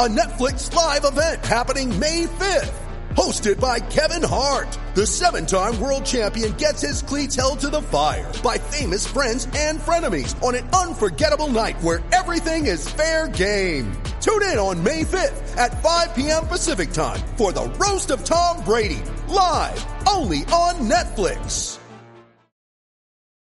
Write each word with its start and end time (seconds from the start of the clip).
A 0.00 0.08
Netflix 0.08 0.72
live 0.74 1.04
event 1.04 1.44
happening 1.44 1.98
May 2.00 2.24
5th. 2.24 2.72
Hosted 3.10 3.60
by 3.60 3.78
Kevin 3.78 4.26
Hart. 4.26 4.66
The 4.94 5.06
seven-time 5.06 5.78
world 5.78 6.06
champion 6.06 6.52
gets 6.52 6.80
his 6.80 7.02
cleats 7.02 7.36
held 7.36 7.60
to 7.60 7.68
the 7.68 7.82
fire 7.82 8.30
by 8.42 8.56
famous 8.56 9.06
friends 9.06 9.46
and 9.54 9.78
frenemies 9.80 10.42
on 10.42 10.54
an 10.54 10.66
unforgettable 10.70 11.48
night 11.48 11.78
where 11.82 12.00
everything 12.10 12.66
is 12.66 12.88
fair 12.88 13.28
game. 13.28 13.92
Tune 14.22 14.42
in 14.44 14.56
on 14.56 14.82
May 14.82 15.02
5th 15.02 15.56
at 15.58 15.82
5 15.82 16.14
p.m. 16.14 16.46
Pacific 16.46 16.92
time 16.92 17.20
for 17.36 17.52
the 17.52 17.68
Roast 17.76 18.10
of 18.10 18.24
Tom 18.24 18.64
Brady. 18.64 19.02
Live 19.28 19.84
only 20.08 20.38
on 20.46 20.88
Netflix. 20.88 21.78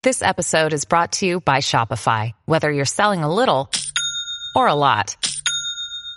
This 0.02 0.24
episode 0.24 0.74
is 0.74 0.86
brought 0.86 1.12
to 1.14 1.28
you 1.28 1.40
by 1.40 1.58
Shopify. 1.58 2.32
Whether 2.46 2.72
you're 2.72 2.86
selling 2.86 3.24
a 3.24 3.32
little 3.32 3.70
or 4.56 4.68
a 4.68 4.74
lot, 4.74 5.16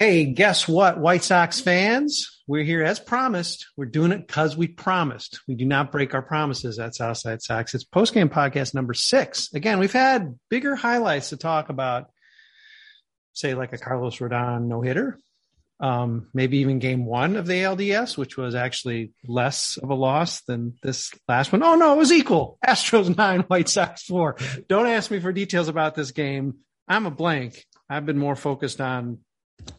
Hey, 0.00 0.24
guess 0.24 0.66
what, 0.66 0.98
White 0.98 1.22
Sox 1.22 1.60
fans? 1.60 2.42
We're 2.46 2.64
here 2.64 2.82
as 2.82 2.98
promised. 2.98 3.66
We're 3.76 3.84
doing 3.84 4.12
it 4.12 4.26
because 4.26 4.56
we 4.56 4.66
promised. 4.66 5.40
We 5.46 5.56
do 5.56 5.66
not 5.66 5.92
break 5.92 6.14
our 6.14 6.22
promises 6.22 6.78
at 6.78 6.94
Southside 6.94 7.42
Sox. 7.42 7.74
It's 7.74 7.84
postgame 7.84 8.30
podcast 8.30 8.72
number 8.72 8.94
six. 8.94 9.52
Again, 9.52 9.78
we've 9.78 9.92
had 9.92 10.38
bigger 10.48 10.74
highlights 10.74 11.28
to 11.28 11.36
talk 11.36 11.68
about, 11.68 12.06
say, 13.34 13.52
like 13.52 13.74
a 13.74 13.78
Carlos 13.78 14.16
Rodon 14.16 14.68
no 14.68 14.80
hitter, 14.80 15.18
um, 15.80 16.28
maybe 16.32 16.60
even 16.60 16.78
game 16.78 17.04
one 17.04 17.36
of 17.36 17.46
the 17.46 17.60
ALDS, 17.62 18.16
which 18.16 18.38
was 18.38 18.54
actually 18.54 19.12
less 19.28 19.76
of 19.76 19.90
a 19.90 19.94
loss 19.94 20.40
than 20.44 20.78
this 20.82 21.12
last 21.28 21.52
one. 21.52 21.62
Oh, 21.62 21.74
no, 21.74 21.92
it 21.92 21.98
was 21.98 22.10
equal. 22.10 22.56
Astros 22.66 23.14
nine, 23.14 23.40
White 23.40 23.68
Sox 23.68 24.04
four. 24.04 24.36
Don't 24.66 24.86
ask 24.86 25.10
me 25.10 25.20
for 25.20 25.30
details 25.30 25.68
about 25.68 25.94
this 25.94 26.12
game. 26.12 26.60
I'm 26.88 27.04
a 27.04 27.10
blank. 27.10 27.66
I've 27.90 28.06
been 28.06 28.18
more 28.18 28.34
focused 28.34 28.80
on 28.80 29.18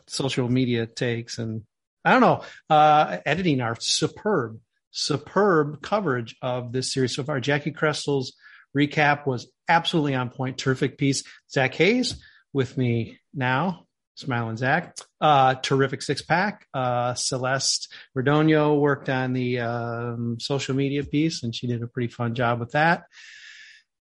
social 0.08 0.50
media 0.50 0.86
takes 0.86 1.38
and 1.38 1.64
I 2.04 2.12
don't 2.12 2.22
know, 2.22 2.44
uh, 2.70 3.18
editing 3.26 3.62
our 3.62 3.76
superb, 3.80 4.60
superb 4.90 5.82
coverage 5.82 6.36
of 6.42 6.72
this 6.72 6.92
series 6.92 7.16
so 7.16 7.24
far. 7.24 7.40
Jackie 7.40 7.72
Kressel's 7.72 8.34
recap 8.76 9.28
was 9.28 9.52
absolutely 9.70 10.16
on 10.16 10.30
point. 10.30 10.58
Terrific 10.58 10.98
piece. 10.98 11.24
Zach 11.52 11.76
Hayes 11.76 12.22
with 12.54 12.78
me 12.78 13.20
now. 13.34 13.86
Smiling 14.16 14.58
Zach. 14.58 14.96
Uh, 15.20 15.56
terrific 15.56 16.02
six 16.02 16.22
pack. 16.22 16.68
Uh, 16.74 17.14
Celeste 17.14 17.92
Redonio 18.18 18.80
worked 18.80 19.10
on 19.10 19.34
the 19.34 19.60
um, 19.60 20.38
social 20.40 20.76
media 20.76 21.04
piece 21.04 21.44
and 21.44 21.56
she 21.56 21.68
did 21.68 21.82
a 21.82 21.88
pretty 21.88 22.12
fun 22.12 22.36
job 22.36 22.60
with 22.60 22.72
that. 22.72 23.04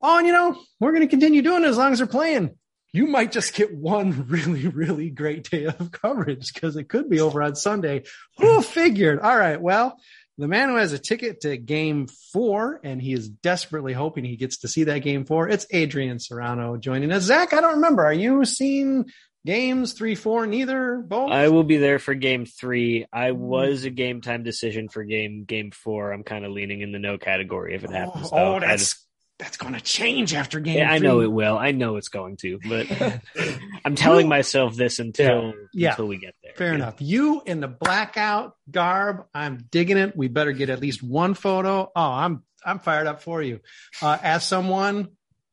Oh, 0.02 0.18
and 0.18 0.26
you 0.26 0.32
know, 0.32 0.58
we're 0.80 0.92
going 0.92 1.02
to 1.02 1.08
continue 1.08 1.42
doing 1.42 1.64
it 1.64 1.68
as 1.68 1.78
long 1.78 1.92
as 1.92 1.98
they're 1.98 2.06
playing 2.06 2.56
you 2.94 3.08
might 3.08 3.32
just 3.32 3.54
get 3.54 3.74
one 3.74 4.26
really, 4.28 4.68
really 4.68 5.10
great 5.10 5.50
day 5.50 5.64
of 5.64 5.90
coverage 5.90 6.54
because 6.54 6.76
it 6.76 6.88
could 6.88 7.10
be 7.10 7.20
over 7.20 7.42
on 7.42 7.56
Sunday. 7.56 8.04
Who 8.38 8.62
figured? 8.62 9.18
All 9.18 9.36
right. 9.36 9.60
Well, 9.60 9.98
the 10.38 10.46
man 10.46 10.68
who 10.68 10.76
has 10.76 10.92
a 10.92 10.98
ticket 10.98 11.40
to 11.40 11.56
game 11.56 12.06
four 12.32 12.80
and 12.84 13.02
he 13.02 13.12
is 13.12 13.28
desperately 13.28 13.92
hoping 13.92 14.24
he 14.24 14.36
gets 14.36 14.58
to 14.58 14.68
see 14.68 14.84
that 14.84 15.00
game 15.00 15.24
four. 15.24 15.48
It's 15.48 15.66
Adrian 15.70 16.20
Serrano 16.20 16.76
joining 16.76 17.10
us. 17.10 17.24
Zach, 17.24 17.52
I 17.52 17.60
don't 17.60 17.74
remember. 17.74 18.04
Are 18.04 18.12
you 18.12 18.44
seeing 18.44 19.06
games 19.44 19.94
three, 19.94 20.14
four, 20.14 20.46
neither, 20.46 20.98
both? 20.98 21.32
I 21.32 21.48
will 21.48 21.64
be 21.64 21.78
there 21.78 21.98
for 21.98 22.14
game 22.14 22.46
three. 22.46 23.06
I 23.12 23.30
mm-hmm. 23.30 23.40
was 23.40 23.84
a 23.84 23.90
game 23.90 24.20
time 24.20 24.44
decision 24.44 24.88
for 24.88 25.02
game 25.02 25.44
game 25.44 25.72
four. 25.72 26.12
I'm 26.12 26.22
kind 26.22 26.44
of 26.44 26.52
leaning 26.52 26.80
in 26.80 26.92
the 26.92 27.00
no 27.00 27.18
category 27.18 27.74
if 27.74 27.82
it 27.82 27.90
happens. 27.90 28.30
Oh, 28.32 28.54
oh 28.54 28.60
that's 28.60 29.04
that's 29.38 29.56
going 29.56 29.74
to 29.74 29.80
change 29.80 30.32
after 30.32 30.60
game. 30.60 30.78
Yeah, 30.78 30.92
I 30.92 30.98
know 30.98 31.20
it 31.20 31.30
will. 31.30 31.58
I 31.58 31.72
know 31.72 31.96
it's 31.96 32.08
going 32.08 32.36
to, 32.38 32.60
but 32.68 32.86
I'm 33.84 33.96
telling 33.96 34.28
myself 34.28 34.76
this 34.76 35.00
until 35.00 35.46
yeah. 35.46 35.52
Yeah. 35.72 35.90
until 35.90 36.06
we 36.06 36.18
get 36.18 36.34
there. 36.42 36.52
Fair 36.54 36.68
yeah. 36.68 36.74
enough. 36.74 36.96
You 37.00 37.42
in 37.44 37.60
the 37.60 37.68
blackout 37.68 38.54
garb, 38.70 39.26
I'm 39.34 39.66
digging 39.70 39.96
it. 39.96 40.16
We 40.16 40.28
better 40.28 40.52
get 40.52 40.70
at 40.70 40.80
least 40.80 41.02
one 41.02 41.34
photo. 41.34 41.90
Oh, 41.94 42.10
I'm 42.10 42.44
I'm 42.64 42.78
fired 42.78 43.06
up 43.06 43.22
for 43.22 43.42
you. 43.42 43.60
Uh, 44.00 44.16
as 44.22 44.46
someone 44.46 45.08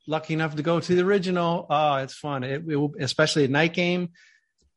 lucky 0.07 0.35
enough 0.35 0.55
to 0.55 0.63
go 0.63 0.79
to 0.79 0.95
the 0.95 1.03
original, 1.03 1.65
oh, 1.69 1.95
it's 1.95 2.13
fun. 2.13 2.43
It, 2.43 2.63
it 2.67 2.77
will, 2.77 2.93
especially 2.99 3.45
a 3.45 3.49
night 3.49 3.73
game. 3.73 4.09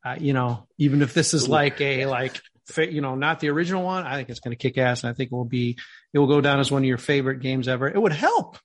Uh, 0.04 0.16
you 0.18 0.32
know, 0.32 0.66
even 0.78 1.02
if 1.02 1.14
this 1.14 1.34
is 1.34 1.48
like 1.48 1.80
a 1.80 2.06
like 2.06 2.40
you 2.78 3.02
know 3.02 3.16
not 3.16 3.40
the 3.40 3.50
original 3.50 3.82
one, 3.82 4.06
I 4.06 4.16
think 4.16 4.30
it's 4.30 4.40
going 4.40 4.56
to 4.56 4.60
kick 4.60 4.78
ass, 4.78 5.02
and 5.02 5.10
I 5.10 5.14
think 5.14 5.30
it 5.30 5.34
will 5.34 5.44
be 5.44 5.76
it 6.14 6.18
will 6.18 6.26
go 6.26 6.40
down 6.40 6.58
as 6.58 6.70
one 6.70 6.82
of 6.82 6.86
your 6.86 6.98
favorite 6.98 7.40
games 7.40 7.68
ever. 7.68 7.86
It 7.86 8.00
would 8.00 8.12
help 8.12 8.56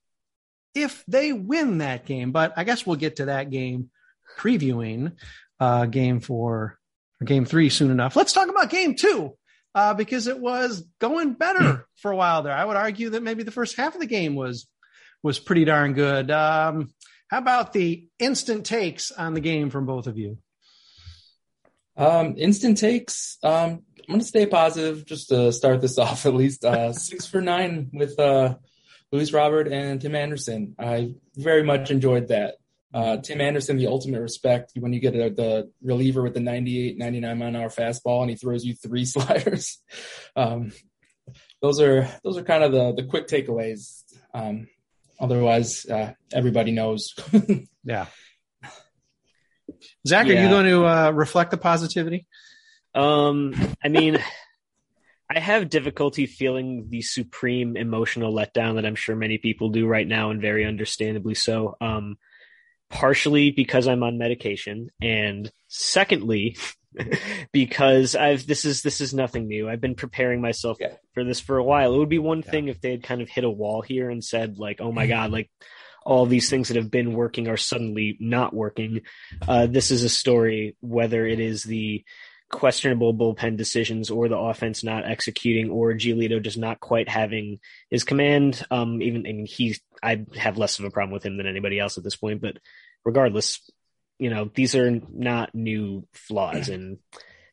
if 0.74 1.04
they 1.06 1.32
win 1.32 1.78
that 1.78 2.06
game. 2.06 2.32
But 2.32 2.54
I 2.56 2.64
guess 2.64 2.86
we'll 2.86 2.96
get 2.96 3.16
to 3.16 3.26
that 3.26 3.50
game 3.50 3.90
previewing 4.38 5.12
uh, 5.58 5.86
game 5.86 6.20
four 6.20 6.78
or 7.20 7.24
game 7.24 7.44
three 7.44 7.68
soon 7.68 7.90
enough. 7.90 8.16
Let's 8.16 8.32
talk 8.32 8.48
about 8.48 8.70
game 8.70 8.94
two 8.94 9.36
uh, 9.74 9.94
because 9.94 10.26
it 10.26 10.38
was 10.38 10.84
going 11.00 11.34
better 11.34 11.86
for 11.96 12.10
a 12.10 12.16
while 12.16 12.42
there. 12.42 12.54
I 12.54 12.64
would 12.64 12.76
argue 12.76 13.10
that 13.10 13.22
maybe 13.22 13.42
the 13.42 13.50
first 13.50 13.76
half 13.76 13.94
of 13.94 14.00
the 14.00 14.06
game 14.06 14.34
was 14.34 14.66
was 15.22 15.38
pretty 15.38 15.64
darn 15.64 15.92
good. 15.92 16.30
Um, 16.30 16.92
how 17.28 17.38
about 17.38 17.72
the 17.72 18.08
instant 18.18 18.64
takes 18.64 19.12
on 19.12 19.34
the 19.34 19.40
game 19.40 19.70
from 19.70 19.86
both 19.86 20.06
of 20.06 20.16
you? 20.18 20.38
Um, 21.96 22.34
instant 22.38 22.78
takes. 22.78 23.36
Um, 23.42 23.82
I'm 23.98 24.14
going 24.14 24.20
to 24.20 24.26
stay 24.26 24.46
positive 24.46 25.04
just 25.04 25.28
to 25.28 25.52
start 25.52 25.80
this 25.80 25.98
off 25.98 26.26
at 26.26 26.34
least. 26.34 26.64
Uh, 26.64 26.92
six 26.92 27.26
for 27.26 27.40
nine 27.40 27.90
with 27.92 28.18
uh, 28.18 28.56
Luis 29.12 29.32
Robert 29.32 29.68
and 29.68 30.00
Tim 30.00 30.14
Anderson. 30.14 30.74
I 30.78 31.14
very 31.36 31.62
much 31.62 31.90
enjoyed 31.90 32.28
that. 32.28 32.56
Uh, 32.92 33.18
Tim 33.18 33.40
Anderson, 33.40 33.76
the 33.76 33.86
ultimate 33.86 34.20
respect 34.20 34.72
when 34.76 34.92
you 34.92 34.98
get 35.00 35.14
a, 35.14 35.30
the 35.30 35.70
reliever 35.82 36.22
with 36.22 36.34
the 36.34 36.40
98, 36.40 36.98
99 36.98 37.38
mile 37.38 37.48
an 37.48 37.56
hour 37.56 37.68
fastball 37.68 38.22
and 38.22 38.30
he 38.30 38.36
throws 38.36 38.64
you 38.64 38.74
three 38.74 39.04
sliders. 39.14 39.78
Um, 40.34 40.72
those 41.62 41.80
are 41.80 42.08
those 42.24 42.36
are 42.36 42.42
kind 42.42 42.64
of 42.64 42.72
the 42.72 42.92
the 42.94 43.04
quick 43.04 43.28
takeaways. 43.28 44.02
Um, 44.34 44.66
otherwise, 45.20 45.86
uh, 45.86 46.14
everybody 46.32 46.72
knows. 46.72 47.14
yeah. 47.84 48.06
Zach, 50.06 50.26
Yeah. 50.26 50.40
are 50.40 50.42
you 50.42 50.48
going 50.48 50.66
to 50.66 50.84
uh, 50.84 51.10
reflect 51.12 51.50
the 51.52 51.56
positivity? 51.58 52.26
Um, 52.94 53.54
I 53.84 53.88
mean, 53.88 54.18
I 55.32 55.38
have 55.38 55.70
difficulty 55.70 56.26
feeling 56.26 56.86
the 56.88 57.02
supreme 57.02 57.76
emotional 57.76 58.34
letdown 58.34 58.74
that 58.74 58.84
I'm 58.84 58.96
sure 58.96 59.14
many 59.14 59.38
people 59.38 59.68
do 59.70 59.86
right 59.86 60.06
now, 60.06 60.30
and 60.30 60.40
very 60.40 60.64
understandably 60.64 61.34
so. 61.34 61.76
Um, 61.80 62.16
partially 62.90 63.52
because 63.52 63.86
I'm 63.86 64.02
on 64.02 64.18
medication, 64.18 64.90
and 65.00 65.50
secondly, 65.68 66.56
because 67.52 68.16
I've 68.16 68.44
this 68.46 68.64
is 68.64 68.82
this 68.82 69.00
is 69.00 69.14
nothing 69.14 69.46
new. 69.46 69.68
I've 69.68 69.80
been 69.80 69.94
preparing 69.94 70.40
myself 70.40 70.78
Yeah. 70.80 70.94
for 71.14 71.22
this 71.22 71.38
for 71.40 71.56
a 71.58 71.64
while. 71.64 71.94
It 71.94 71.98
would 71.98 72.08
be 72.08 72.18
one 72.18 72.42
thing 72.42 72.66
if 72.66 72.80
they 72.80 72.90
had 72.90 73.04
kind 73.04 73.22
of 73.22 73.28
hit 73.28 73.44
a 73.44 73.50
wall 73.50 73.82
here 73.82 74.10
and 74.10 74.24
said 74.24 74.58
like, 74.58 74.80
"Oh 74.80 74.90
my 74.90 75.06
god, 75.06 75.30
like 75.30 75.48
all 76.04 76.26
these 76.26 76.50
things 76.50 76.68
that 76.68 76.76
have 76.76 76.90
been 76.90 77.12
working 77.12 77.46
are 77.46 77.56
suddenly 77.56 78.16
not 78.18 78.52
working." 78.52 79.02
Uh, 79.46 79.66
this 79.66 79.92
is 79.92 80.02
a 80.02 80.08
story 80.08 80.76
whether 80.80 81.24
it 81.24 81.38
is 81.38 81.62
the 81.62 82.04
questionable 82.50 83.14
bullpen 83.14 83.56
decisions 83.56 84.10
or 84.10 84.28
the 84.28 84.36
offense 84.36 84.82
not 84.82 85.08
executing 85.08 85.70
or 85.70 85.94
Giolito 85.94 86.42
just 86.42 86.58
not 86.58 86.80
quite 86.80 87.08
having 87.08 87.60
his 87.88 88.04
command. 88.04 88.64
Um, 88.70 89.00
even 89.00 89.26
I 89.26 89.32
mean, 89.32 89.46
he's 89.46 89.80
I 90.02 90.26
have 90.36 90.58
less 90.58 90.78
of 90.78 90.84
a 90.84 90.90
problem 90.90 91.12
with 91.12 91.24
him 91.24 91.36
than 91.36 91.46
anybody 91.46 91.78
else 91.78 91.96
at 91.96 92.04
this 92.04 92.16
point, 92.16 92.40
but 92.40 92.58
regardless, 93.04 93.60
you 94.18 94.30
know, 94.30 94.50
these 94.52 94.74
are 94.74 95.00
not 95.12 95.54
new 95.54 96.06
flaws 96.12 96.68
and 96.68 96.98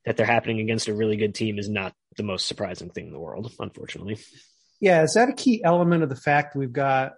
that 0.06 0.18
they're 0.18 0.26
happening 0.26 0.60
against 0.60 0.88
a 0.88 0.94
really 0.94 1.18
good 1.18 1.36
team 1.36 1.60
is 1.60 1.70
not 1.70 1.94
the 2.18 2.24
most 2.24 2.48
surprising 2.48 2.90
thing 2.90 3.08
in 3.08 3.14
the 3.14 3.20
world, 3.20 3.52
unfortunately. 3.60 4.18
Yeah, 4.80 5.04
is 5.04 5.14
that 5.14 5.30
a 5.30 5.34
key 5.34 5.64
element 5.64 6.04
of 6.04 6.10
the 6.10 6.16
fact 6.16 6.56
we've 6.56 6.74
got 6.74 7.14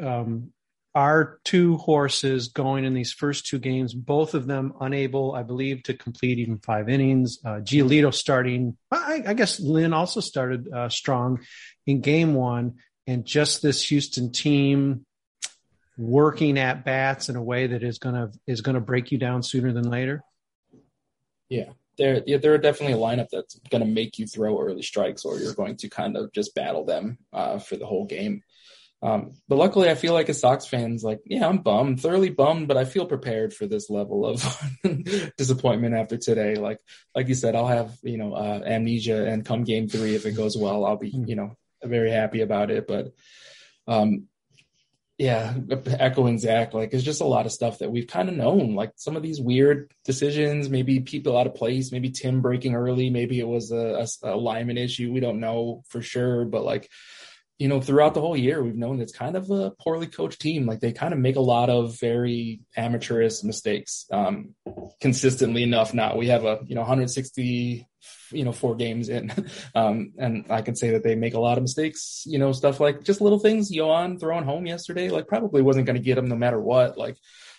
um, 0.00 0.52
our 0.94 1.40
two 1.44 1.76
horses 1.76 2.48
going 2.48 2.84
in 2.84 2.94
these 2.94 3.12
first 3.12 3.46
two 3.46 3.58
games, 3.58 3.92
both 3.92 4.34
of 4.34 4.46
them 4.46 4.74
unable, 4.80 5.34
I 5.34 5.42
believe, 5.42 5.82
to 5.84 5.94
complete 5.94 6.38
even 6.38 6.58
five 6.58 6.88
innings. 6.88 7.38
Uh, 7.44 7.60
Giolito 7.60 8.14
starting, 8.14 8.76
I, 8.90 9.22
I 9.26 9.34
guess 9.34 9.58
Lynn 9.58 9.92
also 9.92 10.20
started 10.20 10.72
uh, 10.72 10.88
strong 10.88 11.40
in 11.86 12.00
game 12.00 12.34
one, 12.34 12.76
and 13.06 13.24
just 13.24 13.60
this 13.60 13.88
Houston 13.88 14.30
team 14.30 15.04
working 15.98 16.58
at 16.58 16.84
bats 16.84 17.28
in 17.28 17.36
a 17.36 17.42
way 17.42 17.68
that 17.68 17.82
is 17.82 17.98
gonna 17.98 18.30
is 18.46 18.60
gonna 18.60 18.80
break 18.80 19.12
you 19.12 19.18
down 19.18 19.42
sooner 19.42 19.72
than 19.72 19.90
later. 19.90 20.22
Yeah, 21.48 21.70
they're 21.98 22.22
yeah, 22.26 22.38
they're 22.38 22.58
definitely 22.58 22.94
a 22.94 22.98
lineup 22.98 23.28
that's 23.30 23.58
going 23.70 23.82
to 23.82 23.88
make 23.88 24.18
you 24.18 24.26
throw 24.26 24.60
early 24.60 24.82
strikes, 24.82 25.24
or 25.24 25.38
you're 25.38 25.54
going 25.54 25.76
to 25.76 25.88
kind 25.88 26.16
of 26.16 26.32
just 26.32 26.54
battle 26.54 26.84
them 26.84 27.18
uh, 27.32 27.58
for 27.58 27.76
the 27.76 27.86
whole 27.86 28.06
game. 28.06 28.42
Um, 29.04 29.32
but 29.48 29.56
luckily, 29.56 29.90
I 29.90 29.96
feel 29.96 30.14
like 30.14 30.30
as 30.30 30.40
Sox 30.40 30.64
fans, 30.64 31.04
like 31.04 31.20
yeah, 31.26 31.46
I'm 31.46 31.58
bummed, 31.58 32.00
thoroughly 32.00 32.30
bummed, 32.30 32.68
but 32.68 32.78
I 32.78 32.86
feel 32.86 33.04
prepared 33.04 33.52
for 33.52 33.66
this 33.66 33.90
level 33.90 34.24
of 34.24 34.42
disappointment 35.36 35.94
after 35.94 36.16
today. 36.16 36.54
Like 36.54 36.78
like 37.14 37.28
you 37.28 37.34
said, 37.34 37.54
I'll 37.54 37.66
have 37.66 37.94
you 38.02 38.16
know 38.16 38.32
uh, 38.32 38.62
amnesia, 38.64 39.26
and 39.26 39.44
come 39.44 39.64
game 39.64 39.88
three, 39.88 40.14
if 40.14 40.24
it 40.24 40.32
goes 40.32 40.56
well, 40.56 40.86
I'll 40.86 40.96
be 40.96 41.10
you 41.10 41.36
know 41.36 41.54
very 41.84 42.10
happy 42.10 42.40
about 42.40 42.70
it. 42.70 42.86
But 42.86 43.12
um, 43.86 44.26
yeah, 45.18 45.54
echoing 45.86 46.38
Zach, 46.38 46.72
like 46.72 46.94
it's 46.94 47.04
just 47.04 47.20
a 47.20 47.26
lot 47.26 47.44
of 47.44 47.52
stuff 47.52 47.80
that 47.80 47.90
we've 47.90 48.06
kind 48.06 48.30
of 48.30 48.34
known. 48.34 48.74
Like 48.74 48.92
some 48.96 49.16
of 49.16 49.22
these 49.22 49.38
weird 49.38 49.92
decisions, 50.06 50.70
maybe 50.70 51.00
people 51.00 51.36
out 51.36 51.46
of 51.46 51.54
place, 51.54 51.92
maybe 51.92 52.10
Tim 52.10 52.40
breaking 52.40 52.74
early, 52.74 53.10
maybe 53.10 53.38
it 53.38 53.46
was 53.46 53.70
a, 53.70 54.06
a, 54.24 54.34
a 54.34 54.36
lineman 54.36 54.78
issue. 54.78 55.12
We 55.12 55.20
don't 55.20 55.40
know 55.40 55.84
for 55.88 56.00
sure, 56.00 56.46
but 56.46 56.64
like 56.64 56.90
you 57.58 57.68
know, 57.68 57.80
throughout 57.80 58.14
the 58.14 58.20
whole 58.20 58.36
year, 58.36 58.62
we've 58.62 58.74
known 58.74 59.00
it's 59.00 59.16
kind 59.16 59.36
of 59.36 59.50
a 59.50 59.70
poorly 59.70 60.08
coached 60.08 60.40
team. 60.40 60.66
Like 60.66 60.80
they 60.80 60.92
kind 60.92 61.12
of 61.12 61.20
make 61.20 61.36
a 61.36 61.40
lot 61.40 61.70
of 61.70 61.98
very 62.00 62.60
amateurish 62.76 63.44
mistakes 63.44 64.06
um, 64.12 64.54
consistently 65.00 65.62
enough. 65.62 65.94
Now 65.94 66.16
we 66.16 66.28
have 66.28 66.44
a 66.44 66.60
you 66.66 66.74
know 66.74 66.80
160 66.80 67.88
you 68.32 68.44
know 68.44 68.52
four 68.52 68.74
games 68.74 69.08
in, 69.08 69.32
um, 69.74 70.12
and 70.18 70.46
I 70.50 70.62
can 70.62 70.74
say 70.74 70.90
that 70.90 71.04
they 71.04 71.14
make 71.14 71.34
a 71.34 71.40
lot 71.40 71.56
of 71.56 71.62
mistakes. 71.62 72.24
You 72.26 72.38
know, 72.38 72.50
stuff 72.52 72.80
like 72.80 73.04
just 73.04 73.20
little 73.20 73.38
things. 73.38 73.72
Yoán 73.72 74.18
throwing 74.18 74.44
home 74.44 74.66
yesterday, 74.66 75.10
like 75.10 75.28
probably 75.28 75.62
wasn't 75.62 75.86
going 75.86 75.96
to 75.96 76.02
get 76.02 76.18
him 76.18 76.28
no 76.28 76.36
matter 76.36 76.60
what. 76.60 76.98
Like 76.98 77.16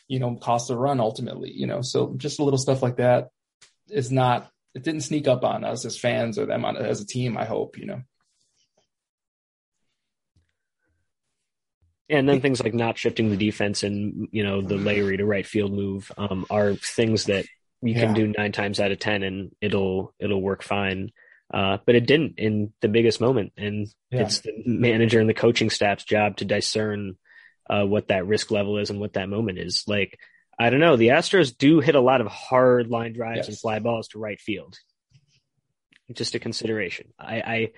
you 0.07 0.19
know, 0.19 0.35
cost 0.35 0.69
a 0.69 0.75
run 0.75 0.99
ultimately. 0.99 1.51
You 1.53 1.67
know, 1.67 1.81
so 1.81 2.13
just 2.17 2.39
a 2.39 2.43
little 2.43 2.59
stuff 2.59 2.83
like 2.83 2.97
that 2.97 3.29
is 3.89 4.11
not. 4.11 4.51
It 4.73 4.83
didn't 4.83 5.01
sneak 5.01 5.29
up 5.29 5.45
on 5.45 5.63
us 5.63 5.85
as 5.85 5.97
fans 5.97 6.37
or 6.37 6.47
them 6.47 6.65
on, 6.65 6.75
as 6.75 6.99
a 6.99 7.07
team. 7.07 7.37
I 7.37 7.45
hope 7.45 7.77
you 7.77 7.85
know. 7.85 8.01
And 12.09 12.29
then 12.29 12.39
things 12.41 12.61
like 12.61 12.73
not 12.75 12.97
shifting 12.97 13.31
the 13.31 13.37
defense 13.37 13.81
and 13.83 14.27
you 14.31 14.43
know 14.43 14.61
the 14.61 14.75
Leury 14.75 15.17
to 15.17 15.25
right 15.25 15.45
field 15.45 15.73
move 15.73 16.11
um, 16.17 16.45
are 16.49 16.75
things 16.75 17.25
that 17.25 17.45
you 17.81 17.93
can 17.95 18.13
do 18.13 18.27
nine 18.27 18.51
times 18.51 18.79
out 18.79 18.91
of 18.91 18.99
ten 18.99 19.23
and 19.23 19.51
it'll 19.61 20.13
it'll 20.19 20.41
work 20.41 20.61
fine. 20.63 21.11
Uh, 21.53 21.77
but 21.85 21.95
it 21.95 22.07
didn't 22.07 22.35
in 22.37 22.73
the 22.81 22.87
biggest 22.87 23.21
moment, 23.21 23.53
and 23.57 23.87
Yeah. 24.11 24.21
it's 24.21 24.41
the 24.41 24.51
manager 24.65 25.19
and 25.19 25.29
the 25.29 25.33
coaching 25.33 25.69
staff's 25.69 26.03
job 26.03 26.37
to 26.37 26.45
discern 26.45 27.17
uh, 27.69 27.83
what 27.83 28.07
that 28.07 28.25
risk 28.27 28.51
level 28.51 28.77
is 28.77 28.89
and 28.89 28.99
what 28.99 29.13
that 29.13 29.29
moment 29.29 29.57
is. 29.59 29.83
Like 29.87 30.17
I 30.59 30.69
don't 30.69 30.79
know, 30.79 30.95
the 30.95 31.09
Astros 31.09 31.55
do 31.57 31.79
hit 31.81 31.95
a 31.95 32.01
lot 32.01 32.21
of 32.21 32.27
hard 32.27 32.87
line 32.87 33.13
drives 33.13 33.47
and 33.47 33.57
fly 33.57 33.79
balls 33.79 34.07
to 34.09 34.19
right 34.19 34.39
field. 34.39 34.77
Just 36.13 36.35
a 36.35 36.39
consideration. 36.39 37.07
I, 37.19 37.35
I 37.41 37.71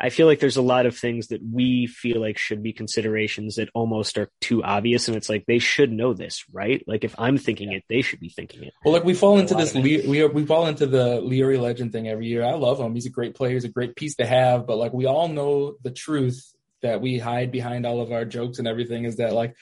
I 0.00 0.08
feel 0.08 0.26
like 0.26 0.40
there's 0.40 0.56
a 0.56 0.62
lot 0.62 0.86
of 0.86 0.96
things 0.96 1.28
that 1.28 1.40
we 1.42 1.86
feel 1.86 2.20
like 2.20 2.38
should 2.38 2.62
be 2.62 2.72
considerations 2.72 3.56
that 3.56 3.68
almost 3.74 4.16
are 4.16 4.30
too 4.40 4.62
obvious, 4.62 5.08
and 5.08 5.16
it's 5.16 5.28
like 5.28 5.44
they 5.46 5.58
should 5.58 5.92
know 5.92 6.14
this, 6.14 6.44
right? 6.50 6.82
Like 6.86 7.04
if 7.04 7.14
I'm 7.18 7.36
thinking 7.36 7.72
it, 7.72 7.84
they 7.88 8.00
should 8.00 8.20
be 8.20 8.30
thinking 8.30 8.64
it. 8.64 8.72
Well, 8.84 8.94
like 8.94 9.04
we 9.04 9.14
fall 9.14 9.38
into 9.38 9.54
this, 9.54 9.74
Le- 9.74 9.82
we 9.82 10.24
we 10.26 10.46
fall 10.46 10.66
into 10.66 10.86
the 10.86 11.20
Leury 11.20 11.60
legend 11.60 11.92
thing 11.92 12.08
every 12.08 12.26
year. 12.26 12.42
I 12.44 12.54
love 12.54 12.80
him; 12.80 12.94
he's 12.94 13.06
a 13.06 13.10
great 13.10 13.34
player, 13.34 13.52
he's 13.52 13.64
a 13.64 13.68
great 13.68 13.94
piece 13.94 14.16
to 14.16 14.26
have. 14.26 14.66
But 14.66 14.76
like 14.76 14.94
we 14.94 15.06
all 15.06 15.28
know 15.28 15.76
the 15.82 15.90
truth 15.90 16.50
that 16.82 17.02
we 17.02 17.18
hide 17.18 17.52
behind 17.52 17.84
all 17.84 18.00
of 18.00 18.10
our 18.10 18.24
jokes 18.24 18.58
and 18.58 18.66
everything 18.66 19.04
is 19.04 19.16
that 19.16 19.34
like 19.34 19.54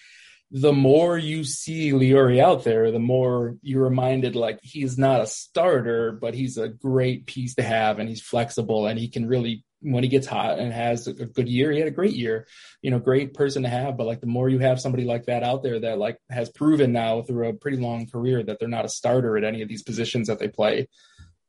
the 0.51 0.73
more 0.73 1.19
you 1.19 1.45
see 1.45 1.91
Leury 1.91 2.41
out 2.41 2.65
there, 2.65 2.91
the 2.91 2.99
more 2.99 3.57
you're 3.61 3.85
reminded 3.85 4.35
like 4.35 4.61
he's 4.63 4.97
not 4.97 5.21
a 5.21 5.27
starter, 5.27 6.13
but 6.13 6.35
he's 6.35 6.57
a 6.57 6.69
great 6.69 7.27
piece 7.27 7.57
to 7.57 7.63
have, 7.63 7.99
and 7.99 8.09
he's 8.09 8.23
flexible, 8.23 8.87
and 8.87 8.99
he 8.99 9.09
can 9.09 9.27
really 9.27 9.65
when 9.81 10.03
he 10.03 10.09
gets 10.09 10.27
hot 10.27 10.59
and 10.59 10.73
has 10.73 11.07
a 11.07 11.13
good 11.13 11.49
year, 11.49 11.71
he 11.71 11.79
had 11.79 11.89
a 11.89 11.93
great 11.93 12.15
year, 12.15 12.47
you 12.83 12.91
know, 12.91 12.99
great 12.99 13.35
person 13.35 13.63
to 13.63 13.69
have. 13.69 13.97
But 13.97 14.07
like 14.07 14.21
the 14.21 14.27
more 14.27 14.49
you 14.49 14.59
have 14.59 14.81
somebody 14.81 15.05
like 15.05 15.27
that 15.27 15.43
out 15.43 15.63
there 15.63 15.81
that 15.81 15.99
like 15.99 16.19
has 16.31 16.49
proven 16.49 16.93
now 16.93 17.23
through 17.23 17.49
a 17.49 17.55
pretty 17.55 17.77
long 17.77 18.07
career 18.07 18.43
that 18.43 18.59
they're 18.59 18.69
not 18.69 18.85
a 18.85 18.89
starter 18.89 19.37
at 19.37 19.45
any 19.45 19.63
of 19.63 19.69
these 19.69 19.83
positions 19.83 20.29
that 20.29 20.39
they 20.39 20.49
play, 20.49 20.89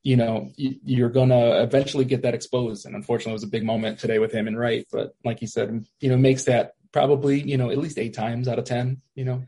you 0.04 0.16
know, 0.16 0.52
you, 0.56 0.76
you're 0.84 1.10
gonna 1.10 1.62
eventually 1.62 2.06
get 2.06 2.22
that 2.22 2.36
exposed. 2.36 2.86
And 2.86 2.96
unfortunately, 2.96 3.31
it 3.31 3.42
was 3.42 3.44
a 3.44 3.48
big 3.48 3.64
moment 3.64 4.00
today 4.00 4.20
with 4.20 4.32
him 4.32 4.48
and 4.48 4.58
Wright. 4.58 4.86
But 4.92 5.14
like 5.25 5.42
you 5.42 5.48
said, 5.48 5.86
you 6.00 6.10
know, 6.10 6.18
makes 6.18 6.46
that 6.46 6.74
probably 6.92 7.42
you 7.42 7.58
know 7.58 7.70
at 7.70 7.78
least 7.78 7.98
eight 7.98 8.14
times 8.14 8.48
out 8.48 8.60
of 8.60 8.66
ten. 8.66 9.02
You 9.16 9.25
know, 9.25 9.44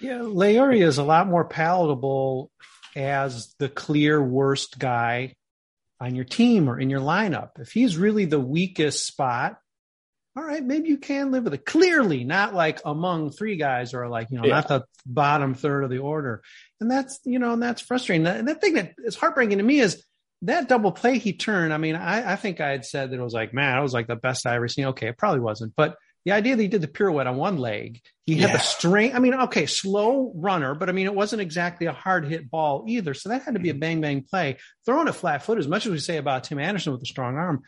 Yeah, 0.00 0.18
Leoria 0.18 0.86
is 0.86 0.98
a 0.98 1.04
lot 1.04 1.28
more 1.28 1.44
palatable 1.44 2.50
as 2.96 3.54
the 3.58 3.68
clear 3.68 4.22
worst 4.22 4.78
guy 4.78 5.34
on 6.02 6.14
your 6.14 6.24
team 6.24 6.68
or 6.68 6.78
in 6.80 6.90
your 6.90 7.00
lineup. 7.00 7.50
If 7.60 7.72
he's 7.72 7.96
really 7.96 8.24
the 8.24 8.40
weakest 8.40 9.06
spot, 9.06 9.58
all 10.36 10.42
right, 10.42 10.64
maybe 10.64 10.88
you 10.88 10.96
can 10.98 11.30
live 11.30 11.44
with 11.44 11.54
it. 11.54 11.64
Clearly, 11.66 12.24
not 12.24 12.54
like 12.54 12.80
among 12.84 13.30
three 13.30 13.56
guys 13.56 13.92
or 13.94 14.08
like, 14.08 14.28
you 14.30 14.38
know, 14.38 14.46
Yeah. 14.46 14.54
not 14.54 14.68
the 14.68 14.84
bottom 15.06 15.54
third 15.54 15.84
of 15.84 15.90
the 15.90 15.98
order. 15.98 16.42
And 16.80 16.90
that's, 16.90 17.20
you 17.24 17.38
know, 17.38 17.52
and 17.52 17.62
that's 17.62 17.82
frustrating. 17.82 18.26
And 18.26 18.48
the 18.48 18.54
thing 18.54 18.74
that 18.74 18.94
is 19.04 19.14
heartbreaking 19.14 19.58
to 19.58 19.64
me 19.64 19.80
is 19.80 20.02
that 20.42 20.68
double 20.68 20.90
play 20.90 21.18
he 21.18 21.34
turned. 21.34 21.72
I 21.72 21.76
mean, 21.78 21.94
I, 21.96 22.32
I 22.32 22.36
think 22.36 22.60
I 22.60 22.70
had 22.70 22.84
said 22.84 23.10
that 23.10 23.18
it 23.18 23.22
was 23.22 23.34
like, 23.34 23.52
man, 23.54 23.78
it 23.78 23.82
was 23.82 23.92
like 23.92 24.08
the 24.08 24.16
best 24.16 24.46
I 24.46 24.56
ever 24.56 24.68
seen. 24.68 24.86
Okay, 24.86 25.08
it 25.08 25.18
probably 25.18 25.40
wasn't, 25.40 25.74
but 25.76 25.96
the 26.24 26.32
idea 26.32 26.54
that 26.56 26.62
he 26.62 26.68
did 26.68 26.80
the 26.82 26.88
pirouette 26.88 27.26
on 27.26 27.36
one 27.36 27.58
leg, 27.58 28.00
he 28.26 28.36
had 28.36 28.50
Yeah. 28.50 28.56
the 28.56 28.62
strength. 28.62 29.14
I 29.16 29.18
mean, 29.18 29.34
okay, 29.34 29.66
slow 29.66 30.32
runner, 30.36 30.74
but 30.74 30.88
I 30.88 30.92
mean, 30.92 31.06
it 31.06 31.14
wasn't 31.14 31.42
exactly 31.42 31.86
a 31.86 31.92
hard 31.92 32.26
hit 32.26 32.50
ball 32.50 32.84
either. 32.86 33.14
So 33.14 33.28
that 33.30 33.42
had 33.42 33.54
to 33.54 33.60
be 33.60 33.70
a 33.70 33.74
bang 33.74 34.00
bang 34.00 34.22
play. 34.22 34.58
Throwing 34.86 35.08
a 35.08 35.12
flat 35.12 35.42
foot, 35.42 35.58
as 35.58 35.66
much 35.68 35.86
as 35.86 35.92
we 35.92 35.98
say 35.98 36.16
about 36.18 36.44
Tim 36.44 36.58
Anderson 36.58 36.92
with 36.92 37.02
a 37.02 37.06
strong 37.06 37.36
arm, 37.36 37.62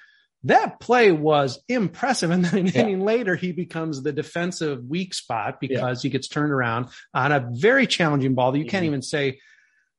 that 0.44 0.78
play 0.78 1.10
was 1.10 1.62
impressive. 1.68 2.30
And 2.30 2.44
then 2.44 2.58
an 2.60 2.66
Yeah. 2.66 2.82
inning 2.82 3.00
later, 3.00 3.34
he 3.34 3.52
becomes 3.52 4.02
the 4.02 4.12
defensive 4.12 4.84
weak 4.84 5.14
spot 5.14 5.58
because 5.60 6.02
he 6.02 6.10
gets 6.10 6.28
turned 6.28 6.52
around 6.52 6.88
on 7.14 7.32
a 7.32 7.48
very 7.50 7.86
challenging 7.86 8.34
ball 8.34 8.52
that 8.52 8.58
you 8.58 8.66
can't 8.66 8.84
Mhm. 8.84 8.88
even 8.88 9.02
say 9.02 9.40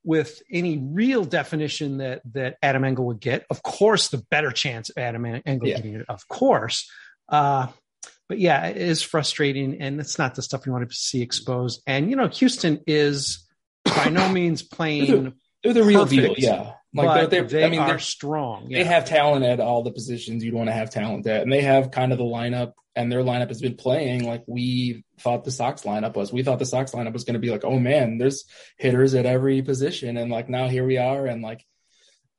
with 0.04 0.44
any 0.52 0.78
real 0.78 1.26
definition 1.26 1.98
that 1.98 2.22
that 2.34 2.58
Adam 2.62 2.84
Engel 2.84 3.08
would 3.08 3.20
get. 3.20 3.44
Of 3.50 3.64
course, 3.64 4.10
the 4.10 4.24
better 4.30 4.52
chance 4.52 4.92
of 4.92 4.98
Adam 5.00 5.26
Engel 5.26 5.68
Yeah. 5.68 5.78
getting 5.78 5.96
it, 5.96 6.06
of 6.08 6.28
course. 6.28 6.88
Uh, 7.28 7.68
but 8.27 8.39
yeah, 8.39 8.67
it 8.67 8.77
is 8.77 9.01
frustrating, 9.01 9.82
and 9.82 10.00
it's 10.00 10.17
not 10.17 10.36
the 10.36 10.41
stuff 10.41 10.65
you 10.65 10.72
want 10.72 10.89
to 10.89 10.96
see 10.96 11.22
exposed. 11.22 11.82
And 11.86 12.10
you 12.10 12.15
know, 12.15 12.27
Houston 12.27 12.82
is 12.88 13.48
by 13.84 14.10
no 14.10 14.29
means 14.32 14.63
playing, 14.63 15.34
they're 15.63 15.74
the 15.74 15.84
real 15.84 16.05
deal. 16.05 16.36
Yeah, 16.38 16.74
like 16.94 17.29
they're, 17.29 17.44
they 17.44 17.48
they're 17.60 17.67
I 17.67 17.70
mean, 17.70 17.79
are 17.82 17.88
they're, 17.88 18.00
strong. 18.00 18.70
they 18.70 18.84
have 18.84 19.05
talent 19.05 19.46
at 19.46 19.60
all 19.60 19.84
the 19.84 19.91
positions 19.91 20.44
you'd 20.44 20.53
want 20.53 20.70
to 20.70 20.74
have 20.74 20.89
talent 20.89 21.27
at, 21.27 21.44
and 21.44 21.51
they 21.51 21.62
have 21.62 21.91
kind 21.91 22.12
of 22.12 22.17
the 22.17 22.24
lineup. 22.24 22.74
And 22.98 23.12
their 23.12 23.24
lineup 23.24 23.50
has 23.50 23.60
been 23.60 23.75
playing 23.75 24.25
like 24.25 24.46
we 24.48 25.03
thought 25.20 25.44
the 25.44 25.51
Sox 25.51 25.82
lineup 25.82 26.15
was. 26.15 26.32
We 26.32 26.44
thought 26.44 26.60
the 26.60 26.65
Sox 26.65 26.91
lineup 26.91 27.12
was 27.12 27.25
going 27.25 27.34
to 27.34 27.41
be 27.41 27.50
like, 27.50 27.65
oh 27.65 27.77
man, 27.77 28.17
there's 28.17 28.46
hitters 28.77 29.13
at 29.15 29.25
every 29.25 29.62
position, 29.62 30.15
and 30.15 30.32
like 30.32 30.48
now 30.48 30.70
here 30.70 30.86
we 30.86 30.98
are, 30.98 31.25
and 31.25 31.41
like 31.41 31.65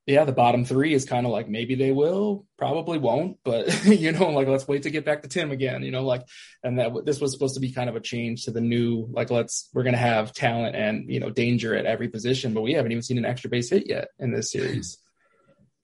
yeah, 0.07 0.25
the 0.25 0.33
bottom 0.33 0.65
three 0.65 0.95
is 0.95 1.05
kind 1.05 1.27
of 1.27 1.33
like 1.33 1.49
maybe 1.49 1.75
they 1.75 1.91
will, 1.91 2.47
probably 2.57 2.97
won't, 2.97 3.39
but 3.45 3.85
you 3.85 4.13
know, 4.13 4.31
like 4.31 4.47
let's 4.47 4.69
wait 4.69 4.85
to 4.85 4.91
get 4.91 5.05
back 5.05 5.23
to 5.23 5.29
Tim 5.29 5.51
again, 5.51 5.83
you 5.83 5.91
know, 5.91 6.05
like, 6.05 6.23
and 6.63 6.79
that 6.79 6.93
this 7.05 7.21
was 7.21 7.33
supposed 7.33 7.55
to 7.55 7.61
be 7.61 7.73
kind 7.73 7.91
of 7.91 7.97
a 7.97 8.01
change 8.01 8.45
to 8.45 8.53
the 8.53 8.61
new, 8.61 9.09
like, 9.11 9.31
let's 9.31 9.69
we're 9.75 9.83
gonna 9.83 9.97
have 9.97 10.33
talent 10.33 10.77
and 10.77 11.11
you 11.11 11.19
know 11.19 11.31
danger 11.31 11.75
at 11.75 11.87
every 11.87 12.09
position, 12.09 12.55
but 12.55 12.63
we 12.63 12.75
haven't 12.75 12.93
even 12.93 13.03
seen 13.03 13.19
an 13.19 13.25
extra 13.25 13.51
base 13.51 13.71
hit 13.71 13.89
yet 13.89 14.09
in 14.19 14.33
this 14.33 14.53
series. 14.53 14.99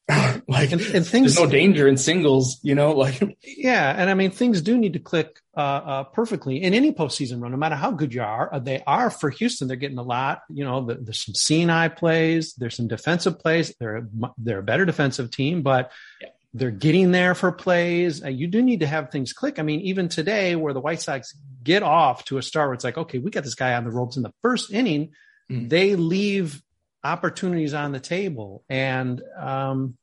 like, 0.49 0.73
and, 0.73 0.80
and 0.80 1.06
things, 1.06 1.37
there's 1.37 1.38
no 1.38 1.47
danger 1.47 1.87
in 1.87 1.97
singles, 1.97 2.59
you 2.62 2.75
know, 2.75 2.92
like, 2.92 3.38
yeah, 3.42 3.94
and 3.97 4.11
I 4.11 4.14
mean 4.14 4.30
things 4.30 4.61
do 4.61 4.76
need 4.76 4.94
to 4.94 4.99
click 4.99 5.40
uh, 5.56 5.61
uh, 5.61 6.04
perfectly 6.04 6.62
in 6.62 6.75
any 6.75 6.92
postseason 6.92 7.40
run, 7.40 7.52
no 7.52 7.56
matter 7.56 7.76
how 7.76 7.92
good 7.92 8.12
you 8.12 8.23
are. 8.23 8.52
Uh, 8.52 8.59
they 8.59 8.82
are 8.87 9.11
for 9.11 9.30
Houston. 9.30 9.68
They're 9.68 9.76
getting 9.76 9.99
a 9.99 10.02
lot. 10.02 10.42
You 10.49 10.64
know, 10.64 10.85
the, 10.85 10.94
there's 10.94 11.25
some 11.25 11.71
eye 11.71 11.88
plays. 11.88 12.54
There's 12.54 12.76
some 12.76 12.88
defensive 12.88 13.38
plays. 13.38 13.75
They're 13.78 14.09
they're 14.38 14.59
a 14.59 14.62
better 14.62 14.85
defensive 14.85 15.30
team, 15.30 15.62
but 15.62 15.92
yeah. 16.21 16.28
they're 16.52 16.71
getting 16.71 17.12
there 17.12 17.35
for 17.35 17.52
plays. 17.52 18.25
Uh, 18.25 18.28
you 18.28 18.49
do 18.49 18.61
need 18.61 18.80
to 18.80 18.87
have 18.87 19.11
things 19.11 19.32
click. 19.32 19.59
I 19.59 19.62
mean, 19.62 19.80
even 19.82 20.09
today, 20.09 20.56
where 20.56 20.73
the 20.73 20.80
White 20.80 21.00
Sox 21.00 21.35
get 21.62 21.82
off 21.85 22.25
to 22.26 22.38
a 22.38 22.42
start, 22.42 22.68
where 22.68 22.75
it's 22.75 22.85
like, 22.85 22.99
okay, 22.99 23.18
we 23.18 23.30
got 23.30 23.44
this 23.44 23.54
guy 23.54 23.75
on 23.75 23.85
the 23.85 23.90
ropes 23.90 24.16
in 24.16 24.25
the 24.25 24.32
first 24.42 24.73
inning. 24.73 25.12
Mm. 25.50 25.68
They 25.68 25.94
leave 25.94 26.61
opportunities 27.04 27.75
on 27.75 27.92
the 27.92 28.00
table, 28.00 28.64
and 28.68 29.23
um, 29.38 29.97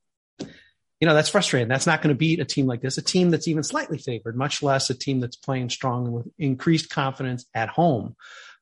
you 1.00 1.08
know, 1.08 1.14
that's 1.14 1.30
frustrating. 1.30 1.68
That's 1.68 1.86
not 1.86 2.02
going 2.02 2.14
to 2.14 2.18
beat 2.18 2.40
a 2.40 2.44
team 2.44 2.66
like 2.66 2.82
this, 2.82 2.98
a 2.98 3.02
team 3.02 3.30
that's 3.30 3.48
even 3.48 3.62
slightly 3.62 3.96
favored, 3.96 4.36
much 4.36 4.62
less 4.62 4.90
a 4.90 4.94
team 4.94 5.20
that's 5.20 5.36
playing 5.36 5.70
strong 5.70 6.12
with 6.12 6.28
increased 6.38 6.90
confidence 6.90 7.46
at 7.54 7.70
home. 7.70 8.16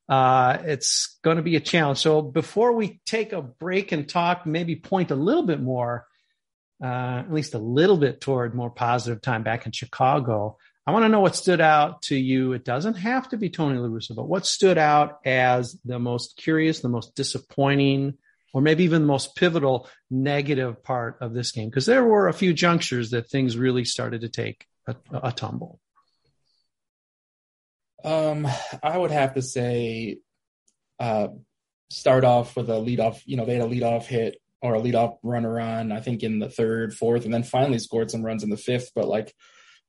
Uh, 0.07 0.57
it's 0.63 1.19
going 1.21 1.37
to 1.37 1.43
be 1.43 1.57
a 1.57 1.59
challenge. 1.59 1.99
So 1.99 2.21
before 2.21 2.71
we 2.71 3.01
take 3.05 3.33
a 3.33 3.41
break 3.41 3.91
and 3.91 4.07
talk, 4.07 4.45
maybe 4.45 4.77
point 4.77 5.11
a 5.11 5.15
little 5.15 5.43
bit 5.43 5.61
more, 5.61 6.07
uh, 6.81 7.23
at 7.25 7.31
least 7.31 7.53
a 7.55 7.59
little 7.59 7.97
bit 7.97 8.21
toward 8.21 8.55
more 8.55 8.69
positive 8.69 9.21
time 9.21 9.43
back 9.43 9.65
in 9.65 9.73
Chicago. 9.73 10.57
I 10.87 10.91
want 10.91 11.03
to 11.03 11.09
know 11.09 11.19
what 11.19 11.35
stood 11.35 11.61
out 11.61 12.03
to 12.03 12.15
you. 12.15 12.53
It 12.53 12.63
doesn't 12.63 12.95
have 12.95 13.29
to 13.29 13.37
be 13.37 13.49
Tony 13.49 13.77
La 13.77 13.89
Russa, 13.89 14.15
but 14.15 14.29
what 14.29 14.47
stood 14.47 14.77
out 14.77 15.19
as 15.25 15.77
the 15.83 15.99
most 15.99 16.37
curious, 16.37 16.79
the 16.79 16.89
most 16.89 17.13
disappointing, 17.15 18.17
or 18.53 18.61
maybe 18.61 18.83
even 18.83 19.01
the 19.01 19.07
most 19.07 19.35
pivotal 19.35 19.87
negative 20.09 20.83
part 20.83 21.17
of 21.21 21.33
this 21.33 21.51
game 21.51 21.69
because 21.69 21.85
there 21.85 22.03
were 22.03 22.27
a 22.27 22.33
few 22.33 22.53
junctures 22.53 23.11
that 23.11 23.29
things 23.29 23.57
really 23.57 23.85
started 23.85 24.21
to 24.21 24.29
take 24.29 24.65
a, 24.87 24.95
a, 25.11 25.31
tumble. 25.31 25.79
Um 28.03 28.47
i 28.81 28.97
would 28.97 29.11
have 29.11 29.33
to 29.33 29.41
say 29.41 30.19
uh 30.99 31.27
start 31.91 32.23
off 32.23 32.55
with 32.55 32.69
a 32.69 32.79
lead 32.79 32.99
off 32.99 33.21
you 33.25 33.35
know 33.35 33.45
they 33.45 33.55
had 33.55 33.63
a 33.63 33.67
lead 33.67 33.83
off 33.83 34.07
hit 34.07 34.37
or 34.61 34.75
a 34.75 34.79
lead 34.79 34.95
off 34.95 35.17
runner 35.21 35.59
on 35.59 35.91
i 35.91 35.99
think 35.99 36.23
in 36.23 36.39
the 36.39 36.49
third 36.49 36.93
fourth 36.93 37.25
and 37.25 37.33
then 37.33 37.43
finally 37.43 37.77
scored 37.79 38.09
some 38.09 38.23
runs 38.23 38.43
in 38.43 38.49
the 38.49 38.57
fifth. 38.57 38.91
But 38.95 39.07
like 39.07 39.33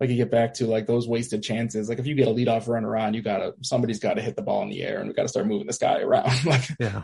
like 0.01 0.09
you 0.09 0.17
get 0.17 0.31
back 0.31 0.55
to 0.55 0.67
like 0.67 0.87
those 0.87 1.07
wasted 1.07 1.43
chances. 1.43 1.89
Like 1.89 1.99
if 1.99 2.07
you 2.07 2.15
get 2.15 2.27
a 2.27 2.31
lead 2.31 2.49
off 2.49 2.67
runner 2.67 2.97
on 2.97 3.15
you 3.15 3.23
gotta 3.23 3.55
somebody's 3.63 4.01
got 4.01 4.15
to 4.15 4.23
hit 4.23 4.35
the 4.35 4.43
ball 4.43 4.63
in 4.63 4.71
the 4.71 4.83
air 4.83 4.99
and 4.99 5.09
we 5.09 5.15
got 5.15 5.23
to 5.23 5.29
start 5.29 5.47
moving 5.47 5.67
this 5.67 5.79
guy 5.79 6.01
around. 6.01 6.33
Like 6.45 6.69
yeah 6.81 7.03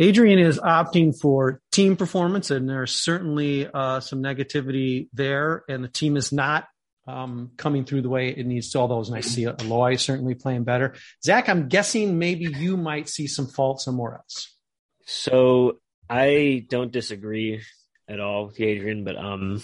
Adrian 0.00 0.38
is 0.38 0.58
opting 0.58 1.14
for 1.14 1.60
team 1.70 1.94
performance, 1.94 2.50
and 2.50 2.66
there's 2.66 2.94
certainly 2.94 3.68
uh, 3.72 4.00
some 4.00 4.22
negativity 4.22 5.08
there, 5.12 5.62
and 5.68 5.84
the 5.84 5.88
team 5.88 6.16
is 6.16 6.32
not 6.32 6.64
um, 7.06 7.50
coming 7.58 7.84
through 7.84 8.00
the 8.00 8.08
way 8.08 8.28
it 8.28 8.46
needs 8.46 8.70
to. 8.70 8.78
Although 8.78 9.02
nice 9.10 9.26
to 9.26 9.30
see 9.30 9.44
Eloy 9.44 9.96
certainly 9.96 10.34
playing 10.34 10.64
better. 10.64 10.94
Zach, 11.22 11.50
I'm 11.50 11.68
guessing 11.68 12.18
maybe 12.18 12.46
you 12.46 12.78
might 12.78 13.10
see 13.10 13.26
some 13.26 13.46
fault 13.46 13.82
somewhere 13.82 14.14
else. 14.14 14.56
So 15.04 15.80
I 16.08 16.64
don't 16.70 16.90
disagree 16.90 17.60
at 18.08 18.20
all 18.20 18.46
with 18.46 18.58
Adrian, 18.58 19.04
but 19.04 19.18
um, 19.18 19.62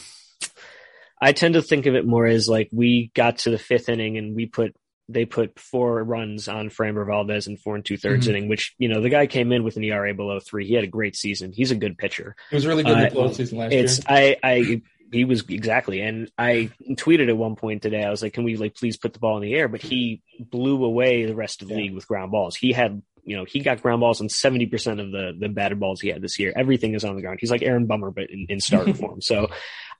I 1.19 1.33
tend 1.33 1.55
to 1.55 1.63
think 1.63 1.87
of 1.87 1.95
it 1.95 2.07
more 2.07 2.27
as 2.27 2.47
like 2.47 2.69
we 2.73 3.11
got 3.15 3.39
to 3.39 3.51
the 3.51 3.59
fifth 3.59 3.89
inning 3.89 4.19
and 4.19 4.37
we 4.37 4.45
put 4.45 4.77
they 5.09 5.25
put 5.25 5.59
four 5.59 6.03
runs 6.03 6.49
on 6.49 6.69
Framber 6.69 7.07
Valdez 7.07 7.47
in 7.47 7.57
four 7.57 7.77
and 7.77 7.85
two 7.85 7.97
thirds 7.97 8.27
mm-hmm. 8.27 8.37
inning, 8.37 8.49
which, 8.49 8.75
you 8.79 8.89
know, 8.89 9.01
the 9.01 9.09
guy 9.09 9.27
came 9.27 9.53
in 9.53 9.63
with 9.63 9.77
an 9.77 9.85
ERA 9.85 10.13
below 10.15 10.41
three. 10.41 10.67
He 10.67 10.75
had 10.75 10.85
a 10.85 10.89
great 10.89 11.15
season. 11.15 11.53
He's 11.53 11.71
a 11.71 11.77
good 11.77 11.97
pitcher. 11.97 12.35
He 12.51 12.57
was 12.57 12.67
really 12.67 12.83
good 12.83 12.97
uh, 12.97 13.07
in 13.07 13.15
the 13.15 13.21
postseason 13.21 13.59
last 13.59 13.73
it's, 13.73 13.99
year. 13.99 14.07
I, 14.09 14.37
I, 14.43 14.83
he 15.13 15.25
was 15.25 15.45
exactly. 15.49 16.01
And 16.01 16.31
I 16.37 16.71
tweeted 16.91 17.29
at 17.29 17.37
one 17.37 17.55
point 17.55 17.83
today, 17.83 18.03
I 18.03 18.11
was 18.11 18.23
like, 18.23 18.33
can 18.33 18.45
we 18.45 18.57
like 18.57 18.75
please 18.75 18.97
put 18.97 19.13
the 19.13 19.21
ball 19.21 19.37
in 19.37 19.43
the 19.43 19.55
air? 19.55 19.69
But 19.69 19.83
he 19.83 20.23
blew 20.41 20.85
away 20.85 21.25
the 21.25 21.37
rest 21.37 21.63
of 21.63 21.69
the 21.69 21.75
yeah. 21.75 21.83
league 21.83 21.95
with 21.95 22.09
ground 22.09 22.33
balls. 22.33 22.57
He 22.57 22.73
had, 22.73 23.01
you 23.23 23.37
know, 23.37 23.45
he 23.45 23.61
got 23.61 23.83
ground 23.83 24.01
balls 24.01 24.21
on 24.21 24.29
70% 24.29 25.01
of 25.01 25.13
the, 25.13 25.37
the 25.39 25.49
batted 25.49 25.79
balls 25.79 26.01
he 26.01 26.09
had 26.09 26.23
this 26.23 26.39
year. 26.39 26.53
Everything 26.57 26.95
is 26.95 27.05
on 27.05 27.15
the 27.15 27.23
ground. 27.23 27.39
He's 27.41 27.51
like 27.51 27.63
Aaron 27.63 27.87
Bummer, 27.87 28.11
but 28.11 28.31
in, 28.31 28.47
in 28.49 28.61
starter 28.61 28.95
form. 28.95 29.21
So 29.21 29.51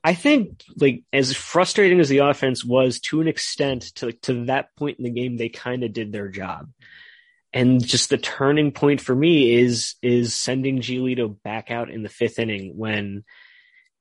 I 0.07 0.15
think 0.15 0.63
like 0.77 1.03
as 1.13 1.35
frustrating 1.35 1.99
as 1.99 2.09
the 2.09 2.19
offense 2.19 2.65
was 2.65 3.01
to 3.01 3.21
an 3.21 3.27
extent 3.27 3.93
to 3.97 4.13
to 4.13 4.45
that 4.45 4.69
point 4.77 4.99
in 4.99 5.05
the 5.05 5.11
game, 5.11 5.37
they 5.37 5.49
kind 5.49 5.83
of 5.83 5.93
did 5.93 6.13
their 6.13 6.29
job. 6.29 6.71
And 7.53 7.85
just 7.85 8.09
the 8.09 8.17
turning 8.17 8.71
point 8.71 9.01
for 9.01 9.17
me 9.17 9.53
is 9.53 9.97
is 10.03 10.33
sending 10.33 10.79
Giolito 10.79 11.37
back 11.43 11.73
out 11.73 11.91
in 11.91 12.05
the 12.05 12.09
fifth 12.09 12.39
inning 12.39 12.77
when, 12.77 13.25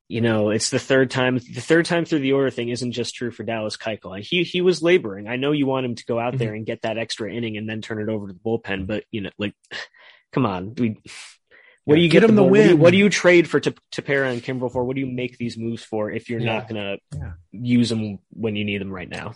you 0.07 0.21
know, 0.21 0.51
it's 0.51 0.69
the 0.69 0.77
third 0.77 1.09
time 1.09 1.39
the 1.39 1.59
third 1.59 1.85
time 1.85 2.05
through 2.05 2.19
the 2.19 2.33
order 2.33 2.51
thing 2.51 2.69
isn't 2.69 2.91
just 2.91 3.15
true 3.15 3.31
for 3.31 3.41
Dallas 3.41 3.75
Keuchel. 3.75 4.21
He 4.21 4.43
he 4.43 4.61
was 4.61 4.83
laboring. 4.83 5.27
I 5.27 5.37
know 5.37 5.53
you 5.53 5.65
want 5.65 5.87
him 5.87 5.95
to 5.95 6.05
go 6.05 6.19
out 6.19 6.33
mm-hmm. 6.33 6.37
there 6.37 6.53
and 6.53 6.67
get 6.67 6.83
that 6.83 6.99
extra 6.99 7.33
inning 7.33 7.57
and 7.57 7.67
then 7.67 7.81
turn 7.81 7.99
it 7.99 8.13
over 8.13 8.27
to 8.27 8.33
the 8.33 8.39
bullpen, 8.39 8.85
but 8.85 9.05
you 9.09 9.21
know, 9.21 9.31
like 9.39 9.55
come 10.31 10.45
on, 10.45 10.75
we 10.75 11.01
what 11.85 11.95
yeah, 11.95 11.99
do 11.99 12.03
you 12.03 12.09
get, 12.09 12.21
get 12.21 12.27
them 12.27 12.35
the, 12.35 12.43
the 12.43 12.47
win? 12.47 12.61
What 12.61 12.65
do, 12.65 12.69
you, 12.69 12.77
what 12.77 12.91
do, 12.91 12.97
you, 12.97 13.09
trade 13.09 13.47
for 13.47 13.59
Tepera 13.59 14.31
and 14.31 14.43
Kimbrel 14.43 14.71
for? 14.71 14.83
What 14.83 14.95
do 14.95 15.01
you 15.01 15.07
make 15.07 15.37
these 15.37 15.55
moves 15.55 15.83
for 15.83 16.11
if 16.11 16.29
you're 16.29 16.39
yeah. 16.39 16.53
not 16.53 16.67
going 16.67 16.81
to 16.81 17.17
yeah. 17.17 17.33
use 17.51 17.89
them 17.89 18.17
when 18.31 18.55
you 18.55 18.65
need 18.65 18.81
them 18.81 18.91
right 18.91 19.09
now? 19.09 19.35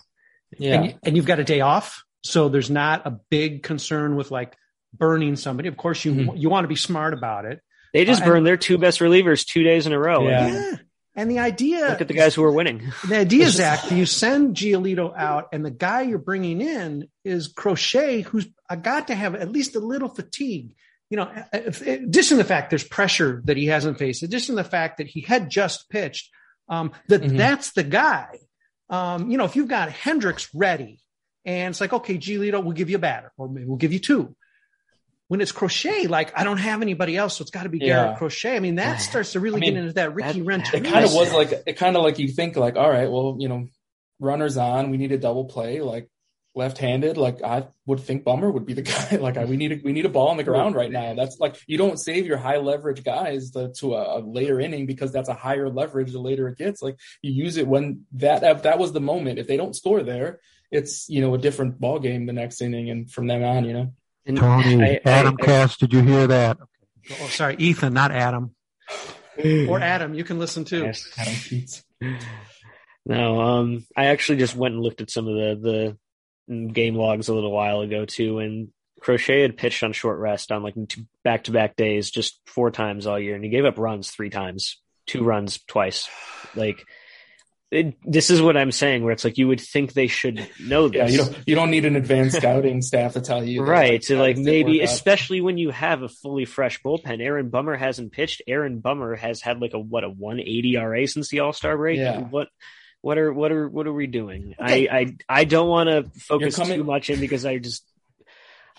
Yeah, 0.58 0.82
and, 0.82 0.98
and, 1.04 1.16
you've 1.16 1.26
got 1.26 1.38
a 1.38 1.44
day 1.44 1.60
off, 1.60 2.04
so 2.24 2.48
there's 2.48 2.70
not 2.70 3.06
a 3.06 3.12
big 3.30 3.62
concern 3.62 4.16
with 4.16 4.32
like 4.32 4.56
burning 4.92 5.36
somebody. 5.36 5.68
Of 5.68 5.76
course, 5.76 6.04
you 6.04 6.12
mm-hmm. 6.12 6.36
you 6.36 6.50
want 6.50 6.64
to 6.64 6.68
be 6.68 6.74
smart 6.74 7.14
about 7.14 7.44
it. 7.44 7.60
They 7.94 8.04
just 8.04 8.22
uh, 8.22 8.24
burned 8.24 8.38
and, 8.38 8.46
their 8.46 8.56
two 8.56 8.76
best 8.76 8.98
relievers 8.98 9.46
two 9.46 9.62
days 9.62 9.86
in 9.86 9.92
a 9.92 9.98
row. 9.98 10.28
Yeah. 10.28 10.76
And 11.14 11.30
the 11.30 11.38
idea 11.40 11.88
look 11.88 12.00
at 12.00 12.08
the 12.08 12.14
guys 12.14 12.34
who 12.34 12.42
are 12.42 12.52
winning. 12.52 12.92
The 13.06 13.18
idea, 13.18 13.48
Zach, 13.50 13.90
you 13.90 14.06
send 14.06 14.56
Giolito 14.56 15.12
out, 15.16 15.48
and 15.52 15.64
the 15.64 15.70
guy 15.70 16.02
you're 16.02 16.18
bringing 16.18 16.60
in 16.60 17.08
is 17.24 17.48
Crochet, 17.48 18.22
who's 18.22 18.46
got 18.82 19.08
to 19.08 19.14
have 19.14 19.34
at 19.34 19.52
least 19.52 19.76
a 19.76 19.80
little 19.80 20.08
fatigue 20.08 20.74
you 21.10 21.16
know, 21.16 21.30
addition 21.52 22.36
to 22.36 22.42
the 22.42 22.48
fact 22.48 22.70
there's 22.70 22.84
pressure 22.84 23.42
that 23.44 23.56
he 23.56 23.66
hasn't 23.66 23.98
faced, 23.98 24.22
addition 24.22 24.56
to 24.56 24.62
the 24.62 24.68
fact 24.68 24.98
that 24.98 25.08
he 25.08 25.20
had 25.20 25.50
just 25.50 25.90
pitched, 25.90 26.30
um, 26.68 26.92
that 27.08 27.20
mm-hmm. 27.20 27.36
that's 27.36 27.72
the 27.72 27.82
guy. 27.82 28.38
Um, 28.88 29.30
you 29.30 29.36
know, 29.36 29.44
if 29.44 29.56
you've 29.56 29.68
got 29.68 29.88
Hendriks 29.90 30.48
ready 30.54 31.00
and 31.44 31.72
it's 31.72 31.80
like, 31.80 31.92
okay, 31.92 32.16
Giolito, 32.16 32.62
we'll 32.62 32.72
give 32.72 32.90
you 32.90 32.96
a 32.96 33.00
batter 33.00 33.32
or 33.36 33.48
maybe 33.48 33.66
we'll 33.66 33.76
give 33.76 33.92
you 33.92 33.98
two. 33.98 34.34
When 35.26 35.40
it's 35.40 35.52
Crochet, 35.52 36.06
like 36.06 36.36
I 36.38 36.42
don't 36.42 36.58
have 36.58 36.82
anybody 36.82 37.16
else, 37.16 37.36
so 37.36 37.42
it's 37.42 37.52
got 37.52 37.64
to 37.64 37.68
be 37.68 37.78
yeah. 37.78 37.86
Garrett 37.86 38.18
Crochet. 38.18 38.56
I 38.56 38.60
mean, 38.60 38.76
that 38.76 38.96
starts 39.00 39.32
to 39.32 39.40
really 39.40 39.58
I 39.58 39.60
mean, 39.60 39.74
get 39.74 39.80
into 39.80 39.92
that 39.94 40.14
Ricky 40.14 40.42
Rent. 40.42 40.72
It 40.74 40.84
kind 40.84 41.04
of 41.04 41.12
was 41.12 41.32
like 41.32 41.52
it 41.66 41.74
kind 41.74 41.96
of 41.96 42.02
like 42.02 42.18
you 42.18 42.28
think 42.28 42.56
like, 42.56 42.76
all 42.76 42.90
right, 42.90 43.10
well, 43.10 43.36
you 43.38 43.48
know, 43.48 43.68
runners 44.18 44.56
on, 44.56 44.90
we 44.90 44.96
need 44.96 45.12
a 45.12 45.18
double 45.18 45.44
play. 45.44 45.80
Like 45.80 46.08
left-handed, 46.54 47.16
like 47.16 47.42
I 47.42 47.68
would 47.86 48.00
think 48.00 48.24
Bummer 48.24 48.50
would 48.50 48.66
be 48.66 48.74
the 48.74 48.82
guy. 49.10 49.16
Like 49.16 49.36
I, 49.36 49.44
we 49.44 49.56
need 49.56 49.72
a, 49.72 49.80
we 49.82 49.92
need 49.92 50.06
a 50.06 50.10
ball 50.10 50.28
on 50.28 50.36
the 50.36 50.44
ground 50.44 50.74
right 50.74 50.90
now. 50.90 51.14
That's 51.14 51.38
like 51.38 51.56
you 51.66 51.78
don't 51.78 51.98
save 51.98 52.26
your 52.26 52.38
high 52.38 52.58
leverage 52.58 53.04
guys 53.04 53.50
to, 53.52 53.72
to 53.78 53.94
a, 53.94 54.18
a, 54.18 54.20
later 54.20 54.60
inning 54.60 54.86
because 54.86 55.12
that's 55.12 55.28
a 55.28 55.34
higher 55.34 55.68
leverage 55.68 56.12
the 56.12 56.20
later 56.20 56.48
it 56.48 56.58
gets. 56.58 56.82
Like 56.82 56.96
you 57.22 57.32
use 57.32 57.56
it 57.56 57.66
when 57.66 58.06
that 58.12 58.42
if 58.42 58.62
that 58.64 58.78
was 58.78 58.92
the 58.92 59.00
moment. 59.00 59.38
If 59.38 59.46
they 59.46 59.56
don't 59.56 59.76
score 59.76 60.02
there, 60.02 60.40
it's 60.70 61.08
you 61.08 61.20
know 61.20 61.34
a 61.34 61.38
different 61.38 61.80
ball 61.80 61.98
game 61.98 62.26
the 62.26 62.32
next 62.32 62.60
inning 62.60 62.90
and 62.90 63.10
from 63.10 63.26
then 63.26 63.42
on, 63.42 63.64
you 63.64 63.72
know. 63.72 63.92
And 64.26 64.36
Tony, 64.36 64.82
I, 64.82 65.00
Adam 65.04 65.36
I, 65.40 65.44
Cass, 65.44 65.76
did 65.76 65.92
you 65.92 66.02
hear 66.02 66.26
that? 66.26 66.58
Oh, 67.10 67.26
sorry, 67.28 67.56
Ethan, 67.58 67.94
not 67.94 68.12
Adam. 68.12 68.54
or 69.44 69.80
Adam, 69.80 70.14
you 70.14 70.24
can 70.24 70.38
listen 70.38 70.64
too. 70.64 70.84
Yes, 70.84 71.08
Adam 71.18 71.34
Keats. 71.34 71.84
No, 73.06 73.40
um, 73.40 73.86
I 73.96 74.06
actually 74.06 74.38
just 74.38 74.54
went 74.54 74.74
and 74.74 74.82
looked 74.82 75.00
at 75.00 75.10
some 75.10 75.26
of 75.26 75.34
the 75.34 75.58
the 75.60 75.98
game 76.48 76.94
logs 76.94 77.28
a 77.28 77.34
little 77.34 77.52
while 77.52 77.80
ago 77.80 78.04
too, 78.04 78.38
and 78.38 78.68
Crochet 79.00 79.42
had 79.42 79.56
pitched 79.56 79.82
on 79.82 79.92
short 79.92 80.18
rest 80.18 80.52
on 80.52 80.62
like 80.62 80.74
back 81.24 81.44
to 81.44 81.52
back 81.52 81.76
days, 81.76 82.10
just 82.10 82.40
four 82.46 82.70
times 82.70 83.06
all 83.06 83.18
year, 83.18 83.34
and 83.34 83.44
he 83.44 83.50
gave 83.50 83.64
up 83.64 83.78
runs 83.78 84.10
three 84.10 84.30
times, 84.30 84.78
two 85.06 85.22
runs 85.22 85.60
twice. 85.66 86.08
Like 86.54 86.84
it, 87.70 87.94
this 88.04 88.30
is 88.30 88.42
what 88.42 88.56
I'm 88.56 88.72
saying, 88.72 89.04
where 89.04 89.12
it's 89.12 89.24
like 89.24 89.38
you 89.38 89.46
would 89.46 89.60
think 89.60 89.92
they 89.92 90.08
should 90.08 90.44
know 90.58 90.88
this. 90.88 90.96
Yeah, 90.98 91.06
you 91.08 91.18
don't 91.18 91.48
you 91.48 91.54
don't 91.54 91.70
need 91.70 91.84
an 91.84 91.94
advanced 91.94 92.36
scouting 92.38 92.82
staff 92.82 93.12
to 93.12 93.20
tell 93.20 93.44
you, 93.44 93.62
right? 93.62 93.92
Like, 93.92 94.00
to 94.02 94.18
like 94.18 94.36
maybe, 94.36 94.80
especially 94.80 95.40
when 95.40 95.56
you 95.56 95.70
have 95.70 96.02
a 96.02 96.08
fully 96.08 96.46
fresh 96.46 96.82
bullpen. 96.82 97.20
Aaron 97.20 97.48
Bummer 97.48 97.76
hasn't 97.76 98.12
pitched. 98.12 98.42
Aaron 98.48 98.80
Bummer 98.80 99.14
has 99.14 99.40
had 99.40 99.60
like 99.60 99.72
a 99.72 99.78
what 99.78 100.02
a 100.02 100.10
180 100.10 100.76
RA 100.76 101.06
since 101.06 101.28
the 101.28 101.40
All 101.40 101.52
Star 101.52 101.76
break. 101.76 101.98
Yeah. 101.98 102.18
What 102.18 102.48
what 103.02 103.18
are 103.18 103.32
what 103.32 103.50
are 103.52 103.68
what 103.68 103.86
are 103.86 103.92
we 103.92 104.06
doing? 104.06 104.54
Okay. 104.60 104.88
I, 104.88 104.98
I 104.98 105.16
I 105.28 105.44
don't 105.44 105.68
want 105.68 105.88
to 105.88 106.10
focus 106.20 106.56
coming- 106.56 106.78
too 106.78 106.84
much 106.84 107.10
in 107.10 107.20
because 107.20 107.44
I 107.46 107.58
just 107.58 107.84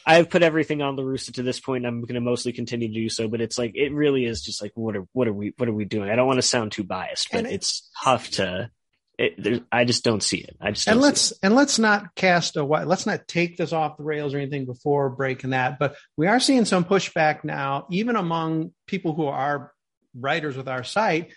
I've 0.05 0.29
put 0.29 0.41
everything 0.41 0.81
on 0.81 0.95
the 0.95 1.03
rooster 1.03 1.31
to 1.33 1.43
this 1.43 1.59
point. 1.59 1.85
I'm 1.85 2.01
going 2.01 2.15
to 2.15 2.21
mostly 2.21 2.53
continue 2.53 2.87
to 2.87 2.93
do 2.93 3.09
so, 3.09 3.27
but 3.27 3.39
it's 3.41 3.57
like 3.57 3.73
it 3.75 3.93
really 3.93 4.25
is 4.25 4.41
just 4.41 4.61
like 4.61 4.71
what 4.75 4.95
are 4.95 5.05
what 5.13 5.27
are 5.27 5.33
we 5.33 5.53
what 5.57 5.69
are 5.69 5.73
we 5.73 5.85
doing? 5.85 6.09
I 6.09 6.15
don't 6.15 6.27
want 6.27 6.37
to 6.39 6.43
sound 6.47 6.71
too 6.71 6.83
biased, 6.83 7.29
but 7.31 7.45
it- 7.45 7.51
it's 7.53 7.89
tough 8.03 8.29
to. 8.31 8.69
It, 9.19 9.35
there, 9.43 9.59
I 9.71 9.85
just 9.85 10.03
don't 10.03 10.23
see 10.23 10.37
it. 10.37 10.55
I 10.59 10.71
just 10.71 10.87
and 10.87 10.99
let's 10.99 11.31
and 11.43 11.53
let's 11.53 11.77
not 11.77 12.15
cast 12.15 12.55
a 12.55 12.61
wi- 12.61 12.85
let's 12.85 13.05
not 13.05 13.27
take 13.27 13.55
this 13.55 13.71
off 13.71 13.97
the 13.97 14.03
rails 14.03 14.33
or 14.33 14.39
anything 14.39 14.65
before 14.65 15.11
breaking 15.11 15.51
that 15.51 15.77
but 15.77 15.95
we 16.17 16.25
are 16.25 16.39
seeing 16.39 16.65
some 16.65 16.83
pushback 16.85 17.43
now 17.43 17.85
even 17.91 18.15
among 18.15 18.71
people 18.87 19.13
who 19.13 19.27
are 19.27 19.73
writers 20.15 20.57
with 20.57 20.67
our 20.67 20.83
site 20.83 21.33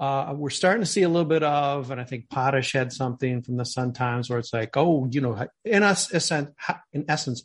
uh, 0.00 0.32
we're 0.34 0.50
starting 0.50 0.80
to 0.82 0.86
see 0.86 1.02
a 1.02 1.08
little 1.08 1.28
bit 1.28 1.42
of 1.42 1.90
and 1.90 2.00
i 2.00 2.04
think 2.04 2.28
potash 2.30 2.72
had 2.72 2.92
something 2.92 3.42
from 3.42 3.56
the 3.56 3.64
sun 3.64 3.92
times 3.92 4.28
where 4.28 4.38
it's 4.38 4.52
like 4.52 4.76
oh 4.76 5.06
you 5.10 5.20
know 5.20 5.46
in 5.64 5.82
us 5.82 6.10
in 6.92 7.04
essence 7.08 7.44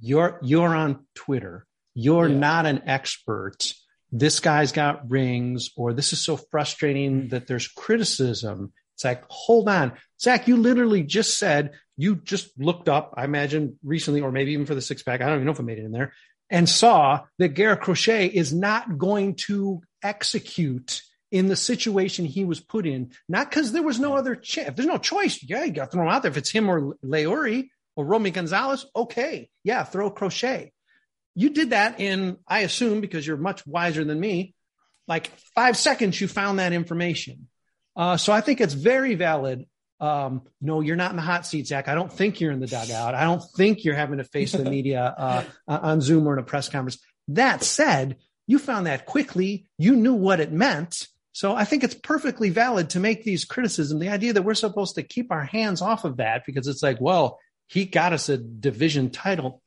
you're 0.00 0.38
you're 0.42 0.74
on 0.74 1.04
twitter 1.14 1.66
you're 1.94 2.28
Yeah. 2.28 2.38
not 2.38 2.66
an 2.66 2.82
expert 2.86 3.72
this 4.12 4.40
guy's 4.40 4.72
got 4.72 5.10
rings 5.10 5.70
or 5.76 5.92
this 5.92 6.12
is 6.12 6.20
so 6.20 6.36
frustrating 6.36 7.28
that 7.28 7.46
there's 7.46 7.68
criticism 7.68 8.72
it's 8.94 9.04
like, 9.04 9.22
hold 9.28 9.68
on. 9.68 9.92
Zach, 10.20 10.48
you 10.48 10.56
literally 10.56 11.04
just 11.04 11.38
said 11.38 11.70
you 11.96 12.16
just 12.16 12.50
looked 12.58 12.88
up, 12.88 13.14
I 13.16 13.26
imagine 13.26 13.78
recently, 13.84 14.22
or 14.22 14.32
maybe 14.32 14.54
even 14.54 14.66
for 14.66 14.74
the 14.74 14.80
six 14.82 15.04
pack. 15.04 15.20
I 15.20 15.26
don't 15.26 15.36
even 15.36 15.44
know 15.46 15.52
if 15.52 15.60
I 15.60 15.62
made 15.62 15.78
it 15.78 15.84
in 15.84 15.92
there 15.92 16.12
and 16.50 16.68
saw 16.68 17.20
that 17.38 17.50
Garrett 17.54 17.80
Crochet 17.80 18.26
is 18.26 18.52
not 18.52 18.98
going 18.98 19.36
to 19.46 19.82
execute 20.02 21.02
in 21.30 21.48
the 21.48 21.56
situation 21.56 22.24
he 22.24 22.44
was 22.44 22.60
put 22.60 22.86
in. 22.86 23.12
Not 23.28 23.50
because 23.50 23.72
there 23.72 23.82
was 23.82 24.00
no 24.00 24.14
other 24.14 24.34
chance. 24.34 24.68
If 24.68 24.76
there's 24.76 24.88
no 24.88 24.98
choice, 24.98 25.42
yeah, 25.42 25.64
you 25.64 25.72
got 25.72 25.86
to 25.86 25.90
throw 25.90 26.02
him 26.02 26.08
out 26.08 26.22
there. 26.22 26.30
If 26.30 26.36
it's 26.36 26.50
him 26.50 26.70
or 26.70 26.94
Leury 27.04 27.68
or 27.96 28.04
Romy 28.04 28.30
Gonzalez, 28.30 28.86
okay. 28.94 29.50
Yeah, 29.64 29.84
throw 29.84 30.10
Crochet. 30.10 30.72
You 31.34 31.50
did 31.50 31.70
that 31.70 32.00
in, 32.00 32.38
I 32.46 32.60
assume, 32.60 33.00
because 33.00 33.26
you're 33.26 33.36
much 33.36 33.66
wiser 33.66 34.04
than 34.04 34.18
me, 34.18 34.54
like 35.06 35.28
five 35.54 35.76
seconds, 35.76 36.20
you 36.20 36.28
found 36.28 36.58
that 36.58 36.72
information. 36.72 37.48
Uh, 37.96 38.16
so 38.16 38.32
I 38.32 38.40
think 38.40 38.60
it's 38.60 38.74
very 38.74 39.14
valid. 39.14 39.66
Um, 40.00 40.42
no, 40.60 40.80
you're 40.80 40.96
not 40.96 41.10
in 41.10 41.16
the 41.16 41.22
hot 41.22 41.46
seat, 41.46 41.66
Zach. 41.66 41.88
I 41.88 41.94
don't 41.94 42.12
think 42.12 42.40
you're 42.40 42.52
in 42.52 42.60
the 42.60 42.66
dugout. 42.66 43.14
I 43.14 43.24
don't 43.24 43.42
think 43.56 43.84
you're 43.84 43.96
having 43.96 44.18
to 44.18 44.24
face 44.24 44.52
the 44.52 44.64
media 44.64 45.02
uh, 45.02 45.44
on 45.68 46.00
Zoom 46.00 46.26
or 46.26 46.34
in 46.34 46.38
a 46.38 46.44
press 46.44 46.68
conference. 46.68 46.98
That 47.28 47.64
said, 47.64 48.16
you 48.46 48.58
found 48.58 48.86
that 48.86 49.06
quickly. 49.06 49.66
You 49.76 49.96
knew 49.96 50.14
what 50.14 50.40
it 50.40 50.52
meant. 50.52 51.08
So 51.38 51.54
I 51.54 51.62
think 51.62 51.84
it's 51.84 51.94
perfectly 51.94 52.50
valid 52.50 52.90
to 52.90 52.98
make 52.98 53.22
these 53.22 53.44
criticisms. 53.44 54.00
The 54.00 54.08
idea 54.08 54.32
that 54.32 54.42
we're 54.42 54.54
supposed 54.54 54.96
to 54.96 55.04
keep 55.04 55.30
our 55.30 55.44
hands 55.44 55.80
off 55.80 56.04
of 56.04 56.16
that 56.16 56.42
because 56.44 56.66
it's 56.66 56.82
like, 56.82 57.00
well, 57.00 57.38
he 57.68 57.84
got 57.84 58.12
us 58.12 58.28
a 58.28 58.36
division 58.36 59.10
title. 59.10 59.62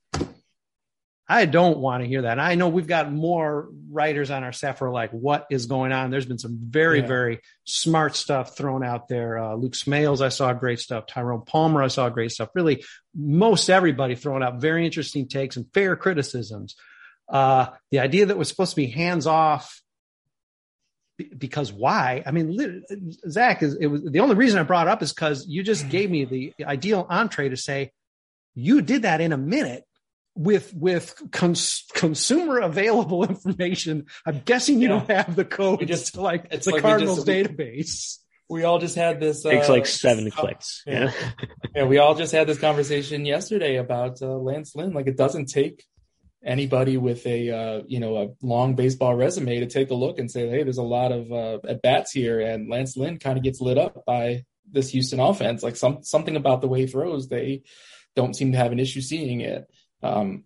I 1.30 1.46
don't 1.46 1.78
want 1.78 2.04
to 2.04 2.10
hear 2.10 2.24
that. 2.24 2.40
I 2.42 2.56
know 2.56 2.68
we've 2.68 2.88
got 2.88 3.14
more 3.14 3.70
writers 3.90 4.32
on 4.32 4.44
our 4.44 4.52
staff 4.52 4.80
who 4.80 4.86
are 4.88 4.92
like, 4.92 5.12
what 5.12 5.48
is 5.50 5.68
going 5.68 5.94
on? 5.94 6.12
There's 6.12 6.26
been 6.26 6.40
some 6.40 6.60
very, 6.62 7.00
Yeah. 7.00 7.08
very 7.08 7.40
smart 7.64 8.18
stuff 8.18 8.58
thrown 8.58 8.84
out 8.84 9.08
there. 9.08 9.38
Uh, 9.38 9.56
Luke 9.56 9.72
Smales, 9.72 10.20
I 10.20 10.28
saw 10.28 10.52
great 10.52 10.82
stuff. 10.82 11.06
Tyrone 11.08 11.46
Palmer, 11.46 11.82
I 11.82 11.88
saw 11.88 12.10
great 12.10 12.32
stuff. 12.32 12.50
Really, 12.54 12.84
most 13.16 13.70
everybody 13.70 14.16
throwing 14.16 14.44
out 14.44 14.60
very 14.60 14.84
interesting 14.84 15.30
takes 15.30 15.56
and 15.56 15.72
fair 15.74 15.96
criticisms. 15.96 16.76
Uh, 17.30 17.68
the 17.92 18.00
idea 18.00 18.26
that 18.26 18.38
was 18.38 18.50
supposed 18.50 18.72
to 18.72 18.76
be 18.76 18.88
hands 18.88 19.26
off 19.26 19.82
because 21.24 21.72
why? 21.74 22.24
I 22.26 22.32
mean, 22.32 22.84
Zach 23.30 23.64
is 23.64 23.76
it 23.76 23.88
was 23.88 24.02
the 24.04 24.20
only 24.20 24.36
reason 24.36 24.60
I 24.60 24.64
brought 24.64 24.88
it 24.88 24.92
up 24.92 25.02
is 25.02 25.14
because 25.14 25.46
you 25.48 25.64
just 25.64 25.90
gave 25.90 26.10
me 26.10 26.26
the 26.26 26.54
ideal 26.64 27.06
entree 27.10 27.50
to 27.50 27.58
say 27.58 27.92
you 28.56 28.82
did 28.82 29.04
that 29.04 29.22
in 29.22 29.32
a 29.32 29.38
minute 29.38 29.84
with 30.36 30.74
with 30.74 31.16
cons- 31.32 31.86
consumer 31.94 32.60
available 32.60 33.24
information. 33.30 34.06
I'm 34.26 34.40
guessing 34.46 34.82
you 34.82 34.90
Yeah. 34.90 35.00
don't 35.00 35.12
have 35.12 35.36
the 35.36 35.46
code 35.46 35.80
We 35.80 35.86
just- 35.86 36.14
to 36.16 36.22
like 36.22 36.48
it's 36.52 36.66
the 36.66 36.72
like 36.72 36.84
we 36.84 36.90
Cardinals 36.90 37.26
just- 37.26 37.28
database. 37.28 38.18
We 38.50 38.66
all 38.66 38.80
just 38.80 38.96
had 38.96 39.22
this. 39.22 39.46
it. 39.46 39.50
Takes 39.52 39.70
uh, 39.70 39.72
like 39.72 39.86
seven 39.86 40.28
uh, 40.28 40.36
clicks. 40.36 40.84
yeah. 40.86 41.12
Yeah. 41.14 41.30
Yeah, 41.74 41.86
we 41.86 42.00
all 42.00 42.16
just 42.16 42.34
had 42.34 42.48
this 42.48 42.60
conversation 42.60 43.26
yesterday 43.26 43.78
about 43.78 44.22
uh, 44.22 44.26
Lance 44.28 44.76
Lynn. 44.76 44.92
Like, 44.92 45.08
it 45.08 45.16
doesn't 45.16 45.46
take 45.46 45.86
anybody 46.44 46.98
with 46.98 47.26
a 47.26 47.50
uh, 47.50 47.82
you 47.88 48.00
know 48.00 48.18
a 48.18 48.46
long 48.46 48.76
baseball 48.76 49.16
resume 49.16 49.60
to 49.60 49.68
take 49.68 49.92
a 49.92 49.96
look 49.96 50.20
and 50.20 50.30
say, 50.30 50.50
hey, 50.50 50.64
there's 50.64 50.78
a 50.78 50.84
lot 50.84 51.12
of 51.12 51.32
uh, 51.32 51.60
at 51.68 51.82
bats 51.82 52.12
here, 52.12 52.40
and 52.40 52.70
Lance 52.70 52.98
Lynn 52.98 53.18
kind 53.18 53.38
of 53.38 53.44
gets 53.44 53.62
lit 53.62 53.78
up 53.78 54.04
by 54.06 54.46
this 54.70 54.90
Houston 54.90 55.20
offense. 55.20 55.64
Like 55.64 55.76
some 55.76 56.04
something 56.04 56.36
about 56.36 56.62
the 56.62 56.68
way 56.68 56.82
he 56.82 56.88
throws, 56.88 57.28
they 57.28 57.64
don't 58.16 58.36
seem 58.36 58.52
to 58.52 58.58
have 58.58 58.72
an 58.72 58.80
issue 58.80 59.02
seeing 59.02 59.42
it. 59.42 59.70
Um, 60.04 60.44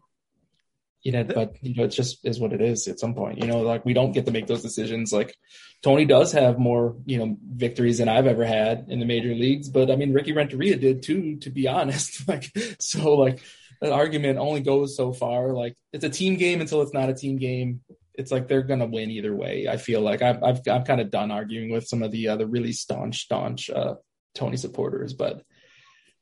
you 1.06 1.12
know, 1.12 1.24
but 1.24 1.56
you 1.62 1.76
know, 1.76 1.84
it 1.84 1.90
just 1.90 2.26
is 2.26 2.40
what 2.40 2.52
it 2.52 2.62
is 2.62 2.88
at 2.88 3.00
some 3.00 3.14
point. 3.14 3.38
You 3.38 3.46
know, 3.46 3.62
like 3.62 3.86
we 3.86 3.94
don't 3.94 4.12
get 4.12 4.26
to 4.26 4.32
make 4.32 4.48
those 4.48 4.64
decisions. 4.64 5.14
Like 5.14 5.38
Tony 5.84 6.04
does 6.06 6.32
have 6.32 6.58
more, 6.58 6.96
you 7.06 7.20
know, 7.20 7.38
victories 7.48 8.00
than 8.00 8.10
I've 8.10 8.26
ever 8.26 8.44
had 8.44 8.88
in 8.90 9.00
the 9.00 9.06
major 9.06 9.36
leagues, 9.36 9.70
but 9.70 9.92
I 9.92 9.98
mean, 9.98 10.14
Ricky 10.14 10.34
Renteria 10.34 10.78
did 10.78 11.04
too, 11.04 11.38
to 11.42 11.52
be 11.52 11.68
honest. 11.68 12.28
like, 12.28 12.52
so 12.80 13.14
like 13.14 13.44
that 13.82 13.92
argument 13.92 14.40
only 14.40 14.62
goes 14.62 14.96
so 14.96 15.14
far. 15.14 15.54
Like 15.54 15.76
it's 15.94 16.06
a 16.06 16.10
team 16.10 16.36
game 16.36 16.62
until 16.62 16.82
it's 16.82 16.94
not 16.94 17.10
a 17.10 17.14
team 17.14 17.38
game. 17.38 17.82
It's 18.14 18.32
like 18.32 18.48
they're 18.48 18.64
gonna 18.64 18.86
win 18.86 19.12
either 19.12 19.36
way. 19.36 19.68
I 19.68 19.78
feel 19.78 20.02
like 20.02 20.22
I've 20.22 20.44
I've 20.44 20.62
I'm 20.68 20.84
kind 20.84 21.02
of 21.02 21.12
done 21.12 21.32
arguing 21.32 21.72
with 21.72 21.88
some 21.88 22.04
of 22.04 22.12
the 22.12 22.30
uh, 22.30 22.38
really 22.46 22.72
staunch 22.72 23.22
staunch 23.22 23.70
uh, 23.70 23.96
Tony 24.34 24.58
supporters, 24.58 25.14
but 25.14 25.44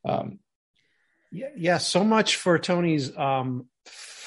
um, 0.06 0.40
Yeah, 1.32 1.50
yeah, 1.56 1.78
so 1.78 2.04
much 2.04 2.36
for 2.36 2.58
Tony's 2.60 3.16
um 3.18 3.68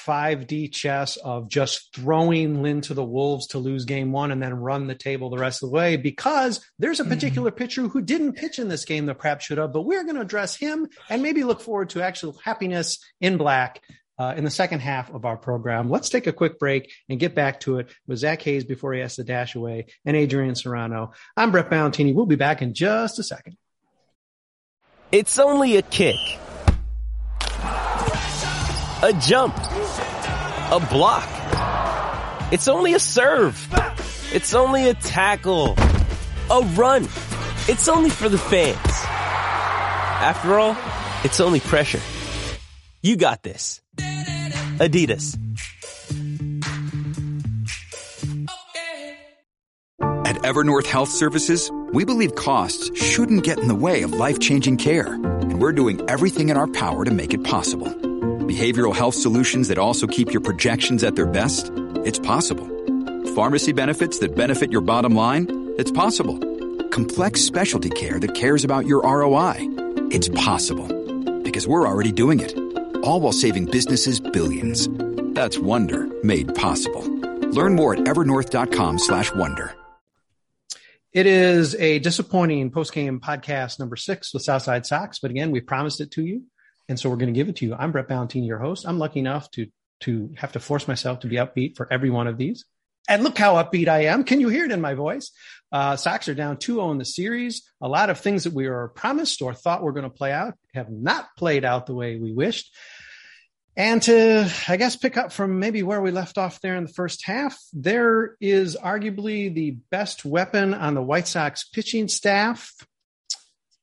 5D 0.07 0.71
chess 0.71 1.17
of 1.17 1.49
just 1.49 1.93
throwing 1.93 2.61
Lynn 2.63 2.81
to 2.81 2.93
the 2.93 3.03
Wolves 3.03 3.47
to 3.47 3.59
lose 3.59 3.85
game 3.85 4.11
one 4.11 4.31
and 4.31 4.41
then 4.41 4.53
run 4.53 4.87
the 4.87 4.95
table 4.95 5.29
the 5.29 5.37
rest 5.37 5.61
of 5.61 5.69
the 5.69 5.75
way 5.75 5.97
because 5.97 6.65
there's 6.79 6.99
a 6.99 7.05
particular 7.05 7.51
pitcher 7.51 7.87
who 7.87 8.01
didn't 8.01 8.33
pitch 8.33 8.57
in 8.57 8.69
this 8.69 8.85
game 8.85 9.05
that 9.07 9.19
perhaps 9.19 9.45
should 9.45 9.57
have, 9.57 9.73
but 9.73 9.81
we're 9.81 10.03
going 10.03 10.15
to 10.15 10.21
address 10.21 10.55
him 10.55 10.87
and 11.09 11.21
maybe 11.21 11.43
look 11.43 11.61
forward 11.61 11.89
to 11.89 12.01
actual 12.01 12.39
happiness 12.43 12.99
in 13.19 13.37
black 13.37 13.81
uh, 14.19 14.33
in 14.35 14.43
the 14.43 14.49
second 14.49 14.79
half 14.79 15.13
of 15.13 15.25
our 15.25 15.37
program. 15.37 15.89
Let's 15.89 16.09
take 16.09 16.27
a 16.27 16.33
quick 16.33 16.59
break 16.59 16.91
and 17.09 17.19
get 17.19 17.35
back 17.35 17.59
to 17.61 17.79
it 17.79 17.89
with 18.07 18.19
Zach 18.19 18.41
Hayes 18.43 18.63
before 18.63 18.93
he 18.93 19.01
has 19.01 19.15
to 19.17 19.23
dash 19.23 19.55
away 19.55 19.87
and 20.05 20.15
Adrian 20.15 20.55
Serrano. 20.55 21.11
I'm 21.35 21.51
Brett 21.51 21.69
Ballantini. 21.69 22.13
We'll 22.13 22.25
be 22.25 22.35
back 22.35 22.61
in 22.61 22.73
just 22.73 23.19
a 23.19 23.23
second. 23.23 23.57
It's 25.11 25.39
only 25.39 25.77
a 25.77 25.81
kick, 25.81 26.17
a 29.03 29.13
jump, 29.13 29.55
a 29.55 30.87
block. 30.89 31.29
It's 32.51 32.67
only 32.67 32.93
a 32.93 32.99
serve. 32.99 33.67
It's 34.33 34.55
only 34.55 34.89
a 34.89 34.95
tackle, 34.95 35.75
a 36.49 36.61
run. 36.75 37.03
It's 37.67 37.87
only 37.87 38.09
for 38.09 38.27
the 38.27 38.39
fans. 38.39 38.77
After 38.85 40.57
all, 40.57 40.75
it's 41.23 41.39
only 41.39 41.59
pressure. 41.59 42.01
You 43.03 43.17
got 43.17 43.43
this. 43.43 43.81
Adidas. 44.79 45.37
At 50.01 50.37
Evernorth 50.37 50.87
Health 50.87 51.09
Services, 51.09 51.71
we 51.93 52.03
believe 52.03 52.35
costs 52.35 52.91
shouldn't 52.99 53.43
get 53.43 53.59
in 53.59 53.67
the 53.67 53.75
way 53.75 54.01
of 54.01 54.13
life-changing 54.13 54.77
care, 54.77 55.13
and 55.13 55.61
we're 55.61 55.71
doing 55.71 56.01
everything 56.09 56.49
in 56.49 56.57
our 56.57 56.67
power 56.67 57.05
to 57.05 57.11
make 57.11 57.33
it 57.33 57.43
possible. 57.43 58.06
Behavioral 58.47 58.95
health 58.95 59.13
solutions 59.13 59.67
that 59.67 59.77
also 59.77 60.07
keep 60.07 60.31
your 60.31 60.39
projections 60.39 61.03
at 61.03 61.15
their 61.17 61.25
best? 61.25 61.69
It's 62.05 62.17
possible. 62.17 62.65
Pharmacy 63.35 63.73
benefits 63.73 64.19
that 64.19 64.37
benefit 64.37 64.71
your 64.71 64.79
bottom 64.79 65.13
line? 65.13 65.73
It's 65.77 65.91
possible. 65.91 66.39
Complex 66.89 67.41
specialty 67.41 67.89
care 67.89 68.21
that 68.21 68.35
cares 68.35 68.63
about 68.63 68.85
your 68.85 69.01
ROI? 69.01 69.55
It's 70.11 70.29
possible. 70.29 70.87
Because 71.41 71.67
we're 71.67 71.85
already 71.85 72.13
doing 72.13 72.39
it. 72.39 72.57
All 73.03 73.19
while 73.19 73.33
saving 73.33 73.65
businesses 73.65 74.21
billions. 74.21 74.87
That's 75.35 75.59
Wonder 75.59 76.07
made 76.23 76.55
possible. 76.55 77.03
Learn 77.51 77.75
more 77.75 77.95
at 77.95 77.99
evernorth.com 77.99 78.99
slash 78.99 79.33
wonder. 79.33 79.75
It 81.11 81.25
is 81.25 81.75
a 81.75 81.99
disappointing 81.99 82.71
post-game 82.71 83.19
podcast 83.19 83.77
number 83.77 83.97
six 83.97 84.33
with 84.33 84.43
Southside 84.43 84.85
Sox, 84.85 85.19
but 85.19 85.31
again, 85.31 85.51
we 85.51 85.59
promised 85.59 85.99
it 85.99 86.11
to 86.11 86.23
you, 86.23 86.43
and 86.89 86.99
so 86.99 87.09
we're 87.09 87.17
going 87.17 87.33
to 87.33 87.37
give 87.37 87.49
it 87.49 87.57
to 87.57 87.65
you. 87.65 87.75
I'm 87.75 87.91
Brett 87.91 88.07
Ballantini, 88.07 88.47
your 88.47 88.59
host. 88.59 88.87
I'm 88.87 88.99
lucky 88.99 89.19
enough 89.19 89.49
to 89.51 89.67
to 90.01 90.31
have 90.37 90.51
to 90.51 90.59
force 90.59 90.87
myself 90.87 91.21
to 91.21 91.27
be 91.27 91.37
upbeat 91.37 91.75
for 91.75 91.91
every 91.91 92.09
one 92.09 92.27
of 92.27 92.37
these. 92.37 92.65
And 93.09 93.23
look 93.23 93.37
how 93.37 93.55
upbeat 93.55 93.87
I 93.87 94.05
am. 94.05 94.23
Can 94.23 94.39
you 94.39 94.49
hear 94.49 94.65
it 94.65 94.71
in 94.71 94.81
my 94.81 94.93
voice? 94.93 95.31
Uh, 95.71 95.95
Sox 95.95 96.27
are 96.27 96.35
down 96.35 96.57
2-0 96.57 96.91
in 96.91 96.97
the 96.97 97.05
series. 97.05 97.63
A 97.81 97.87
lot 97.87 98.09
of 98.09 98.19
things 98.19 98.43
that 98.43 98.53
we 98.53 98.69
were 98.69 98.89
promised 98.89 99.41
or 99.41 99.53
thought 99.53 99.81
were 99.81 99.93
going 99.93 100.03
to 100.03 100.09
play 100.09 100.31
out 100.31 100.55
have 100.73 100.89
not 100.89 101.27
played 101.37 101.65
out 101.65 101.85
the 101.85 101.95
way 101.95 102.17
we 102.17 102.33
wished. 102.33 102.75
And 103.77 104.01
to, 104.03 104.51
I 104.67 104.77
guess, 104.77 104.95
pick 104.95 105.17
up 105.17 105.31
from 105.31 105.59
maybe 105.59 105.83
where 105.83 106.01
we 106.01 106.11
left 106.11 106.37
off 106.37 106.59
there 106.61 106.75
in 106.75 106.83
the 106.83 106.93
first 106.93 107.25
half, 107.25 107.57
there 107.73 108.35
is 108.41 108.75
arguably 108.75 109.53
the 109.53 109.77
best 109.91 110.25
weapon 110.25 110.73
on 110.73 110.95
the 110.95 111.01
White 111.01 111.27
Sox 111.27 111.63
pitching 111.63 112.07
staff, 112.07 112.73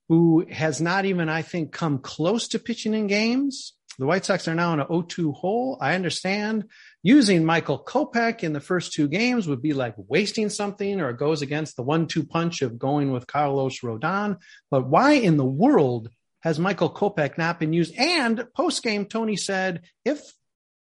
who 0.08 0.44
has 0.50 0.80
not 0.80 1.04
even, 1.04 1.28
I 1.28 1.42
think, 1.42 1.72
come 1.72 1.98
close 1.98 2.48
to 2.48 2.58
pitching 2.58 2.94
in 2.94 3.06
games. 3.06 3.72
the 3.98 4.06
White 4.06 4.24
Sox 4.24 4.48
are 4.48 4.54
now 4.54 4.72
in 4.72 4.80
an 4.80 4.86
0-2 4.86 5.34
hole. 5.34 5.78
I 5.80 5.94
understand 5.94 6.64
using 7.02 7.44
Michael 7.44 7.82
Kopech 7.82 8.42
in 8.42 8.52
the 8.52 8.60
first 8.60 8.92
two 8.92 9.08
games 9.08 9.46
would 9.46 9.62
be 9.62 9.72
like 9.72 9.94
wasting 9.96 10.48
something 10.48 11.00
or 11.00 11.10
it 11.10 11.18
goes 11.18 11.42
against 11.42 11.76
the 11.76 11.82
one-two 11.82 12.24
punch 12.24 12.62
of 12.62 12.78
going 12.78 13.12
with 13.12 13.26
Carlos 13.26 13.80
Rodon. 13.80 14.38
But 14.70 14.86
why 14.86 15.12
in 15.12 15.36
the 15.36 15.44
world 15.44 16.08
has 16.40 16.58
Michael 16.58 16.90
Kopech 16.90 17.38
not 17.38 17.60
been 17.60 17.72
used? 17.72 17.94
And 17.96 18.44
post-game, 18.54 19.06
Tony 19.06 19.36
said, 19.36 19.82
if 20.04 20.20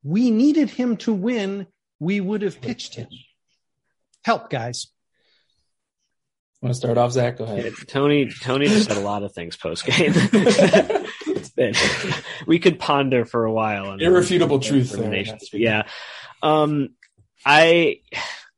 we 0.02 0.30
needed 0.30 0.70
him 0.70 0.96
to 0.98 1.12
win, 1.12 1.66
we 2.00 2.20
would 2.20 2.42
have 2.42 2.60
pitched 2.60 2.94
him. 2.94 3.08
Help, 4.24 4.50
guys. 4.50 4.88
Want 6.62 6.74
to 6.74 6.78
start 6.78 6.96
off, 6.96 7.10
Zach? 7.10 7.38
Go 7.38 7.44
ahead. 7.44 7.72
Tony 7.88 8.30
Tony 8.30 8.66
just 8.66 8.88
said 8.88 8.96
a 8.96 9.00
lot 9.00 9.24
of 9.24 9.32
things 9.34 9.56
post 9.56 9.84
game. 9.84 10.14
we 12.46 12.60
could 12.60 12.78
ponder 12.78 13.24
for 13.24 13.44
a 13.44 13.52
while. 13.52 13.86
On 13.86 14.00
Irrefutable 14.00 14.60
truth. 14.60 14.92
There, 14.92 15.24
yeah. 15.52 15.82
Um, 16.40 16.90
I, 17.44 18.00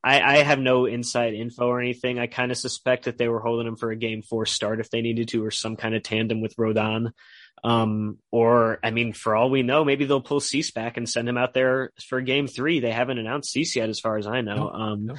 I, 0.03 0.21
I 0.21 0.37
have 0.43 0.59
no 0.59 0.85
inside 0.85 1.33
info 1.33 1.67
or 1.67 1.81
anything. 1.81 2.19
I 2.19 2.27
kind 2.27 2.53
of 2.53 2.59
suspect 2.59 3.07
that 3.07 3.17
they 3.17 3.29
were 3.29 3.40
holding 3.40 3.67
him 3.67 3.77
for 3.77 3.90
a 3.90 3.97
game 3.97 4.21
four 4.21 4.45
start 4.45 4.81
if 4.81 4.90
they 4.90 5.01
needed 5.01 5.29
to, 5.29 5.43
or 5.43 5.51
some 5.51 5.77
kind 5.77 5.95
of 5.95 6.03
tandem 6.03 6.43
with 6.43 6.57
Rodon. 6.57 7.12
Um, 7.64 8.19
or 8.31 8.81
I 8.83 8.90
mean, 8.90 9.14
for 9.14 9.35
all 9.35 9.49
we 9.49 9.62
know, 9.62 9.83
maybe 9.83 10.05
they'll 10.05 10.21
pull 10.21 10.40
Cease 10.40 10.71
back 10.71 10.99
and 10.99 11.09
send 11.09 11.27
him 11.27 11.38
out 11.38 11.55
there 11.55 11.93
for 12.07 12.21
game 12.21 12.49
three. 12.49 12.81
They 12.81 12.93
haven't 12.93 13.19
announced 13.19 13.53
Cease 13.53 13.77
yet, 13.77 13.88
as 13.88 14.01
far 14.01 14.19
as 14.19 14.27
I 14.27 14.43
know. 14.43 14.57
No, 14.57 14.71
um, 14.71 15.07
no. 15.07 15.14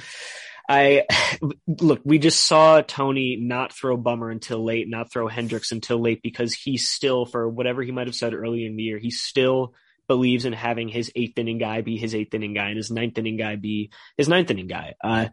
I 0.68 1.04
look, 1.66 2.00
we 2.04 2.18
just 2.18 2.44
saw 2.44 2.80
Tony 2.80 3.36
not 3.36 3.72
throw 3.72 3.96
Bummer 3.96 4.30
until 4.30 4.64
late, 4.64 4.88
not 4.88 5.12
throw 5.12 5.28
Hendriks 5.28 5.72
until 5.72 6.00
late 6.00 6.22
because 6.22 6.54
he 6.54 6.76
still, 6.76 7.26
for 7.26 7.48
whatever 7.48 7.82
he 7.82 7.92
might 7.92 8.06
have 8.06 8.16
said 8.16 8.34
early 8.34 8.66
in 8.66 8.76
the 8.76 8.82
year, 8.82 8.98
he 8.98 9.10
still 9.10 9.74
believes 10.08 10.44
in 10.44 10.52
having 10.52 10.88
his 10.88 11.10
eighth 11.16 11.38
inning 11.38 11.58
guy 11.58 11.80
be 11.80 11.96
his 11.96 12.14
eighth 12.14 12.32
inning 12.34 12.54
guy 12.54 12.68
and 12.68 12.76
his 12.76 12.90
ninth 12.90 13.18
inning 13.18 13.36
guy 13.36 13.56
be 13.56 13.90
his 14.16 14.28
ninth 14.28 14.50
inning 14.50 14.68
guy. 14.68 14.94
Uh, 15.02 15.26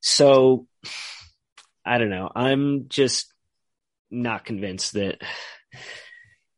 so 0.00 0.66
I 1.86 1.98
don't 1.98 2.10
know. 2.10 2.30
I'm 2.34 2.88
just 2.88 3.32
not 4.10 4.46
convinced 4.46 4.94
that 4.94 5.20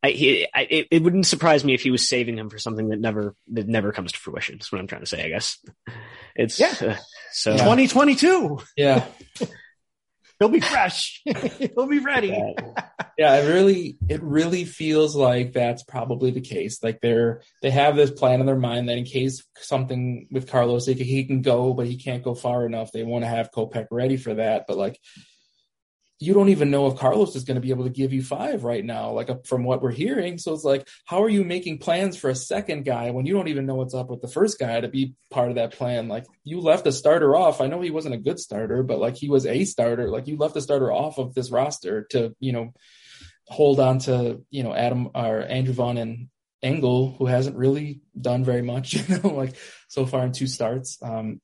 I, 0.03 0.09
he, 0.11 0.47
I, 0.53 0.61
it, 0.61 0.87
it, 0.91 1.03
wouldn't 1.03 1.25
surprise 1.25 1.63
me 1.63 1.73
if 1.73 1.81
he 1.81 1.89
was 1.89 2.07
saving 2.07 2.37
him 2.37 2.49
for 2.49 2.59
something 2.59 2.89
that 2.89 2.99
never 2.99 3.35
that 3.53 3.67
never 3.67 3.91
comes 3.91 4.11
to 4.11 4.19
fruition. 4.19 4.55
That's 4.55 4.71
what 4.71 4.79
I'm 4.79 4.87
trying 4.87 5.01
to 5.01 5.07
say. 5.07 5.25
I 5.25 5.29
guess 5.29 5.57
it's 6.35 6.59
yeah. 6.59 6.73
Uh, 6.79 6.95
so 7.31 7.53
2022. 7.53 8.59
Yeah, 8.77 9.05
he'll 10.39 10.49
be 10.49 10.59
fresh. 10.59 11.21
he'll 11.25 11.87
be 11.87 11.97
ready. 11.97 12.27
Yeah. 12.27 12.71
yeah, 13.17 13.35
it 13.37 13.51
really 13.51 13.97
it 14.07 14.21
really 14.21 14.65
feels 14.65 15.15
like 15.15 15.53
that's 15.53 15.81
probably 15.83 16.29
the 16.29 16.41
case. 16.41 16.83
Like 16.83 17.01
they're 17.01 17.41
they 17.63 17.71
have 17.71 17.95
this 17.95 18.11
plan 18.11 18.39
in 18.39 18.45
their 18.45 18.55
mind 18.55 18.89
that 18.89 18.99
in 18.99 19.03
case 19.03 19.43
something 19.57 20.27
with 20.29 20.47
Carlos, 20.47 20.85
he 20.85 20.93
can, 20.93 21.05
he 21.05 21.25
can 21.25 21.41
go, 21.41 21.73
but 21.73 21.87
he 21.87 21.97
can't 21.97 22.23
go 22.23 22.35
far 22.35 22.67
enough. 22.67 22.91
They 22.91 23.03
want 23.03 23.23
to 23.23 23.29
have 23.29 23.51
Kopech 23.51 23.87
ready 23.89 24.17
for 24.17 24.35
that. 24.35 24.65
But 24.67 24.77
like 24.77 24.99
you 26.19 26.33
don't 26.33 26.49
even 26.49 26.71
know 26.71 26.87
if 26.87 26.97
Carlos 26.97 27.35
is 27.35 27.43
going 27.43 27.55
to 27.55 27.61
be 27.61 27.69
able 27.69 27.83
to 27.83 27.91
give 27.91 28.11
you 28.11 28.23
five 28.23 28.63
right 28.63 28.83
now, 28.83 29.11
like 29.11 29.45
from 29.45 29.63
what 29.63 29.81
we're 29.81 29.91
hearing. 29.91 30.39
So 30.39 30.53
it's 30.53 30.63
like, 30.63 30.87
how 31.05 31.21
are 31.21 31.29
you 31.29 31.43
making 31.43 31.77
plans 31.77 32.17
for 32.17 32.29
a 32.29 32.35
second 32.35 32.85
guy 32.85 33.11
when 33.11 33.27
you 33.27 33.33
don't 33.33 33.49
even 33.49 33.67
know 33.67 33.75
what's 33.75 33.93
up 33.93 34.09
with 34.09 34.21
the 34.21 34.27
first 34.27 34.57
guy 34.59 34.79
to 34.79 34.87
be 34.87 35.13
part 35.29 35.49
of 35.49 35.55
that 35.55 35.73
plan? 35.73 36.07
Like 36.07 36.25
you 36.43 36.59
left 36.59 36.87
a 36.87 36.91
starter 36.91 37.35
off. 37.35 37.61
I 37.61 37.67
know 37.67 37.81
he 37.81 37.91
wasn't 37.91 38.15
a 38.15 38.19
good 38.19 38.39
starter, 38.39 38.81
but 38.81 38.97
like 38.97 39.15
he 39.15 39.29
was 39.29 39.45
a 39.45 39.63
starter. 39.65 40.09
Like 40.09 40.27
you 40.27 40.37
left 40.37 40.57
a 40.57 40.61
starter 40.61 40.91
off 40.91 41.19
of 41.19 41.35
this 41.35 41.51
roster 41.51 42.07
to, 42.11 42.35
you 42.39 42.51
know, 42.51 42.73
hold 43.45 43.79
on 43.79 43.99
to, 43.99 44.41
you 44.49 44.63
know, 44.63 44.73
Adam 44.73 45.09
or 45.13 45.41
Andrew 45.41 45.73
Vaughn 45.73 45.97
and 45.97 46.29
Engel, 46.63 47.15
who 47.19 47.27
hasn't 47.27 47.55
really 47.55 48.01
done 48.19 48.43
very 48.43 48.63
much, 48.63 48.93
you 49.09 49.19
know, 49.19 49.29
like 49.29 49.55
so 49.87 50.07
far 50.07 50.25
in 50.25 50.31
two 50.31 50.47
starts. 50.47 50.97
Um, 51.03 51.41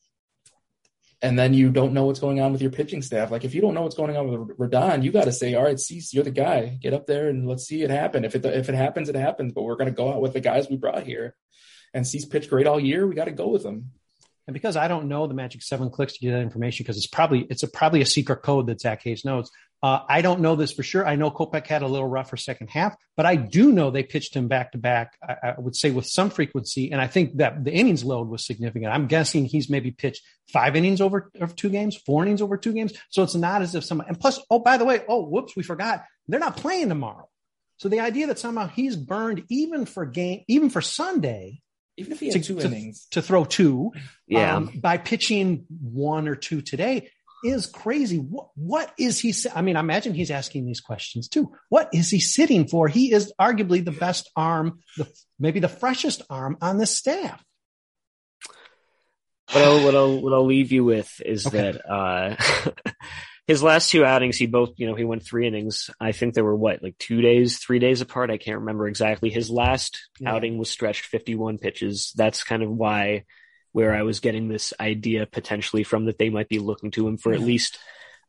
and 1.24 1.40
then 1.40 1.54
you 1.54 1.72
don't 1.72 1.94
know 1.94 2.04
what's 2.06 2.20
going 2.20 2.42
on 2.42 2.52
with 2.52 2.62
your 2.62 2.70
pitching 2.70 3.02
staff. 3.02 3.32
Like 3.32 3.46
if 3.46 3.56
you 3.56 3.62
don't 3.62 3.74
know 3.74 3.82
what's 3.82 3.96
going 3.96 4.18
on 4.18 4.28
with 4.28 4.58
Rodon, 4.58 5.04
you 5.04 5.12
got 5.12 5.24
to 5.24 5.32
say, 5.32 5.56
all 5.56 5.64
right, 5.64 5.80
Cease, 5.80 6.14
you're 6.14 6.26
the 6.26 6.32
guy. 6.32 6.78
Get 6.82 6.94
up 6.94 7.08
there 7.08 7.30
and 7.30 7.48
let's 7.48 7.66
see 7.66 7.82
it 7.82 7.90
happen. 7.90 8.26
If 8.26 8.36
it 8.36 8.46
if 8.46 8.68
it 8.68 8.76
happens, 8.76 9.08
it 9.08 9.16
happens. 9.16 9.54
But 9.54 9.64
we're 9.64 9.78
going 9.78 9.90
to 9.90 9.96
go 9.96 10.12
out 10.12 10.22
with 10.22 10.34
the 10.34 10.42
guys 10.42 10.70
we 10.70 10.76
brought 10.76 11.04
here. 11.04 11.36
And 11.94 12.06
Cease 12.06 12.26
pitched 12.26 12.50
great 12.50 12.68
all 12.68 12.80
year. 12.80 13.08
We 13.08 13.16
got 13.16 13.26
to 13.26 13.32
go 13.32 13.48
with 13.48 13.64
them. 13.64 13.92
And 14.48 14.54
because 14.54 14.76
I 14.76 14.88
don't 14.88 15.08
know 15.08 15.26
the 15.28 15.34
magic 15.34 15.62
seven 15.62 15.90
clicks 15.90 16.14
to 16.14 16.20
get 16.20 16.32
that 16.32 16.42
information, 16.42 16.84
because 16.84 16.98
it's 16.98 17.08
probably 17.08 17.48
it's 17.50 17.64
a 17.64 17.68
probably 17.68 18.02
a 18.02 18.06
secret 18.06 18.42
code 18.42 18.68
that 18.68 18.82
Zach 18.82 19.02
Hayes 19.04 19.24
knows. 19.24 19.50
Uh, 19.82 20.00
I 20.08 20.22
don't 20.22 20.40
know 20.40 20.56
this 20.56 20.72
for 20.72 20.82
sure. 20.82 21.06
I 21.06 21.18
know 21.18 21.30
Kopech 21.30 21.68
had 21.68 21.82
a 21.82 21.88
little 21.88 22.08
rougher 22.08 22.38
second 22.38 22.70
half, 22.70 22.96
but 23.18 23.26
I 23.26 23.36
do 23.36 23.70
know 23.70 23.92
they 23.92 24.04
pitched 24.04 24.34
him 24.34 24.48
back 24.48 24.72
to 24.72 24.78
back. 24.78 25.18
I 25.22 25.56
would 25.58 25.76
say 25.76 25.92
with 25.92 26.06
some 26.06 26.30
frequency, 26.30 26.94
and 26.94 27.02
I 27.02 27.08
think 27.08 27.38
that 27.38 27.66
the 27.66 27.72
innings 27.74 28.06
load 28.06 28.30
was 28.30 28.46
significant. 28.46 28.94
I'm 28.94 29.08
guessing 29.08 29.44
he's 29.44 29.70
maybe 29.70 29.92
pitched 29.92 30.24
five 30.54 30.78
innings 30.78 31.02
over, 31.02 31.30
over 31.42 31.54
two 31.54 31.70
games, 31.70 31.98
four 31.98 32.24
innings 32.24 32.42
over 32.42 32.56
two 32.56 32.72
games. 32.72 32.94
So 33.10 33.24
it's 33.24 33.36
not 33.36 33.62
as 33.62 33.76
if 33.76 33.84
someone. 33.84 34.08
And 34.08 34.18
plus, 34.18 34.40
oh 34.50 34.60
by 34.60 34.78
the 34.78 34.86
way, 34.86 35.02
oh 35.10 35.26
whoops, 35.26 35.54
we 35.56 35.64
forgot 35.64 36.06
they're 36.30 36.40
not 36.40 36.56
playing 36.56 36.88
tomorrow. 36.88 37.28
So 37.76 37.90
the 37.90 38.00
idea 38.00 38.28
that 38.28 38.40
somehow 38.40 38.68
he's 38.68 38.96
burned 38.96 39.44
even 39.50 39.86
for 39.86 40.06
game, 40.06 40.44
even 40.48 40.70
for 40.70 40.80
Sunday, 40.80 41.60
even 41.98 42.12
if 42.12 42.20
he 42.20 42.28
had 42.28 42.42
to, 42.42 42.42
two 42.42 42.60
to, 42.60 42.66
innings 42.66 43.08
to 43.12 43.22
throw 43.22 43.46
two, 43.46 43.92
yeah, 44.28 44.56
um, 44.56 44.72
by 44.76 44.98
pitching 44.98 45.66
one 45.82 46.28
or 46.28 46.36
two 46.36 46.62
today 46.62 47.10
is 47.44 47.68
crazy. 47.68 48.18
What, 48.18 48.48
what 48.56 48.94
is 48.98 49.20
he? 49.20 49.34
I 49.54 49.62
mean, 49.62 49.76
I 49.76 49.82
imagine 49.82 50.14
he's 50.14 50.32
asking 50.32 50.66
these 50.66 50.82
questions 50.82 51.28
too. 51.28 51.52
What 51.70 51.90
is 51.94 52.10
he 52.10 52.20
sitting 52.20 52.68
for? 52.68 52.88
He 52.88 53.12
is 53.12 53.34
arguably 53.40 53.84
the 53.84 53.92
best 53.92 54.32
arm, 54.36 54.80
the 54.98 55.08
maybe 55.40 55.60
the 55.60 55.68
freshest 55.68 56.22
arm 56.30 56.58
on 56.62 56.78
the 56.78 56.86
staff. 56.86 57.44
What 59.52 59.62
I'll, 59.64 59.84
what 59.84 59.96
I'll, 59.96 60.22
what 60.22 60.34
I'll 60.34 60.46
leave 60.46 60.72
you 60.72 60.84
with 60.86 61.22
is 61.24 61.46
Okay. 61.46 61.74
that, 61.74 61.92
uh, 61.92 62.36
his 63.48 63.62
last 63.62 63.90
two 63.92 64.06
outings, 64.06 64.38
he 64.38 64.46
both, 64.46 64.72
you 64.78 64.88
know, 64.88 64.96
he 64.96 65.04
went 65.04 65.24
three 65.24 65.48
innings. 65.48 65.90
I 66.00 66.14
think 66.14 66.34
there 66.34 66.46
were 66.46 66.56
what, 66.56 66.82
like 66.82 66.98
two 66.98 67.22
days, 67.22 67.58
three 67.58 67.80
days 67.80 68.00
apart. 68.02 68.32
I 68.32 68.38
can't 68.38 68.60
remember 68.60 68.88
exactly. 68.88 69.30
His 69.30 69.50
last 69.50 70.00
Yeah. 70.20 70.34
outing 70.34 70.58
was 70.58 70.70
stretched 70.70 71.06
51 71.06 71.58
pitches. 71.58 72.14
That's 72.16 72.44
kind 72.44 72.64
of 72.64 72.70
why, 72.70 73.26
where 73.74 73.94
I 73.94 74.04
was 74.04 74.22
getting 74.22 74.48
this 74.48 74.74
idea 74.80 75.26
potentially 75.26 75.84
from 75.84 76.06
that 76.06 76.18
they 76.18 76.30
might 76.30 76.48
be 76.48 76.60
looking 76.60 76.92
to 76.92 77.08
him 77.08 77.18
for 77.18 77.34
at 77.34 77.42
least 77.42 77.78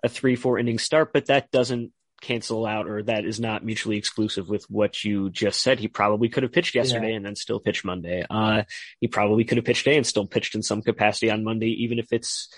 a 0.02 0.08
three, 0.08 0.34
four 0.36 0.58
inning 0.58 0.78
start, 0.78 1.12
but 1.12 1.26
that 1.26 1.50
doesn't 1.52 1.92
cancel 2.20 2.64
out 2.66 2.88
or 2.88 3.02
that 3.02 3.24
is 3.24 3.38
not 3.38 3.64
mutually 3.64 3.98
exclusive 3.98 4.48
with 4.48 4.64
what 4.70 5.04
you 5.04 5.30
just 5.30 5.62
said. 5.62 5.78
He 5.78 5.88
probably 5.88 6.28
could 6.28 6.42
have 6.42 6.52
pitched 6.52 6.74
yesterday 6.74 7.12
and 7.14 7.24
then 7.24 7.36
still 7.36 7.60
pitched 7.60 7.84
Monday. 7.84 8.24
Uh, 8.28 8.62
he 8.98 9.08
probably 9.08 9.44
could 9.44 9.58
have 9.58 9.64
pitched 9.64 9.84
today 9.84 9.96
and 9.96 10.06
still 10.06 10.26
pitched 10.26 10.54
in 10.54 10.62
some 10.62 10.80
capacity 10.82 11.30
on 11.30 11.44
Monday, 11.44 11.68
even 11.84 11.98
if 11.98 12.06
it's, 12.12 12.48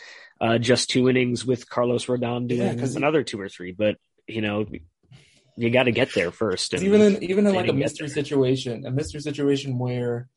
uh, 0.40 0.58
just 0.58 0.90
two 0.90 1.08
innings 1.08 1.44
with 1.44 1.68
Carlos 1.68 2.06
Rodon 2.06 2.50
Yeah, 2.50 2.72
doing 2.74 2.86
he- 2.86 2.96
another 2.96 3.22
two 3.22 3.40
or 3.40 3.48
three, 3.48 3.72
but 3.72 3.96
you 4.26 4.40
know, 4.40 4.66
you 5.56 5.70
got 5.70 5.84
to 5.84 5.92
get 5.92 6.12
there 6.14 6.30
first. 6.30 6.74
And 6.74 6.82
even 6.82 7.00
in 7.00 7.22
even 7.22 7.46
in 7.46 7.54
like 7.54 7.68
a 7.68 7.72
mystery 7.72 8.08
situation, 8.08 8.84
a 8.86 8.90
mystery 8.90 9.20
situation 9.20 9.78
where 9.78 10.28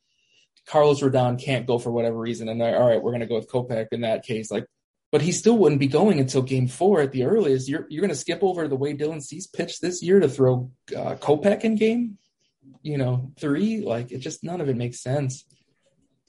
Carlos 0.67 1.01
Rodon 1.01 1.41
can't 1.41 1.65
go 1.65 1.79
for 1.79 1.91
whatever 1.91 2.17
reason, 2.17 2.47
and 2.47 2.61
they're 2.61 2.79
all 2.79 2.87
right, 2.87 3.01
we're 3.01 3.11
going 3.11 3.21
to 3.21 3.27
go 3.27 3.35
with 3.35 3.49
Kopech 3.49 3.87
in 3.91 4.01
that 4.01 4.23
case. 4.23 4.51
Like, 4.51 4.65
but 5.11 5.21
he 5.21 5.31
still 5.31 5.57
wouldn't 5.57 5.79
be 5.79 5.87
going 5.87 6.19
until 6.19 6.43
Game 6.43 6.67
Four 6.67 7.01
at 7.01 7.11
the 7.11 7.23
earliest. 7.25 7.67
You're 7.67 7.85
you're 7.89 8.01
going 8.01 8.09
to 8.09 8.15
skip 8.15 8.43
over 8.43 8.67
the 8.67 8.75
way 8.75 8.95
Dylan 8.95 9.21
Cease 9.21 9.47
pitched 9.47 9.81
this 9.81 10.03
year 10.03 10.19
to 10.19 10.29
throw 10.29 10.71
uh, 10.95 11.15
Kopech 11.15 11.61
in 11.61 11.75
Game, 11.75 12.17
you 12.83 12.97
know, 12.97 13.31
three. 13.39 13.81
Like, 13.81 14.11
it 14.11 14.19
just 14.19 14.43
none 14.43 14.61
of 14.61 14.69
it 14.69 14.77
makes 14.77 15.01
sense. 15.01 15.43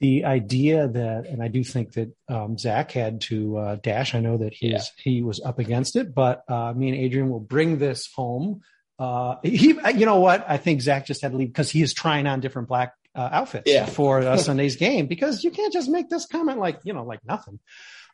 The 0.01 0.25
idea 0.25 0.87
that, 0.87 1.27
and 1.27 1.41
I 1.41 1.47
do 1.47 1.63
think 1.63 1.93
that 1.93 2.13
um, 2.27 2.57
Zach 2.57 2.91
had 2.91 3.21
to 3.21 3.57
uh, 3.57 3.75
dash. 3.81 4.13
I 4.15 4.19
know 4.19 4.37
that 4.39 4.53
he's 4.53 4.71
Yeah. 4.71 4.81
he 4.97 5.21
was 5.21 5.39
up 5.39 5.59
against 5.59 5.95
it, 5.95 6.13
but 6.13 6.43
uh, 6.49 6.73
me 6.73 6.89
and 6.89 6.97
Adrian 6.97 7.29
will 7.29 7.39
bring 7.39 7.77
this 7.77 8.09
home. 8.13 8.61
Uh, 8.99 9.35
he, 9.43 9.69
you 9.95 10.05
know 10.05 10.19
what? 10.19 10.43
I 10.47 10.57
think 10.57 10.81
Zach 10.81 11.05
just 11.05 11.21
had 11.21 11.31
to 11.31 11.37
leave 11.37 11.49
because 11.49 11.69
he 11.71 11.81
is 11.81 11.93
trying 11.93 12.27
on 12.27 12.39
different 12.39 12.67
black 12.67 12.93
uh, 13.15 13.29
outfits 13.31 13.71
Yeah. 13.71 13.85
for 13.85 14.19
uh, 14.19 14.37
Sunday's 14.47 14.75
game 14.75 15.05
because 15.07 15.43
you 15.43 15.51
can't 15.51 15.71
just 15.71 15.89
make 15.89 16.09
this 16.09 16.25
comment 16.25 16.57
like 16.59 16.79
you 16.83 16.93
know 16.93 17.03
like 17.03 17.19
nothing. 17.25 17.59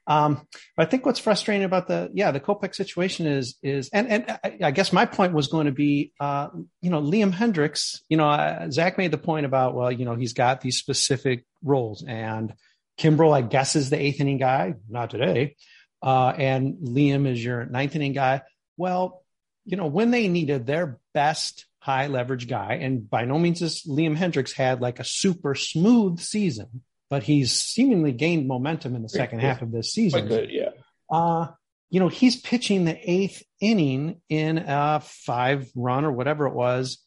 Um, 0.09 0.47
but 0.77 0.87
I 0.87 0.89
think 0.89 1.05
what's 1.05 1.19
frustrating 1.19 1.65
about 1.65 1.87
the 1.89 2.09
yeah 2.13 2.31
the 2.31 2.39
Kopech 2.39 2.73
situation 2.75 3.27
is 3.27 3.57
is 3.61 3.89
and 3.91 4.07
and 4.07 4.39
I, 4.43 4.57
I 4.63 4.71
guess 4.71 4.93
my 4.93 5.05
point 5.05 5.33
was 5.33 5.47
going 5.47 5.65
to 5.65 5.73
be 5.73 6.13
uh, 6.19 6.47
you 6.81 6.89
know 6.89 7.01
Liam 7.01 7.33
Hendriks 7.33 7.99
you 8.07 8.15
know 8.15 8.29
uh, 8.29 8.71
Zach 8.71 8.97
made 8.97 9.11
the 9.11 9.17
point 9.17 9.45
about 9.45 9.75
well 9.75 9.91
you 9.91 10.05
know 10.05 10.15
he's 10.15 10.31
got 10.33 10.61
these 10.61 10.77
specific 10.77 11.43
roles. 11.67 12.03
And 12.03 12.53
Kimbrel 12.99 13.33
I 13.33 13.41
guess 13.41 13.75
is 13.75 13.89
the 13.89 14.01
eighth 14.01 14.19
inning 14.19 14.37
guy. 14.37 14.75
Not 14.89 15.09
today. 15.09 15.55
Uh, 16.01 16.29
and 16.29 16.75
Liam 16.83 17.27
is 17.27 17.43
your 17.43 17.65
ninth 17.65 17.95
inning 17.95 18.13
guy. 18.13 18.41
Well 18.77 19.23
you 19.65 19.75
know 19.75 19.87
when 19.87 20.11
they 20.11 20.29
needed 20.29 20.65
their 20.65 20.97
best 21.13 21.65
high 21.79 22.07
leverage 22.07 22.47
guy 22.47 22.75
and 22.75 23.09
by 23.09 23.25
no 23.25 23.37
means 23.37 23.61
is 23.61 23.83
Liam 23.85 24.17
Hendriks 24.17 24.53
had 24.53 24.79
like 24.79 24.99
a 24.99 25.03
super 25.03 25.55
smooth 25.55 26.21
season 26.21 26.83
but 27.09 27.23
he's 27.23 27.53
seemingly 27.53 28.11
gained 28.11 28.47
momentum 28.47 28.95
in 28.95 29.01
the 29.01 29.09
second 29.09 29.39
half 29.39 29.61
of 29.61 29.71
this 29.71 29.93
season. 29.93 30.27
Good, 30.27 30.49
yeah. 30.51 30.69
uh, 31.09 31.47
you 31.89 31.99
know, 31.99 32.09
he's 32.09 32.35
pitching 32.35 32.85
the 32.85 32.97
eighth 33.09 33.43
inning 33.61 34.21
in 34.29 34.57
a 34.57 35.01
five 35.01 35.69
run 35.75 36.03
or 36.03 36.11
whatever 36.11 36.47
it 36.47 36.53
was 36.53 37.01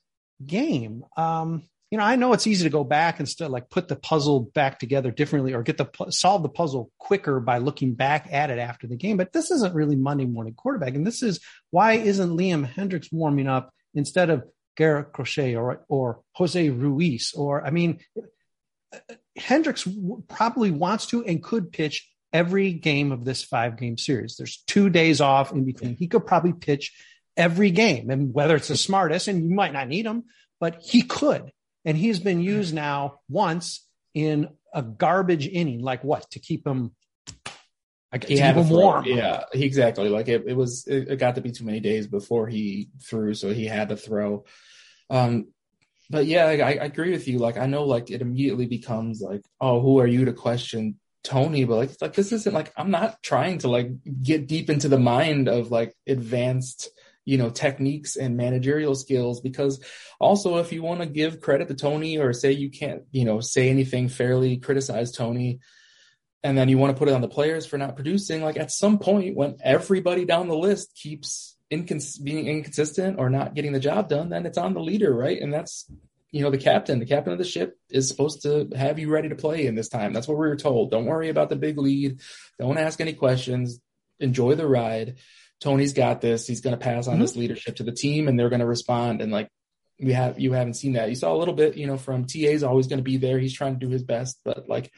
game. 0.44 1.04
Um, 1.16 1.64
you 1.90 1.98
know, 1.98 2.04
I 2.04 2.14
know 2.14 2.32
it's 2.32 2.46
easy 2.46 2.64
to 2.64 2.70
go 2.70 2.84
back 2.84 3.18
and 3.18 3.28
still 3.28 3.48
like 3.48 3.68
put 3.68 3.88
the 3.88 3.96
puzzle 3.96 4.40
back 4.54 4.78
together 4.78 5.10
differently 5.10 5.54
or 5.54 5.62
get 5.64 5.76
the 5.76 5.88
solve 6.10 6.42
the 6.42 6.48
puzzle 6.48 6.90
quicker 6.98 7.40
by 7.40 7.58
looking 7.58 7.94
back 7.94 8.28
at 8.30 8.50
it 8.50 8.60
after 8.60 8.86
the 8.86 8.96
game. 8.96 9.16
But 9.16 9.32
this 9.32 9.50
isn't 9.50 9.74
really 9.74 9.96
Monday 9.96 10.24
morning 10.24 10.54
quarterback. 10.54 10.94
And 10.94 11.04
this 11.04 11.22
is 11.22 11.40
why 11.70 11.94
isn't 11.94 12.36
Liam 12.36 12.72
Hendriks 12.72 13.12
warming 13.12 13.48
up 13.48 13.74
instead 13.92 14.30
of 14.30 14.44
Garrett 14.76 15.12
Crochet 15.12 15.56
or, 15.56 15.84
or 15.88 16.20
Jose 16.34 16.68
Ruiz? 16.70 17.34
Or, 17.36 17.66
I 17.66 17.70
mean, 17.70 17.98
Hendriks 19.36 19.88
probably 20.28 20.70
wants 20.70 21.06
to 21.06 21.24
and 21.24 21.42
could 21.42 21.72
pitch 21.72 22.08
every 22.32 22.72
game 22.72 23.10
of 23.10 23.24
this 23.24 23.42
five 23.42 23.76
game 23.76 23.98
series. 23.98 24.36
There's 24.36 24.62
two 24.68 24.90
days 24.90 25.20
off 25.20 25.50
in 25.50 25.64
between. 25.64 25.96
He 25.96 26.06
could 26.06 26.24
probably 26.24 26.52
pitch 26.52 26.92
every 27.36 27.72
game 27.72 28.10
and 28.10 28.32
whether 28.32 28.54
it's 28.54 28.68
the 28.68 28.76
smartest 28.76 29.26
and 29.26 29.48
you 29.48 29.56
might 29.56 29.72
not 29.72 29.88
need 29.88 30.06
him, 30.06 30.24
but 30.60 30.80
he 30.82 31.02
could. 31.02 31.50
And 31.84 31.96
he's 31.96 32.18
been 32.18 32.40
used 32.40 32.74
now 32.74 33.20
once 33.28 33.86
in 34.14 34.48
a 34.74 34.82
garbage 34.82 35.46
inning, 35.46 35.80
like 35.80 36.04
what 36.04 36.30
to 36.32 36.38
keep 36.38 36.66
him. 36.66 36.94
Like, 38.12 38.24
he 38.24 38.38
had 38.38 38.56
him 38.56 38.68
warm. 38.68 39.04
Yeah, 39.06 39.44
exactly. 39.52 40.08
Like 40.08 40.28
it, 40.28 40.44
it 40.46 40.56
was, 40.56 40.86
it, 40.86 41.08
it 41.10 41.16
got 41.16 41.36
to 41.36 41.40
be 41.40 41.52
too 41.52 41.64
many 41.64 41.80
days 41.80 42.06
before 42.06 42.48
he 42.48 42.90
threw, 43.02 43.34
so 43.34 43.50
he 43.50 43.66
had 43.66 43.90
to 43.90 43.96
throw. 43.96 44.44
Um, 45.08 45.52
but 46.10 46.26
yeah, 46.26 46.46
I, 46.46 46.54
I 46.54 46.84
agree 46.84 47.12
with 47.12 47.28
you. 47.28 47.38
Like 47.38 47.56
I 47.56 47.66
know, 47.66 47.84
like 47.84 48.10
it 48.10 48.20
immediately 48.20 48.66
becomes 48.66 49.20
like, 49.20 49.42
oh, 49.60 49.80
who 49.80 50.00
are 50.00 50.06
you 50.06 50.24
to 50.24 50.32
question 50.32 50.98
Tony? 51.22 51.64
But 51.64 51.76
like, 51.76 51.90
like 52.00 52.14
this 52.14 52.32
isn't 52.32 52.52
like 52.52 52.72
I'm 52.76 52.90
not 52.90 53.22
trying 53.22 53.58
to 53.58 53.68
like 53.68 53.90
get 54.20 54.48
deep 54.48 54.70
into 54.70 54.88
the 54.88 54.98
mind 54.98 55.48
of 55.48 55.70
like 55.70 55.94
advanced 56.08 56.90
you 57.24 57.38
know 57.38 57.50
techniques 57.50 58.16
and 58.16 58.36
managerial 58.36 58.94
skills 58.94 59.40
because 59.40 59.82
also 60.18 60.58
if 60.58 60.72
you 60.72 60.82
want 60.82 61.00
to 61.00 61.06
give 61.06 61.40
credit 61.40 61.68
to 61.68 61.74
tony 61.74 62.18
or 62.18 62.32
say 62.32 62.52
you 62.52 62.70
can't 62.70 63.02
you 63.10 63.24
know 63.24 63.40
say 63.40 63.68
anything 63.68 64.08
fairly 64.08 64.56
criticize 64.56 65.12
tony 65.12 65.60
and 66.42 66.56
then 66.56 66.68
you 66.68 66.78
want 66.78 66.94
to 66.94 66.98
put 66.98 67.08
it 67.08 67.14
on 67.14 67.20
the 67.20 67.28
players 67.28 67.66
for 67.66 67.76
not 67.76 67.94
producing 67.94 68.42
like 68.42 68.56
at 68.56 68.72
some 68.72 68.98
point 68.98 69.36
when 69.36 69.56
everybody 69.62 70.24
down 70.24 70.48
the 70.48 70.56
list 70.56 70.94
keeps 70.94 71.56
incons- 71.70 72.22
being 72.22 72.46
inconsistent 72.46 73.18
or 73.18 73.30
not 73.30 73.54
getting 73.54 73.72
the 73.72 73.80
job 73.80 74.08
done 74.08 74.30
then 74.30 74.46
it's 74.46 74.58
on 74.58 74.74
the 74.74 74.80
leader 74.80 75.14
right? 75.14 75.40
And 75.40 75.52
that's 75.52 75.90
you 76.32 76.42
know 76.42 76.50
the 76.50 76.58
captain. 76.58 76.98
The 76.98 77.06
captain 77.06 77.32
of 77.32 77.38
the 77.38 77.44
ship 77.44 77.76
is 77.88 78.08
supposed 78.08 78.42
to 78.42 78.68
have 78.76 78.98
you 78.98 79.10
ready 79.10 79.28
to 79.28 79.34
play 79.34 79.66
in 79.66 79.74
this 79.74 79.88
time. 79.88 80.12
That's 80.12 80.28
what 80.28 80.38
we 80.38 80.46
were 80.46 80.56
told. 80.56 80.90
Don't 80.90 81.06
worry 81.06 81.28
about 81.28 81.48
the 81.48 81.56
big 81.56 81.76
lead. 81.78 82.20
Don't 82.58 82.78
ask 82.78 83.00
any 83.00 83.14
questions. 83.14 83.80
Enjoy 84.20 84.54
the 84.54 84.66
ride 84.66 85.16
Tony's 85.60 85.92
got 85.92 86.20
this. 86.20 86.46
He's 86.46 86.60
going 86.60 86.76
to 86.76 86.82
pass 86.82 87.06
on 87.06 87.14
mm-hmm. 87.14 87.22
this 87.22 87.36
leadership 87.36 87.76
to 87.76 87.82
the 87.82 87.92
team, 87.92 88.28
and 88.28 88.38
they're 88.38 88.48
going 88.48 88.60
to 88.60 88.66
respond. 88.66 89.20
And 89.20 89.30
like 89.30 89.48
we 90.00 90.12
have, 90.12 90.40
you 90.40 90.52
haven't 90.52 90.74
seen 90.74 90.94
that. 90.94 91.08
You 91.08 91.14
saw 91.14 91.34
a 91.34 91.38
little 91.38 91.54
bit, 91.54 91.76
you 91.76 91.86
know, 91.86 91.98
from 91.98 92.24
TA's 92.24 92.62
always 92.62 92.86
going 92.86 92.98
to 92.98 93.04
be 93.04 93.18
there. 93.18 93.38
He's 93.38 93.54
trying 93.54 93.78
to 93.78 93.86
do 93.86 93.92
his 93.92 94.02
best, 94.02 94.40
but 94.44 94.68
like, 94.68 94.90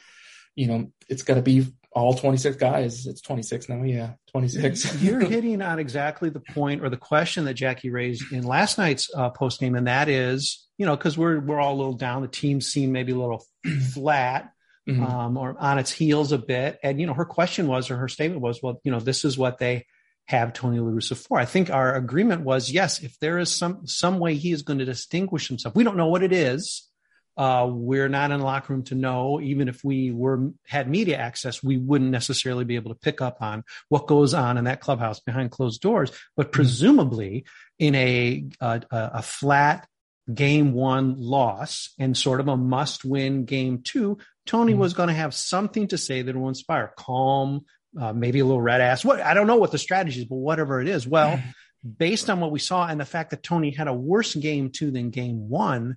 you 0.55 0.67
know, 0.67 0.93
it's 1.09 1.23
got 1.23 1.35
to 1.35 1.43
be 1.43 1.67
all 1.91 2.15
26 2.15 2.57
guys. 2.57 3.07
It's 3.07 3.21
26 3.21 3.69
now. 3.69 3.83
Yeah, 3.83 4.13
26. 4.33 5.03
You're 5.03 5.21
hitting 5.29 5.61
on 5.63 5.79
exactly 5.79 6.31
the 6.31 6.41
point 6.41 6.83
or 6.83 6.89
the 6.89 6.97
question 6.97 7.45
that 7.47 7.55
Jackie 7.55 7.91
raised 7.91 8.33
in 8.33 8.45
last 8.45 8.79
night's 8.79 9.11
uh, 9.15 9.31
post 9.31 9.61
game, 9.61 9.75
and 9.75 9.87
that 9.87 10.09
is, 10.09 10.67
you 10.79 10.87
know, 10.87 10.97
because 10.97 11.19
we're 11.19 11.41
we're 11.41 11.61
all 11.61 11.75
a 11.75 11.79
little 11.79 11.95
down. 11.95 12.23
The 12.23 12.29
team 12.29 12.61
seemed 12.61 12.93
maybe 12.93 13.13
a 13.13 13.19
little 13.19 13.45
flat. 13.93 14.53
Mm-hmm. 14.89 15.05
Um, 15.05 15.37
or 15.37 15.55
on 15.61 15.79
its 15.79 15.93
heels 15.93 16.33
a 16.33 16.39
bit. 16.39 16.81
And, 16.83 17.01
you 17.01 17.07
know, 17.07 17.15
her 17.15 17.25
question 17.25 17.69
was, 17.69 17.89
or 17.89 17.97
her 17.99 18.09
statement 18.09 18.41
was, 18.41 18.61
well, 18.61 18.81
you 18.83 18.91
know, 18.91 18.99
this 18.99 19.25
is 19.25 19.39
what 19.39 19.59
they 19.59 19.87
have 20.33 20.53
Tony 20.53 20.81
La 20.81 20.91
Russa 20.91 21.17
for. 21.17 21.39
I 21.39 21.45
think 21.45 21.71
our 21.71 21.95
agreement 21.95 22.43
was 22.43 22.71
yes, 22.71 23.03
if 23.03 23.19
there 23.21 23.39
is 23.39 23.55
some 23.55 23.87
some 23.87 24.19
way 24.19 24.35
he 24.35 24.51
is 24.53 24.63
going 24.63 24.81
to 24.81 24.85
distinguish 24.85 25.47
himself, 25.47 25.75
we 25.75 25.85
don't 25.85 25.97
know 25.97 26.09
what 26.09 26.23
it 26.23 26.33
is. 26.33 26.89
Uh, 27.37 27.67
we're 27.71 28.09
not 28.09 28.31
in 28.31 28.41
the 28.41 28.45
locker 28.45 28.73
room 28.73 28.83
to 28.85 28.95
know. 28.95 29.41
Even 29.41 29.69
if 29.69 29.83
we 29.85 30.11
were 30.11 30.51
had 30.67 30.89
media 30.89 31.17
access, 31.17 31.63
we 31.63 31.77
wouldn't 31.79 32.11
necessarily 32.11 32.65
be 32.65 32.77
able 32.77 32.93
to 32.93 32.99
pick 32.99 33.21
up 33.21 33.41
on 33.41 33.63
what 33.89 34.07
goes 34.07 34.35
on 34.35 34.59
in 34.59 34.65
that 34.65 34.81
clubhouse 34.81 35.21
behind 35.21 35.51
closed 35.51 35.81
doors. 35.81 36.11
But 36.37 36.47
mm-hmm. 36.47 36.57
presumably, 36.57 37.45
in 37.79 37.95
a 37.95 38.47
a, 38.61 38.83
a 38.91 39.23
flat 39.23 39.87
game 40.33 40.73
one 40.73 41.17
loss 41.19 41.95
and 41.99 42.17
sort 42.17 42.41
of 42.41 42.49
a 42.49 42.57
must 42.57 43.05
win 43.05 43.45
game 43.45 43.83
two, 43.83 44.19
Tony 44.47 44.73
mm-hmm. 44.73 44.81
was 44.81 44.95
going 44.95 45.09
to 45.09 45.15
have 45.15 45.35
something 45.35 45.89
to 45.89 45.99
say 45.99 46.23
that 46.23 46.37
will 46.37 46.49
inspire 46.49 46.93
calm, 46.97 47.65
uh, 47.99 48.13
maybe 48.13 48.41
a 48.41 48.45
little 48.45 48.61
red 48.61 48.81
ass. 48.81 49.05
What 49.05 49.21
I 49.21 49.35
don't 49.35 49.47
know 49.47 49.57
what 49.57 49.73
the 49.73 49.79
strategy 49.79 50.21
is, 50.21 50.27
but 50.27 50.37
whatever 50.37 50.81
it 50.81 50.89
is, 50.89 51.07
well, 51.07 51.41
based 51.99 52.31
on 52.31 52.41
what 52.41 52.51
we 52.51 52.59
saw 52.59 52.87
and 52.87 53.01
the 53.01 53.05
fact 53.05 53.31
that 53.31 53.43
Tony 53.43 53.71
had 53.71 53.89
a 53.89 53.95
worse 53.95 54.35
game 54.35 54.71
two 54.71 54.91
than 54.91 55.11
game 55.11 55.49
one, 55.49 55.97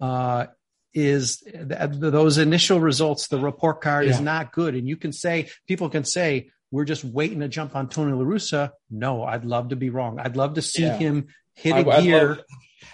uh, 0.00 0.46
is 0.94 1.38
th- 1.38 1.90
those 1.92 2.38
initial 2.38 2.80
results. 2.80 3.28
The 3.28 3.38
report 3.38 3.80
card 3.80 4.06
yeah. 4.06 4.12
is 4.12 4.20
not 4.20 4.52
good, 4.52 4.74
and 4.74 4.88
you 4.88 4.96
can 4.96 5.12
say 5.12 5.48
people 5.66 5.88
can 5.88 6.04
say 6.04 6.50
we're 6.70 6.84
just 6.84 7.04
waiting 7.04 7.40
to 7.40 7.48
jump 7.48 7.76
on 7.76 7.88
Tony 7.88 8.12
La 8.12 8.24
Russa. 8.24 8.70
No, 8.90 9.24
I'd 9.24 9.44
love 9.44 9.70
to 9.70 9.76
be 9.76 9.90
wrong. 9.90 10.18
I'd 10.18 10.36
love 10.36 10.54
to 10.54 10.62
see 10.62 10.82
yeah. 10.82 10.96
him 10.96 11.28
hit 11.54 11.74
a 11.74 11.88
I, 11.88 12.00
gear. 12.02 12.28
Love, 12.28 12.38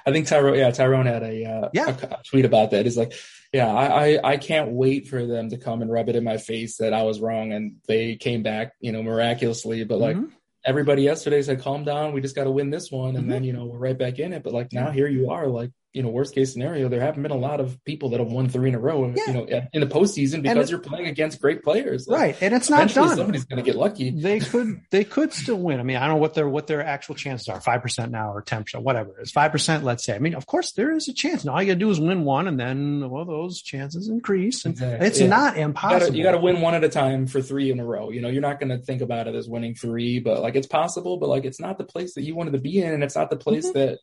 I 0.07 0.13
think 0.13 0.27
Tyrone, 0.27 0.59
yeah, 0.59 0.71
Tyrone 0.71 1.07
had 1.07 1.23
a, 1.23 1.45
uh, 1.45 1.69
yeah. 1.73 1.97
a, 2.03 2.23
tweet 2.25 2.45
about 2.45 2.71
that. 2.73 2.85
He's 2.85 2.97
like, 2.97 3.13
yeah, 3.53 3.73
I, 3.73 3.87
I, 3.87 4.21
I 4.33 4.37
can't 4.37 4.71
wait 4.73 5.09
for 5.09 5.27
them 5.27 5.51
to 5.51 5.57
come 5.57 5.83
and 5.83 5.91
rub 5.91 6.09
it 6.09 6.17
in 6.17 6.25
my 6.25 6.37
face 6.37 6.77
that 6.79 6.93
I 6.93 7.03
was 7.03 7.21
wrong 7.21 7.53
and 7.53 7.77
they 7.87 8.17
came 8.17 8.43
back, 8.43 8.73
you 8.81 8.93
know, 8.93 9.03
miraculously. 9.03 9.85
But 9.85 9.99
like 9.99 10.17
mm-hmm. 10.17 10.35
everybody 10.65 11.03
yesterday 11.03 11.41
said, 11.43 11.61
calm 11.61 11.85
down, 11.85 12.13
we 12.13 12.21
just 12.21 12.37
got 12.37 12.45
to 12.45 12.51
win 12.51 12.71
this 12.71 12.91
one, 12.91 13.11
and 13.11 13.21
mm-hmm. 13.21 13.31
then 13.31 13.45
you 13.45 13.53
know 13.53 13.65
we're 13.65 13.79
right 13.79 13.99
back 13.99 14.19
in 14.19 14.33
it. 14.33 14.43
But 14.43 14.53
like 14.53 14.73
now 14.73 14.91
here 14.91 15.09
you 15.09 15.31
are, 15.31 15.47
like 15.47 15.71
you 15.93 16.03
know, 16.03 16.11
worst 16.11 16.35
case 16.35 16.53
scenario, 16.53 16.89
there 16.89 17.01
haven't 17.01 17.23
been 17.23 17.33
a 17.33 17.37
lot 17.37 17.61
of 17.61 17.83
people 17.85 18.11
that 18.11 18.21
have 18.21 18.29
won 18.29 18.49
three 18.49 18.69
in 18.69 18.75
a 18.75 18.79
row, 18.79 19.13
yeah. 19.17 19.27
you 19.27 19.33
know, 19.33 19.63
in 19.73 19.81
the 19.81 19.87
postseason 19.87 20.43
because 20.43 20.71
you're 20.71 20.81
playing 20.81 21.07
against 21.07 21.41
great 21.41 21.63
players, 21.63 22.07
like, 22.07 22.21
right? 22.21 22.43
And 22.43 22.55
it's 22.55 22.69
not 22.69 22.93
done. 22.93 23.17
Somebody's 23.17 23.45
going 23.45 23.57
to 23.57 23.63
get 23.63 23.75
lucky. 23.75 24.11
They 24.11 24.39
could, 24.39 24.83
they 24.91 25.05
could 25.05 25.33
still 25.33 25.57
win. 25.57 25.81
I 25.81 25.83
mean, 25.83 25.97
I 25.97 26.01
don't 26.01 26.17
know 26.17 26.21
what 26.21 26.35
their 26.35 26.49
what 26.49 26.67
their 26.67 26.85
actual 26.85 27.15
chances 27.15 27.49
are, 27.49 27.61
five 27.61 27.81
percent 27.81 28.13
now 28.13 28.33
or 28.33 28.43
ten 28.43 28.65
percent, 28.65 28.85
whatever 28.85 29.19
it 29.19 29.23
is, 29.23 29.31
five 29.33 29.51
percent. 29.51 29.83
Let's 29.83 30.05
say. 30.05 30.15
I 30.15 30.19
mean, 30.19 30.35
of 30.35 30.47
course, 30.47 30.73
there 30.73 30.95
is 30.95 31.09
a 31.09 31.15
chance. 31.15 31.45
Now 31.45 31.55
all 31.55 31.63
you 31.63 31.69
got 31.69 31.75
to 31.75 31.79
do 31.81 31.91
is 31.91 31.99
win 31.99 32.25
one, 32.25 32.49
and 32.49 32.61
then 32.61 33.09
well, 33.09 33.25
those 33.25 33.63
chances 33.63 34.09
increase, 34.09 34.67
and 34.67 34.75
exactly. 34.75 35.07
it's 35.07 35.21
yeah. 35.21 35.29
not 35.29 35.57
impossible. 35.57 36.15
You 36.15 36.23
got 36.23 36.33
to 36.33 36.39
win 36.39 36.61
one 36.61 36.75
at 36.75 36.85
a 36.85 36.91
time 36.91 37.27
for 37.27 37.41
three 37.41 37.71
in 37.71 37.81
a 37.81 37.85
row. 37.85 38.11
You 38.11 38.21
know, 38.21 38.29
you're 38.29 38.43
not 38.43 38.61
going 38.61 38.71
to 38.71 38.79
think 38.79 39.01
about 39.01 39.27
it 39.27 39.35
as 39.35 39.49
winning 39.49 39.75
three, 39.75 40.21
but 40.21 40.43
like 40.43 40.55
it's 40.55 40.67
possible, 40.67 41.17
but 41.17 41.31
like 41.31 41.47
it's 41.47 41.61
not 41.61 41.79
the 41.79 41.85
place 41.85 42.15
that 42.15 42.25
you 42.25 42.35
wanted 42.35 42.53
to 42.53 42.59
be 42.59 42.83
in, 42.83 42.93
and 42.93 43.03
it's 43.03 43.17
not 43.17 43.31
the 43.31 43.37
place 43.37 43.67
mm-hmm. 43.67 43.79
that 43.79 43.99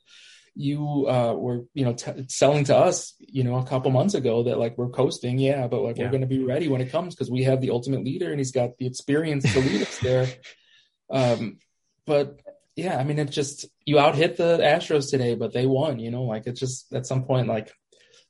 you 0.55 1.05
uh, 1.07 1.33
were 1.33 1.65
you 1.73 1.83
know 1.83 1.93
t- 1.93 2.25
selling 2.29 2.63
to 2.63 2.75
us 2.75 3.13
you 3.19 3.43
know 3.43 3.57
a 3.57 3.65
couple 3.65 3.91
months 3.91 4.13
ago 4.13 4.43
that 4.43 4.57
like 4.57 4.77
we're 4.77 4.89
coasting 4.89 5.37
yeah 5.37 5.67
but 5.67 5.81
like 5.81 5.97
yeah. 5.97 6.05
we're 6.05 6.11
going 6.11 6.21
to 6.21 6.27
be 6.27 6.43
ready 6.43 6.69
when 6.69 6.81
it 6.81 6.89
comes 6.89 7.13
because 7.13 7.29
we 7.29 7.43
have 7.43 7.59
the 7.59 7.71
ultimate 7.71 8.03
leader 8.03 8.29
and 8.29 8.39
he's 8.39 8.51
got 8.51 8.77
the 8.77 8.87
experience 8.87 9.51
to 9.51 9.59
lead 9.59 9.81
us 9.81 9.99
there 9.99 10.27
um 11.09 11.57
but 12.05 12.39
yeah 12.75 12.97
i 12.97 13.03
mean 13.03 13.19
it 13.19 13.29
just 13.29 13.65
you 13.85 13.99
out 13.99 14.15
hit 14.15 14.37
the 14.37 14.57
astros 14.59 15.09
today 15.09 15.35
but 15.35 15.51
they 15.51 15.65
won 15.65 15.99
you 15.99 16.09
know 16.09 16.23
like 16.23 16.47
it's 16.47 16.59
just 16.59 16.93
at 16.93 17.05
some 17.05 17.25
point 17.25 17.47
like 17.47 17.71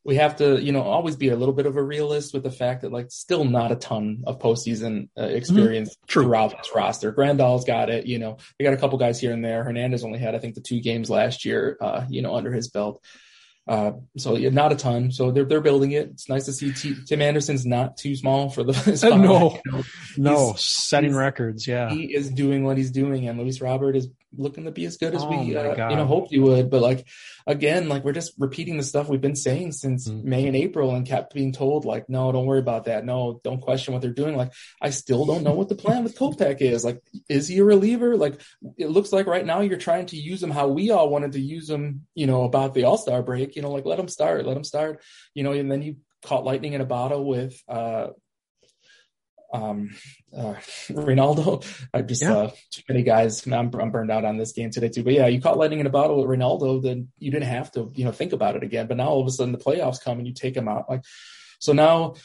we 0.06 0.18
have 0.18 0.36
to, 0.36 0.62
you 0.62 0.72
know, 0.72 0.84
always 0.84 1.16
be 1.16 1.30
a 1.30 1.36
little 1.36 1.54
bit 1.54 1.66
of 1.66 1.76
a 1.76 1.84
realist 1.84 2.32
with 2.32 2.44
the 2.44 2.52
fact 2.52 2.84
that 2.84 2.92
like 2.92 3.08
still 3.10 3.44
not 3.44 3.72
a 3.72 3.76
ton 3.76 4.24
of 4.28 4.40
postseason 4.40 5.10
uh, 5.18 5.24
mm-hmm. 5.24 5.36
experience 5.36 5.96
mm-hmm. 5.96 6.06
throughout 6.08 6.52
this 6.52 6.70
roster. 6.76 7.12
Grandal's 7.12 7.66
got 7.66 7.90
it, 7.90 8.06
you 8.06 8.20
know, 8.20 8.38
they 8.58 8.66
got 8.66 8.76
a 8.76 8.78
couple 8.78 9.00
guys 9.00 9.20
here 9.20 9.34
and 9.34 9.44
there. 9.44 9.64
Hernandez 9.64 10.04
only 10.04 10.20
had, 10.20 10.36
I 10.36 10.40
think, 10.40 10.54
the 10.54 10.62
two 10.62 10.80
games 10.80 11.10
last 11.10 11.44
year, 11.44 11.76
uh, 11.82 12.06
you 12.08 12.22
know, 12.22 12.36
under 12.36 12.54
his 12.54 12.70
belt. 12.70 13.04
Uh, 13.68 13.94
so 14.16 14.38
yeah, 14.38 14.50
not 14.50 14.72
a 14.72 14.76
ton. 14.76 15.12
So 15.12 15.32
they're 15.32 15.46
they're 15.46 15.60
building 15.60 15.92
it. 15.92 16.10
It's 16.12 16.30
nice 16.30 16.46
to 16.46 16.54
see 16.54 16.72
T- 16.72 16.98
Tim 17.08 17.20
Anderson's 17.20 17.66
not 17.66 17.98
too 17.98 18.16
small 18.16 18.50
for 18.50 18.64
the 18.64 18.74
no, 19.18 19.60
you 19.66 19.72
know, 19.72 19.84
no, 20.18 20.54
setting 20.56 21.16
records. 21.16 21.68
Yeah, 21.68 21.90
he 21.90 22.14
is 22.14 22.30
doing 22.30 22.64
what 22.64 22.78
he's 22.78 22.92
doing, 22.92 23.28
and 23.28 23.40
Luis 23.40 23.62
Robert 23.62 23.96
is 23.96 24.08
looking 24.38 24.66
to 24.66 24.72
be 24.72 24.86
as 24.86 24.98
good 24.98 25.16
as 25.16 25.24
oh 25.24 25.30
we 25.30 25.56
uh, 25.56 25.90
you 25.90 25.96
know 25.96 26.06
hoped 26.06 26.32
he 26.32 26.40
would. 26.40 26.70
But 26.70 26.82
like 26.82 27.08
again, 27.48 27.90
like 27.90 28.04
we're 28.04 28.14
just 28.14 28.34
repeating 28.38 28.78
the 28.78 28.84
stuff 28.84 29.10
we've 29.10 29.22
been 29.22 29.36
saying 29.36 29.74
since 29.74 30.08
mm. 30.08 30.24
May 30.24 30.48
and 30.48 30.56
April, 30.56 30.96
and 30.96 31.06
kept 31.06 31.34
being 31.34 31.52
told 31.52 31.86
like, 31.86 32.10
no, 32.10 32.32
don't 32.32 32.46
worry 32.46 32.60
about 32.60 32.86
that. 32.86 33.06
No, 33.06 33.40
don't 33.44 33.62
question 33.62 33.94
what 33.94 34.02
they're 34.02 34.12
doing. 34.12 34.36
Like 34.36 34.54
I 34.82 34.90
still 34.90 35.26
don't 35.26 35.44
know 35.44 35.54
what 35.54 35.70
the 35.70 35.76
plan 35.76 36.04
with 36.04 36.18
Kopech 36.18 36.62
is. 36.62 36.84
Like, 36.84 37.02
is 37.30 37.48
he 37.48 37.60
a 37.60 37.64
reliever? 37.64 38.18
Like 38.18 38.42
it 38.78 38.90
looks 38.90 39.12
like 39.12 39.28
right 39.28 39.46
now 39.46 39.62
you're 39.62 39.78
trying 39.78 40.08
to 40.08 40.18
use 40.18 40.42
him 40.42 40.52
how 40.52 40.68
we 40.68 40.92
all 40.92 41.10
wanted 41.10 41.34
to 41.34 41.42
use 41.42 41.70
him. 41.70 42.06
You 42.16 42.28
know 42.28 42.44
about 42.44 42.74
the 42.74 42.86
All 42.86 42.98
Star 42.98 43.24
break. 43.24 43.56
You 43.56 43.62
know, 43.62 43.72
like 43.72 43.86
let 43.86 44.00
him 44.00 44.08
start, 44.08 44.46
let 44.46 44.58
him 44.58 44.64
start. 44.64 45.02
You 45.34 45.44
know, 45.44 45.52
and 45.52 45.72
then 45.72 45.82
you 45.82 45.98
caught 46.24 46.44
lightning 46.44 46.74
in 46.74 46.82
a 46.82 46.86
bottle 46.86 47.26
with 47.26 47.62
uh 47.68 48.08
um, 49.54 49.96
uh, 50.36 50.56
Reynaldo. 50.90 51.66
I 51.94 52.02
just 52.02 52.22
yeah. 52.22 52.36
uh, 52.36 52.52
too 52.72 52.82
many 52.90 53.04
guys. 53.04 53.46
I'm, 53.46 53.74
I'm 53.74 53.92
burned 53.92 54.12
out 54.12 54.26
on 54.26 54.38
this 54.38 54.54
game 54.54 54.72
today 54.72 54.90
too. 54.90 55.04
But 55.04 55.14
yeah, 55.14 55.28
you 55.28 55.42
caught 55.42 55.58
lightning 55.58 55.80
in 55.80 55.88
a 55.88 55.92
bottle 55.92 56.18
with 56.18 56.28
Reynaldo, 56.28 56.82
then 56.82 57.10
you 57.20 57.32
didn't 57.32 57.48
have 57.48 57.72
to, 57.74 57.92
you 57.96 58.06
know, 58.06 58.12
think 58.12 58.34
about 58.34 58.56
it 58.56 58.64
again. 58.64 58.88
But 58.88 58.98
now 58.98 59.08
all 59.08 59.22
of 59.22 59.28
a 59.28 59.32
sudden 59.32 59.54
the 59.54 59.60
playoffs 59.60 60.04
come 60.04 60.18
and 60.18 60.28
you 60.28 60.34
take 60.34 60.56
him 60.56 60.68
out. 60.68 60.90
Like 60.90 61.04
so 61.60 61.74
now, 61.74 62.16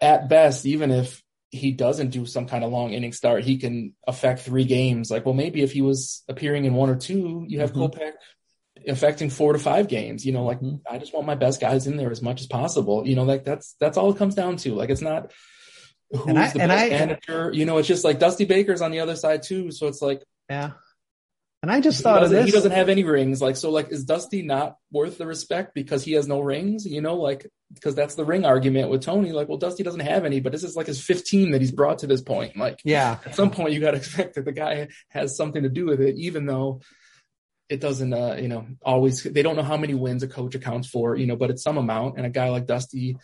at 0.00 0.28
best, 0.28 0.66
even 0.66 0.90
if 0.90 1.22
he 1.50 1.72
doesn't 1.72 2.10
do 2.10 2.26
some 2.26 2.46
kind 2.46 2.64
of 2.64 2.72
long 2.72 2.92
inning 2.92 3.12
start, 3.12 3.44
he 3.44 3.58
can 3.58 3.94
affect 4.06 4.40
three 4.40 4.64
games. 4.64 5.10
Like, 5.10 5.24
well, 5.24 5.34
maybe 5.34 5.62
if 5.62 5.72
he 5.72 5.82
was 5.82 6.24
appearing 6.28 6.64
in 6.64 6.74
one 6.74 6.90
or 6.90 6.96
two, 6.96 7.44
you 7.48 7.60
have 7.60 7.72
mm-hmm. 7.72 7.98
Kopech 7.98 8.12
affecting 8.88 9.30
four 9.30 9.52
to 9.52 9.58
five 9.58 9.88
games. 9.88 10.26
You 10.26 10.32
know, 10.32 10.44
like 10.44 10.60
mm-hmm. 10.60 10.76
I 10.88 10.98
just 10.98 11.14
want 11.14 11.26
my 11.26 11.36
best 11.36 11.60
guys 11.60 11.86
in 11.86 11.96
there 11.96 12.10
as 12.10 12.22
much 12.22 12.40
as 12.40 12.46
possible. 12.46 13.06
You 13.06 13.14
know, 13.16 13.24
like 13.24 13.44
that's 13.44 13.76
that's 13.80 13.96
all 13.96 14.10
it 14.10 14.18
comes 14.18 14.34
down 14.34 14.56
to. 14.58 14.74
Like 14.74 14.90
it's 14.90 15.00
not 15.00 15.32
who's 16.10 16.26
and 16.26 16.38
I, 16.38 16.50
the 16.50 16.58
best 16.58 16.70
I, 16.70 16.88
manager. 16.88 17.50
You 17.52 17.64
know, 17.64 17.78
it's 17.78 17.88
just 17.88 18.04
like 18.04 18.18
Dusty 18.18 18.44
Baker's 18.44 18.82
on 18.82 18.90
the 18.90 19.00
other 19.00 19.16
side 19.16 19.42
too. 19.42 19.70
So 19.70 19.86
it's 19.88 20.02
like 20.02 20.22
yeah. 20.48 20.72
And 21.64 21.72
I 21.72 21.80
just 21.80 22.02
thought 22.02 22.22
of 22.22 22.28
this. 22.28 22.44
He 22.44 22.52
doesn't 22.52 22.72
have 22.72 22.90
any 22.90 23.04
rings. 23.04 23.40
Like, 23.40 23.56
so 23.56 23.70
like, 23.70 23.88
is 23.88 24.04
Dusty 24.04 24.42
not 24.42 24.76
worth 24.92 25.16
the 25.16 25.26
respect 25.26 25.72
because 25.74 26.04
he 26.04 26.12
has 26.12 26.28
no 26.28 26.40
rings? 26.40 26.84
You 26.84 27.00
know, 27.00 27.16
like, 27.16 27.46
because 27.72 27.94
that's 27.94 28.16
the 28.16 28.24
ring 28.26 28.44
argument 28.44 28.90
with 28.90 29.00
Tony. 29.00 29.32
Like, 29.32 29.48
well, 29.48 29.56
Dusty 29.56 29.82
doesn't 29.82 30.00
have 30.00 30.26
any, 30.26 30.40
but 30.40 30.52
this 30.52 30.62
is 30.62 30.76
like 30.76 30.88
his 30.88 31.00
15 31.00 31.52
that 31.52 31.62
he's 31.62 31.72
brought 31.72 32.00
to 32.00 32.06
this 32.06 32.20
point. 32.20 32.58
Like, 32.58 32.80
yeah, 32.84 33.16
at 33.24 33.34
some 33.34 33.50
point 33.50 33.72
you 33.72 33.80
got 33.80 33.92
to 33.92 33.96
expect 34.02 34.34
that 34.34 34.44
the 34.44 34.52
guy 34.52 34.88
has 35.08 35.38
something 35.38 35.62
to 35.62 35.70
do 35.70 35.86
with 35.86 36.02
it, 36.02 36.16
even 36.16 36.44
though 36.44 36.82
it 37.70 37.80
doesn't, 37.80 38.12
uh, 38.12 38.36
you 38.38 38.48
know, 38.48 38.66
always, 38.84 39.22
they 39.22 39.40
don't 39.40 39.56
know 39.56 39.62
how 39.62 39.78
many 39.78 39.94
wins 39.94 40.22
a 40.22 40.28
coach 40.28 40.54
accounts 40.54 40.86
for, 40.86 41.16
you 41.16 41.26
know, 41.26 41.36
but 41.36 41.48
it's 41.48 41.62
some 41.62 41.78
amount. 41.78 42.18
And 42.18 42.26
a 42.26 42.30
guy 42.30 42.50
like 42.50 42.66
Dusty, 42.66 43.16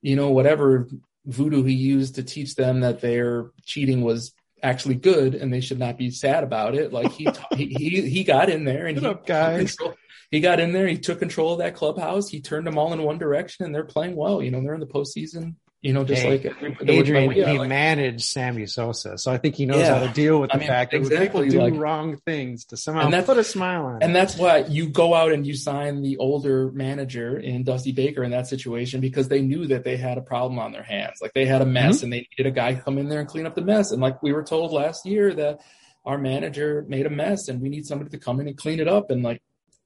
you 0.00 0.14
know, 0.14 0.30
whatever 0.30 0.88
voodoo 1.26 1.62
he 1.62 1.74
used 1.74 2.14
to 2.16 2.22
teach 2.22 2.54
them 2.54 2.80
that 2.80 3.00
their 3.00 3.50
cheating 3.64 4.02
was 4.02 4.32
actually 4.62 4.94
good 4.94 5.34
and 5.34 5.52
they 5.52 5.60
should 5.60 5.78
not 5.78 5.98
be 5.98 6.10
sad 6.10 6.44
about 6.44 6.74
it. 6.74 6.92
Like 6.92 7.12
he 7.12 7.28
he, 7.54 7.66
he, 7.66 8.08
he 8.08 8.24
got 8.24 8.50
in 8.50 8.64
there 8.64 8.86
and 8.86 8.98
he, 8.98 9.06
up, 9.06 9.26
guys. 9.26 9.76
Control, 9.76 9.96
he 10.30 10.40
got 10.40 10.60
in 10.60 10.72
there. 10.72 10.86
He 10.86 10.98
took 10.98 11.18
control 11.18 11.54
of 11.54 11.58
that 11.58 11.74
clubhouse. 11.74 12.28
He 12.28 12.40
turned 12.40 12.66
them 12.66 12.78
all 12.78 12.92
in 12.92 13.02
one 13.02 13.18
direction, 13.18 13.64
and 13.64 13.74
they're 13.74 13.84
playing 13.84 14.14
well. 14.14 14.42
You 14.42 14.50
know, 14.50 14.62
they're 14.62 14.74
in 14.74 14.80
the 14.80 14.86
postseason. 14.86 15.56
You 15.82 15.94
know, 15.94 16.04
just 16.04 16.20
hey, 16.20 16.42
like 16.42 16.82
Adrian, 16.82 17.30
he 17.30 17.42
like, 17.42 17.66
managed 17.66 18.24
Sammy 18.24 18.66
Sosa, 18.66 19.16
so 19.16 19.32
I 19.32 19.38
think 19.38 19.54
he 19.54 19.64
knows 19.64 19.80
yeah. 19.80 19.98
how 19.98 20.06
to 20.06 20.12
deal 20.12 20.38
with 20.38 20.50
the 20.50 20.56
I 20.56 20.58
mean, 20.58 20.68
fact 20.68 20.92
that 20.92 21.08
people 21.08 21.42
do 21.42 21.58
like, 21.58 21.72
wrong 21.72 22.18
things 22.18 22.66
to 22.66 22.76
somehow 22.76 23.04
and 23.04 23.14
that's, 23.14 23.24
put 23.24 23.38
a 23.38 23.44
smile 23.44 23.86
on. 23.86 24.02
And 24.02 24.14
that's 24.14 24.36
why 24.36 24.58
you 24.58 24.90
go 24.90 25.14
out 25.14 25.32
and 25.32 25.46
you 25.46 25.56
sign 25.56 26.02
the 26.02 26.18
older 26.18 26.70
manager 26.72 27.38
in 27.38 27.64
Dusty 27.64 27.92
Baker 27.92 28.22
in 28.22 28.30
that 28.32 28.46
situation 28.46 29.00
because 29.00 29.28
they 29.28 29.40
knew 29.40 29.68
that 29.68 29.84
they 29.84 29.96
had 29.96 30.18
a 30.18 30.20
problem 30.20 30.58
on 30.58 30.72
their 30.72 30.82
hands, 30.82 31.20
like 31.22 31.32
they 31.32 31.46
had 31.46 31.62
a 31.62 31.66
mess, 31.66 31.96
mm-hmm. 31.96 32.04
and 32.04 32.12
they 32.12 32.28
needed 32.36 32.46
a 32.46 32.54
guy 32.54 32.74
come 32.74 32.98
in 32.98 33.08
there 33.08 33.20
and 33.20 33.28
clean 33.28 33.46
up 33.46 33.54
the 33.54 33.62
mess. 33.62 33.90
And 33.90 34.02
like 34.02 34.22
we 34.22 34.34
were 34.34 34.44
told 34.44 34.72
last 34.72 35.06
year 35.06 35.32
that 35.32 35.60
our 36.04 36.18
manager 36.18 36.84
made 36.88 37.06
a 37.06 37.10
mess, 37.10 37.48
and 37.48 37.58
we 37.58 37.70
need 37.70 37.86
somebody 37.86 38.10
to 38.10 38.18
come 38.18 38.38
in 38.38 38.48
and 38.48 38.56
clean 38.56 38.80
it 38.80 38.88
up. 38.88 39.10
And 39.10 39.22
like 39.22 39.40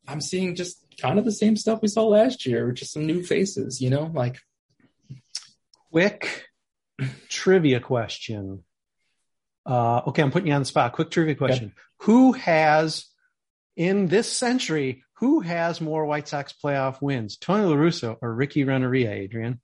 I'm 0.09 0.21
seeing 0.21 0.57
just 0.57 0.85
kind 0.99 1.21
of 1.21 1.25
the 1.25 1.31
same 1.31 1.57
stuff 1.57 1.83
we 1.83 1.89
saw 1.89 2.05
last 2.05 2.47
year, 2.47 2.73
just 2.73 2.93
some 2.93 3.07
new 3.07 3.23
faces, 3.23 3.81
you 3.81 3.91
know, 3.91 4.11
like 4.13 4.41
quick 5.95 6.49
trivia 7.29 7.79
question. 7.79 8.65
Uh, 9.65 10.03
okay, 10.09 10.23
I'm 10.23 10.33
putting 10.33 10.49
you 10.49 10.55
on 10.55 10.63
the 10.63 10.67
spot. 10.67 10.93
Quick 10.93 11.09
trivia 11.09 11.37
question. 11.37 11.73
Who 12.01 12.33
has, 12.33 13.07
in 13.77 14.09
this 14.09 14.31
century, 14.31 15.05
who 15.19 15.39
has 15.39 15.81
more 15.81 16.05
White 16.05 16.27
Sox 16.27 16.53
playoff 16.53 17.01
wins, 17.01 17.37
Tony 17.37 17.65
La 17.65 17.77
Russa 17.77 18.17
or 18.21 18.35
Ricky 18.35 18.65
Renteria, 18.65 19.13
Adrian? 19.13 19.61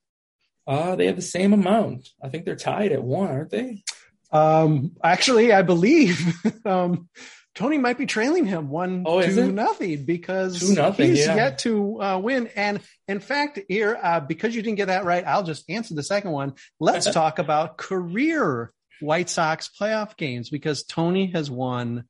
Uh, 0.69 0.95
they 0.95 1.07
have 1.07 1.17
the 1.17 1.23
same 1.23 1.53
amount. 1.53 2.09
I 2.23 2.29
think 2.29 2.45
they're 2.45 2.55
tied 2.55 2.93
at 2.93 3.03
one, 3.03 3.29
aren't 3.29 3.51
they? 3.51 3.83
Um, 4.31 4.93
actually, 5.03 5.53
I 5.53 5.63
believe 5.63 6.33
um, 6.65 7.09
Tony 7.55 7.79
might 7.79 7.99
be 7.99 8.07
trailing 8.07 8.47
him 8.47 8.69
one 8.69 9.03
oh, 9.07 9.21
to 9.21 9.47
nothing 9.53 10.05
because 10.05 10.61
two 10.61 10.75
nothing, 10.75 11.11
he's 11.11 11.27
yeah. 11.27 11.35
yet 11.35 11.59
to 11.61 12.01
uh, 12.01 12.19
win. 12.19 12.49
And 12.55 12.81
in 13.09 13.21
fact, 13.21 13.59
here 13.69 13.99
uh, 14.01 14.21
because 14.21 14.55
you 14.55 14.63
didn't 14.63 14.77
get 14.77 14.87
that 14.87 15.05
right, 15.05 15.27
I'll 15.27 15.43
just 15.43 15.69
answer 15.69 15.95
the 15.95 16.03
second 16.03 16.31
one. 16.31 16.55
Let's 16.79 17.11
talk 17.13 17.39
about 17.39 17.77
career 17.77 18.73
White 19.01 19.29
Sox 19.29 19.69
playoff 19.69 20.17
games 20.17 20.49
because 20.51 20.85
Tony 20.85 21.33
has 21.33 21.51
won 21.51 22.05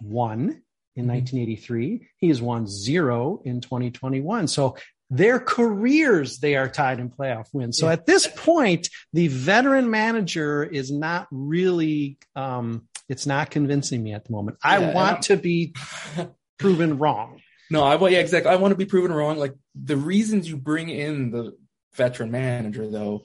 one 0.00 0.62
in 0.96 1.08
1983. 1.08 1.86
Mm-hmm. 1.86 2.04
He 2.18 2.28
has 2.28 2.40
won 2.40 2.66
zero 2.66 3.42
in 3.44 3.60
2021. 3.60 4.48
So 4.48 4.76
their 5.10 5.38
careers, 5.38 6.38
they 6.38 6.56
are 6.56 6.68
tied 6.68 6.98
in 6.98 7.10
playoff 7.10 7.46
wins. 7.52 7.78
So 7.78 7.86
yeah. 7.86 7.92
at 7.92 8.06
this 8.06 8.26
point, 8.26 8.88
the 9.12 9.28
veteran 9.28 9.90
manager 9.90 10.64
is 10.64 10.90
not 10.90 11.28
really 11.30 12.18
um, 12.34 12.88
it's 13.08 13.26
not 13.26 13.50
convincing 13.50 14.02
me 14.02 14.14
at 14.14 14.24
the 14.24 14.32
moment. 14.32 14.58
Yeah, 14.64 14.70
I 14.72 14.94
want 14.94 15.22
to 15.22 15.36
be 15.36 15.74
proven 16.58 16.98
wrong. 16.98 17.40
No, 17.70 17.82
I 17.82 17.96
want 17.96 18.12
yeah, 18.12 18.20
exactly. 18.20 18.50
I 18.50 18.56
want 18.56 18.72
to 18.72 18.78
be 18.78 18.86
proven 18.86 19.12
wrong. 19.12 19.38
Like 19.38 19.54
the 19.74 19.96
reasons 19.96 20.48
you 20.48 20.56
bring 20.56 20.88
in 20.88 21.30
the 21.30 21.56
veteran 21.94 22.30
manager, 22.30 22.88
though, 22.90 23.24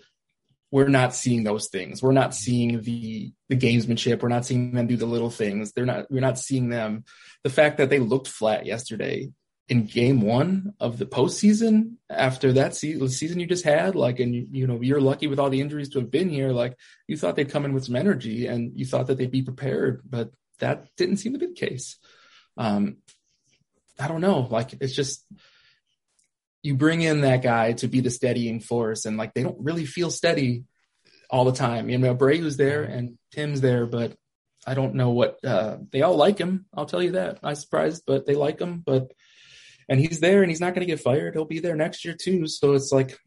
we're 0.71 0.87
not 0.87 1.15
seeing 1.15 1.43
those 1.43 1.69
things. 1.69 2.01
We're 2.01 2.11
not 2.11 2.35
seeing 2.35 2.81
the 2.81 3.31
the 3.47 3.57
gamesmanship. 3.57 4.21
We're 4.21 4.29
not 4.29 4.45
seeing 4.45 4.71
them 4.71 4.87
do 4.87 4.97
the 4.97 5.05
little 5.05 5.29
things. 5.29 5.71
They're 5.71 5.85
not. 5.85 6.11
We're 6.11 6.21
not 6.21 6.39
seeing 6.39 6.69
them. 6.69 7.05
The 7.43 7.49
fact 7.49 7.77
that 7.77 7.89
they 7.89 7.99
looked 7.99 8.27
flat 8.27 8.65
yesterday 8.65 9.31
in 9.69 9.85
game 9.85 10.19
one 10.21 10.73
of 10.79 10.97
the 10.97 11.05
postseason 11.05 11.93
after 12.09 12.53
that 12.53 12.75
season 12.75 13.39
you 13.39 13.45
just 13.45 13.63
had, 13.63 13.95
like, 13.95 14.19
and 14.19 14.33
you, 14.33 14.65
know, 14.65 14.81
you're 14.81 14.99
lucky 14.99 15.27
with 15.27 15.37
all 15.39 15.51
the 15.51 15.61
injuries 15.61 15.89
to 15.89 15.99
have 15.99 16.09
been 16.09 16.27
here. 16.27 16.51
Like, 16.51 16.75
you 17.07 17.15
thought 17.15 17.35
they'd 17.35 17.51
come 17.51 17.65
in 17.65 17.73
with 17.73 17.85
some 17.85 17.95
energy 17.95 18.47
and 18.47 18.71
you 18.75 18.85
thought 18.85 19.07
that 19.07 19.19
they'd 19.19 19.29
be 19.29 19.43
prepared, 19.43 20.01
but 20.09 20.31
that 20.57 20.87
didn't 20.97 21.17
seem 21.17 21.33
to 21.33 21.39
be 21.39 21.45
the 21.45 21.53
case. 21.53 21.97
Um, 22.57 22.97
I 23.99 24.07
don't 24.07 24.21
know. 24.21 24.39
Like, 24.39 24.73
it's 24.81 24.95
just, 24.95 25.23
you 26.63 26.73
bring 26.73 27.03
in 27.03 27.21
that 27.21 27.43
guy 27.43 27.73
to 27.73 27.87
be 27.87 28.01
the 28.01 28.09
steadying 28.09 28.61
force, 28.61 29.05
and 29.05 29.17
like, 29.17 29.35
they 29.35 29.43
don't 29.43 29.63
really 29.63 29.85
feel 29.85 30.09
steady 30.09 30.63
all 31.29 31.45
the 31.45 31.51
time. 31.51 31.91
You 31.91 31.99
know, 31.99 32.15
Abreu's 32.15 32.57
there 32.57 32.81
and 32.81 33.19
Tim's 33.31 33.61
there, 33.61 33.85
but 33.85 34.17
I 34.65 34.73
don't 34.73 34.95
know 34.95 35.11
what, 35.11 35.37
uh, 35.45 35.77
they 35.91 36.01
all 36.01 36.17
like 36.17 36.39
him. 36.39 36.65
I'll 36.73 36.87
tell 36.87 37.03
you 37.03 37.11
that. 37.11 37.37
I'm 37.43 37.53
surprised, 37.53 38.03
but 38.07 38.25
they 38.25 38.33
like 38.33 38.59
him, 38.59 38.81
but 38.83 39.13
and 39.89 39.99
he's 39.99 40.19
there 40.19 40.41
and 40.41 40.51
he's 40.51 40.61
not 40.61 40.73
going 40.75 40.87
to 40.87 40.91
get 40.91 41.01
fired. 41.01 41.33
He'll 41.33 41.45
be 41.45 41.59
there 41.59 41.75
next 41.75 42.05
year 42.05 42.15
too. 42.19 42.47
So 42.47 42.73
it's 42.73 42.91
like, 42.91 43.17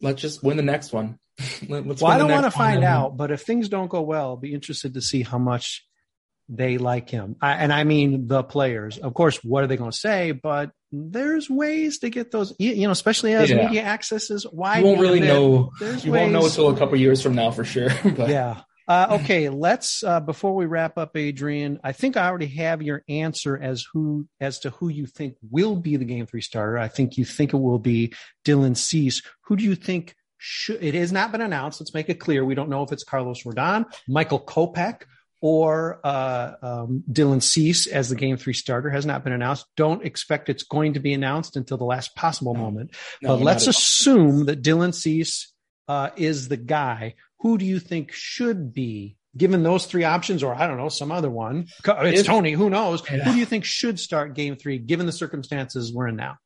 let's 0.00 0.22
just 0.22 0.42
win 0.42 0.56
the 0.56 0.62
next 0.62 0.92
one. 0.92 1.18
let's 1.68 2.00
well, 2.00 2.12
I 2.12 2.18
don't 2.18 2.30
want 2.30 2.44
to 2.44 2.50
find 2.50 2.84
out, 2.84 3.16
but 3.16 3.32
if 3.32 3.42
things 3.42 3.68
don't 3.68 3.90
go 3.90 4.02
well, 4.02 4.28
I'll 4.28 4.36
be 4.36 4.54
interested 4.54 4.94
to 4.94 5.00
see 5.00 5.22
how 5.22 5.38
much 5.38 5.84
they 6.48 6.78
like 6.78 7.10
him. 7.10 7.36
I, 7.40 7.54
and 7.54 7.72
I 7.72 7.84
mean 7.84 8.28
the 8.28 8.44
players. 8.44 8.98
Of 8.98 9.14
course, 9.14 9.42
what 9.42 9.64
are 9.64 9.66
they 9.66 9.76
going 9.76 9.90
to 9.90 9.96
say? 9.96 10.30
But 10.32 10.70
there's 10.92 11.50
ways 11.50 11.98
to 12.00 12.10
get 12.10 12.30
those, 12.30 12.54
you 12.58 12.86
know, 12.86 12.92
especially 12.92 13.32
as 13.34 13.50
yeah. 13.50 13.64
media 13.64 13.82
access 13.82 14.30
is 14.30 14.46
wide. 14.46 14.78
You 14.78 14.84
won't 14.84 15.00
really 15.00 15.20
know. 15.20 15.72
You 15.80 15.86
ways. 15.86 16.06
won't 16.06 16.32
know 16.32 16.44
until 16.44 16.68
a 16.68 16.76
couple 16.76 16.96
years 16.98 17.22
from 17.22 17.34
now 17.34 17.50
for 17.50 17.64
sure. 17.64 17.90
but. 18.04 18.28
Yeah. 18.28 18.60
Uh, 18.86 19.18
okay, 19.20 19.48
let's 19.48 20.04
uh, 20.04 20.20
before 20.20 20.54
we 20.54 20.66
wrap 20.66 20.98
up, 20.98 21.16
Adrian. 21.16 21.80
I 21.82 21.92
think 21.92 22.16
I 22.16 22.28
already 22.28 22.48
have 22.48 22.82
your 22.82 23.02
answer 23.08 23.56
as 23.56 23.86
who 23.92 24.28
as 24.40 24.58
to 24.60 24.70
who 24.70 24.88
you 24.88 25.06
think 25.06 25.36
will 25.50 25.76
be 25.76 25.96
the 25.96 26.04
game 26.04 26.26
three 26.26 26.42
starter. 26.42 26.78
I 26.78 26.88
think 26.88 27.16
you 27.16 27.24
think 27.24 27.54
it 27.54 27.58
will 27.58 27.78
be 27.78 28.14
Dylan 28.44 28.76
Cease. 28.76 29.22
Who 29.44 29.56
do 29.56 29.64
you 29.64 29.74
think 29.74 30.14
should? 30.36 30.84
It 30.84 30.94
has 30.94 31.12
not 31.12 31.32
been 31.32 31.40
announced. 31.40 31.80
Let's 31.80 31.94
make 31.94 32.10
it 32.10 32.20
clear. 32.20 32.44
We 32.44 32.54
don't 32.54 32.68
know 32.68 32.82
if 32.82 32.92
it's 32.92 33.04
Carlos 33.04 33.42
Rodon, 33.44 33.86
Michael 34.06 34.40
Kopech, 34.40 35.02
or 35.40 36.00
uh, 36.04 36.52
um, 36.62 37.04
Dylan 37.10 37.42
Cease 37.42 37.86
as 37.86 38.10
the 38.10 38.16
game 38.16 38.36
three 38.36 38.52
starter 38.52 38.90
has 38.90 39.06
not 39.06 39.24
been 39.24 39.32
announced. 39.32 39.64
Don't 39.76 40.04
expect 40.04 40.50
it's 40.50 40.62
going 40.62 40.94
to 40.94 41.00
be 41.00 41.14
announced 41.14 41.56
until 41.56 41.78
the 41.78 41.84
last 41.84 42.14
possible 42.14 42.52
no. 42.52 42.60
moment. 42.60 42.94
No, 43.22 43.30
but 43.30 43.40
let's 43.40 43.66
assume 43.66 44.44
that 44.46 44.62
Dylan 44.62 44.94
Cease 44.94 45.52
uh, 45.88 46.10
is 46.16 46.48
the 46.48 46.56
guy 46.56 47.14
who 47.44 47.58
do 47.58 47.66
you 47.66 47.78
think 47.78 48.10
should 48.10 48.72
be 48.72 49.18
given 49.36 49.62
those 49.62 49.84
three 49.84 50.04
options, 50.04 50.42
or 50.42 50.54
I 50.54 50.66
don't 50.66 50.78
know, 50.78 50.88
some 50.88 51.12
other 51.12 51.30
one? 51.30 51.66
It's 51.86 52.20
if, 52.20 52.26
Tony. 52.26 52.52
Who 52.52 52.70
knows? 52.70 53.02
Yeah. 53.08 53.22
Who 53.22 53.32
do 53.32 53.38
you 53.38 53.44
think 53.44 53.66
should 53.66 54.00
start 54.00 54.34
game 54.34 54.56
three, 54.56 54.78
given 54.78 55.04
the 55.04 55.12
circumstances 55.12 55.92
we're 55.92 56.08
in 56.08 56.16
now? 56.16 56.38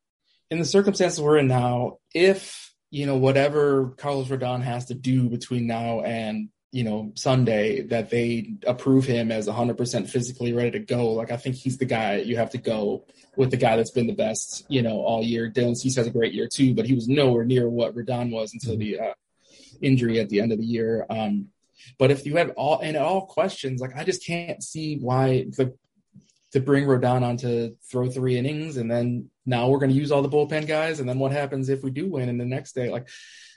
In 0.51 0.59
the 0.59 0.65
circumstances 0.65 1.21
we're 1.21 1.39
in 1.39 1.47
now, 1.47 1.99
if 2.13 2.75
you 2.91 3.07
know 3.07 3.17
whatever 3.17 3.91
Carlos 3.97 4.27
Rodon 4.27 4.63
has 4.63 4.87
to 4.87 4.95
do 4.95 5.29
between 5.29 5.69
now 5.69 6.01
and 6.01 6.49
you 6.73 6.83
know 6.83 7.13
Sunday, 7.15 7.83
that 7.83 8.11
they 8.11 8.55
approve 8.67 9.05
him 9.05 9.31
as 9.31 9.47
100% 9.47 10.09
physically 10.09 10.53
ready 10.53 10.73
to 10.73 10.81
go. 10.81 11.13
Like 11.13 11.31
I 11.31 11.37
think 11.37 11.55
he's 11.55 11.79
the 11.79 11.85
guy 11.85 12.17
you 12.17 12.39
have 12.39 12.51
to 12.51 12.59
go 12.59 13.05
with 13.37 13.53
the 13.53 13.57
guy 13.57 13.77
that's 13.77 13.93
been 13.93 14.09
the 14.09 14.15
best, 14.15 14.67
you 14.69 14.83
know, 14.83 14.97
all 14.97 15.23
year. 15.23 15.49
Dylan 15.49 15.77
Cease 15.77 15.95
has 15.95 16.09
a 16.09 16.11
great 16.11 16.35
year 16.35 16.49
too, 16.53 16.75
but 16.75 16.87
he 16.87 16.95
was 16.95 17.07
nowhere 17.07 17.45
near 17.45 17.69
what 17.69 17.95
Rodon 17.95 18.33
was 18.33 18.53
until 18.53 18.73
mm-hmm. 18.73 18.81
the 18.81 19.01
uh, 19.01 19.15
injury 19.81 20.21
at 20.21 20.29
the 20.29 20.41
end 20.41 20.53
of 20.53 20.59
the 20.59 20.65
year. 20.65 21.07
Um, 21.09 21.49
but 21.99 22.11
if 22.11 22.27
you 22.27 22.37
have 22.37 22.51
all 22.57 22.81
and 22.81 22.97
all 22.97 23.27
questions, 23.27 23.81
like 23.81 23.97
I 23.97 24.05
just 24.05 24.25
can't 24.25 24.63
see 24.63 24.99
why 24.99 25.47
the 25.57 25.75
to 26.53 26.61
bring 26.61 26.87
Rodon 26.87 27.23
on 27.23 27.37
to 27.39 27.77
throw 27.91 28.09
three 28.09 28.39
innings 28.39 28.79
and 28.79 28.91
then 28.91 29.31
now 29.45 29.69
we're 29.69 29.79
going 29.79 29.91
to 29.91 29.97
use 29.97 30.11
all 30.11 30.23
the 30.23 30.31
bullpen 30.31 30.67
guys 30.67 30.99
and 30.99 31.09
then 31.09 31.19
what 31.19 31.33
happens 31.33 31.69
if 31.69 31.83
we 31.83 31.91
do 31.91 32.09
win 32.09 32.29
in 32.29 32.39
the 32.39 32.45
next 32.45 32.75
day? 32.75 32.89
Like 32.89 33.09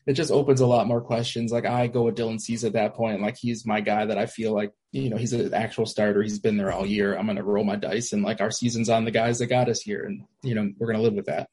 it 0.05 0.13
just 0.13 0.31
opens 0.31 0.61
a 0.61 0.67
lot 0.67 0.87
more 0.87 0.99
questions. 0.99 1.51
Like 1.51 1.65
I 1.65 1.87
go 1.87 2.03
with 2.03 2.15
Dylan 2.15 2.41
Cease 2.41 2.63
at 2.63 2.73
that 2.73 2.95
point. 2.95 3.21
Like 3.21 3.37
he's 3.37 3.65
my 3.65 3.81
guy 3.81 4.05
that 4.05 4.17
I 4.17 4.25
feel 4.25 4.53
like, 4.53 4.73
you 4.91 5.09
know, 5.09 5.15
he's 5.15 5.31
an 5.31 5.53
actual 5.53 5.85
starter. 5.85 6.21
He's 6.21 6.39
been 6.39 6.57
there 6.57 6.71
all 6.71 6.85
year. 6.85 7.15
I'm 7.15 7.25
going 7.25 7.37
to 7.37 7.43
roll 7.43 7.63
my 7.63 7.75
dice 7.75 8.11
and 8.11 8.23
like 8.23 8.41
our 8.41 8.51
season's 8.51 8.89
on 8.89 9.05
the 9.05 9.11
guys 9.11 9.39
that 9.39 9.47
got 9.47 9.69
us 9.69 9.81
here. 9.81 10.03
And, 10.03 10.25
you 10.43 10.55
know, 10.55 10.69
we're 10.77 10.87
going 10.87 10.97
to 10.97 11.03
live 11.03 11.13
with 11.13 11.27
that. 11.27 11.49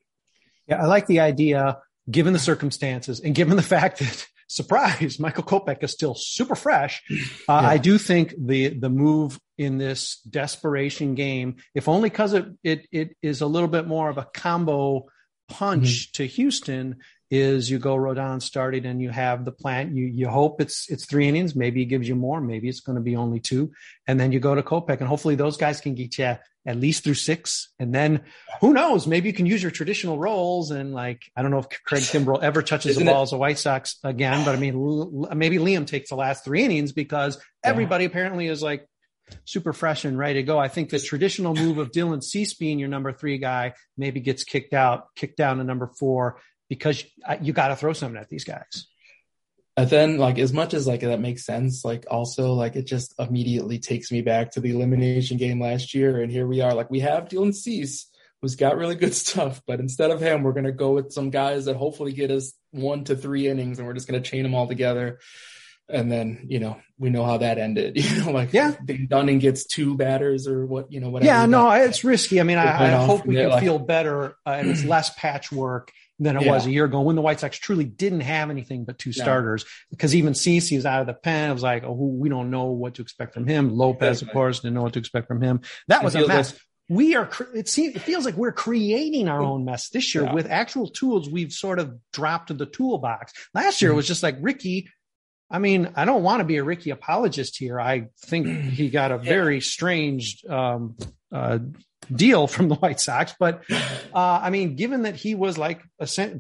Yeah. 0.67 0.83
I 0.83 0.87
like 0.87 1.07
the 1.07 1.21
idea 1.21 1.79
given 2.11 2.33
the 2.33 2.39
circumstances 2.39 3.21
and 3.21 3.35
given 3.35 3.57
the 3.57 3.63
fact 3.63 3.99
that 4.01 4.27
surprise, 4.49 5.21
Michael 5.21 5.45
Kopech 5.45 5.83
is 5.85 5.93
still 5.93 6.15
super 6.15 6.57
fresh. 6.57 7.03
Uh, 7.11 7.15
yeah. 7.63 7.69
I 7.69 7.79
do 7.79 7.99
think 7.99 8.35
the 8.37 8.69
the 8.69 8.91
move 8.91 9.39
in 9.57 9.79
this 9.79 10.21
desperation 10.29 11.15
game, 11.15 11.57
if 11.75 11.89
only 11.89 12.11
because 12.11 12.33
it, 12.33 12.47
it 12.65 12.87
it 12.91 13.17
is 13.23 13.41
a 13.41 13.47
little 13.47 13.69
bit 13.69 13.87
more 13.87 14.09
of 14.09 14.19
a 14.19 14.29
combo 14.35 15.07
punch 15.49 15.89
mm-hmm. 15.89 16.23
to 16.23 16.27
Houston 16.27 16.97
is 17.31 17.71
you 17.71 17.79
go 17.79 17.95
Rodon 17.95 18.41
starting 18.41 18.87
and 18.87 19.03
you 19.03 19.11
have 19.11 19.45
the 19.45 19.53
plant. 19.53 19.95
You 19.95 20.07
you 20.07 20.29
hope 20.29 20.61
it's 20.61 20.89
it's 20.89 21.05
three 21.05 21.29
innings. 21.29 21.55
Maybe 21.55 21.83
it 21.83 21.87
gives 21.87 22.09
you 22.09 22.15
more. 22.15 22.41
Maybe 22.41 22.69
it's 22.69 22.81
going 22.81 22.97
to 22.97 23.03
be 23.03 23.17
only 23.17 23.41
two. 23.41 23.73
And 24.07 24.19
then 24.19 24.33
you 24.33 24.41
go 24.41 24.55
to 24.55 24.63
Kopech, 24.63 25.01
and 25.01 25.09
hopefully 25.09 25.35
those 25.35 25.57
guys 25.57 25.81
can 25.81 25.95
get 25.95 26.17
you 26.19 26.37
at 26.67 26.77
least 26.77 27.05
through 27.05 27.15
six. 27.15 27.71
And 27.79 27.95
then 27.95 28.23
who 28.61 28.75
knows? 28.75 29.07
Maybe 29.07 29.29
you 29.29 29.33
can 29.33 29.47
use 29.47 29.63
your 29.63 29.71
traditional 29.71 30.19
roles. 30.19 30.71
And 30.71 30.93
like 30.93 31.23
I 31.37 31.43
don't 31.43 31.51
know 31.51 31.59
if 31.59 31.69
Craig 31.85 32.03
Kimbrel 32.03 32.43
ever 32.43 32.63
touches 32.63 32.93
Isn't 32.93 33.05
the 33.05 33.11
ball 33.11 33.21
it? 33.21 33.25
as 33.25 33.33
a 33.33 33.39
White 33.39 33.59
Sox 33.59 33.99
again, 34.05 34.45
but 34.45 34.55
I 34.55 34.59
mean 34.59 35.27
maybe 35.35 35.59
Liam 35.59 35.87
takes 35.87 36.11
the 36.11 36.17
last 36.17 36.45
three 36.45 36.65
innings 36.65 36.93
because 36.93 37.39
everybody 37.65 38.05
yeah. 38.05 38.11
apparently 38.11 38.47
is 38.47 38.63
like 38.63 38.87
super 39.45 39.73
fresh 39.73 40.05
and 40.05 40.19
ready 40.19 40.35
to 40.35 40.43
go. 40.43 40.59
I 40.59 40.69
think 40.69 40.91
the 40.91 40.99
traditional 40.99 41.55
move 41.55 41.79
of 41.79 41.91
Dylan 41.91 42.23
Cease 42.23 42.55
being 42.55 42.79
your 42.79 42.89
number 42.89 43.13
three 43.13 43.39
guy 43.39 43.75
maybe 43.97 44.21
gets 44.21 44.45
kicked 44.45 44.75
out, 44.75 45.15
kicked 45.15 45.37
down 45.37 45.59
to 45.59 45.65
number 45.65 45.91
four, 45.99 46.41
because 46.69 47.05
you 47.41 47.53
got 47.53 47.69
to 47.69 47.77
throw 47.77 47.93
something 47.93 48.21
at 48.21 48.29
these 48.29 48.45
guys. 48.45 48.87
And 49.79 49.89
then, 49.89 50.19
like, 50.19 50.41
as 50.41 50.53
much 50.53 50.75
as 50.75 50.89
like 50.89 51.03
that 51.03 51.21
makes 51.21 51.47
sense, 51.47 51.85
like 51.85 52.05
also 52.11 52.53
like 52.53 52.75
it 52.75 52.85
just 52.85 53.15
immediately 53.17 53.79
takes 53.79 54.11
me 54.11 54.23
back 54.23 54.51
to 54.53 54.61
the 54.61 54.73
elimination 54.73 55.37
game 55.37 55.61
last 55.61 55.95
year, 55.95 56.21
and 56.21 56.33
here 56.33 56.49
we 56.49 56.61
are. 56.61 56.75
Like 56.75 56.91
we 56.91 56.99
have 56.99 57.29
Dylan 57.29 57.55
Cease, 57.55 58.11
who's 58.43 58.57
got 58.57 58.77
really 58.77 58.97
good 58.97 59.15
stuff, 59.15 59.63
but 59.69 59.79
instead 59.79 60.11
of 60.11 60.21
him, 60.21 60.43
we're 60.43 60.53
gonna 60.53 60.73
go 60.73 60.95
with 60.95 61.13
some 61.13 61.31
guys 61.31 61.67
that 61.67 61.77
hopefully 61.77 62.13
get 62.13 62.33
us 62.33 62.55
one 62.73 63.05
to 63.05 63.15
three 63.15 63.47
innings, 63.47 63.79
and 63.79 63.87
we're 63.87 63.95
just 63.95 64.09
gonna 64.09 64.21
chain 64.21 64.43
them 64.43 64.55
all 64.57 64.67
together. 64.67 65.21
And 65.89 66.11
then 66.11 66.47
you 66.49 66.59
know 66.59 66.81
we 66.99 67.11
know 67.11 67.25
how 67.25 67.39
that 67.39 67.59
ended. 67.59 67.97
You 68.05 68.25
know, 68.25 68.33
like 68.33 68.53
yeah, 68.53 68.75
Dunning 69.07 69.39
gets 69.39 69.65
two 69.65 69.97
batters 69.97 70.49
or 70.49 70.67
what 70.67 70.91
you 70.91 70.99
know 70.99 71.11
whatever. 71.11 71.31
Yeah, 71.31 71.47
no, 71.47 71.71
it's 71.71 72.03
risky. 72.03 72.41
I 72.41 72.43
mean, 72.43 72.59
I, 72.59 72.97
I 72.97 73.07
hope 73.07 73.25
we 73.25 73.37
can 73.37 73.51
like, 73.51 73.63
feel 73.63 73.79
better 73.79 74.35
uh, 74.45 74.57
and 74.59 74.71
it's 74.71 74.83
less 74.85 75.15
patchwork 75.15 75.93
than 76.19 76.37
it 76.37 76.45
yeah. 76.45 76.53
was 76.53 76.67
a 76.67 76.71
year 76.71 76.85
ago 76.85 77.01
when 77.03 77.17
the 77.17 77.23
White 77.23 77.41
Sox 77.41 77.59
truly 77.59 77.85
didn't 77.85 78.21
have 78.21 78.51
anything 78.51 78.85
but 78.85 78.99
two 78.99 79.13
starters. 79.13 79.65
Because 79.91 80.15
even 80.15 80.33
CC 80.33 80.77
was 80.77 80.87
out 80.87 81.01
of 81.01 81.07
the 81.07 81.15
pen. 81.15 81.51
It 81.51 81.55
was 81.55 81.63
like, 81.63 81.85
oh, 81.85 81.93
we 81.93 82.29
don't 82.29 82.51
know 82.51 82.67
what 82.67 82.95
to 82.95 83.03
expect 83.03 83.35
from 83.35 83.47
him. 83.47 83.71
Lopez, 83.71 84.23
of 84.23 84.31
course, 84.31 84.61
didn't 84.61 84.75
know 84.75 84.83
what 84.83 84.95
to 84.95 84.99
expect 84.99 85.29
from 85.29 85.41
him. 85.41 85.61
That 85.87 86.03
was 86.03 86.15
a 86.15 86.27
mess. 86.27 86.53
Like- 86.53 86.61
we 86.91 87.15
are 87.15 87.29
it 87.55 87.69
seems 87.69 87.97
it 87.97 88.01
feels 88.01 88.25
like 88.25 88.35
we're 88.35 88.53
creating 88.53 89.29
our 89.29 89.43
own 89.43 89.65
mess 89.65 89.91
this 89.91 90.15
year 90.15 90.25
yeah. 90.25 90.33
with 90.33 90.47
actual 90.51 90.89
tools 90.89 91.29
we've 91.29 91.53
sort 91.53 91.79
of 91.79 91.95
dropped 92.13 92.51
in 92.51 92.57
the 92.57 92.67
toolbox 92.67 93.33
last 93.53 93.83
year 93.83 93.91
mm-hmm. 93.91 93.95
it 93.95 93.97
was 93.97 94.07
just 94.07 94.23
like 94.23 94.37
ricky 94.41 94.89
i 95.51 95.59
mean 95.59 95.91
i 95.97 96.05
don't 96.05 96.23
want 96.23 96.41
to 96.41 96.45
be 96.45 96.57
a 96.57 96.65
ricky 96.65 96.91
apologist 96.91 97.57
here 97.59 97.81
i 97.81 98.09
think 98.27 98.47
he 98.47 98.91
got 98.91 99.13
a 99.13 99.19
very 99.35 99.57
yeah. 99.57 99.63
strange 99.63 100.45
um, 100.49 100.97
uh, 101.33 101.59
deal 102.15 102.47
from 102.47 102.69
the 102.69 102.75
White 102.75 103.01
Sox. 103.01 103.35
But 103.39 103.65
uh, 103.71 104.41
I 104.43 104.51
mean, 104.51 104.77
given 104.77 105.03
that 105.03 105.17
he 105.17 105.35
was 105.35 105.59
like, 105.59 105.83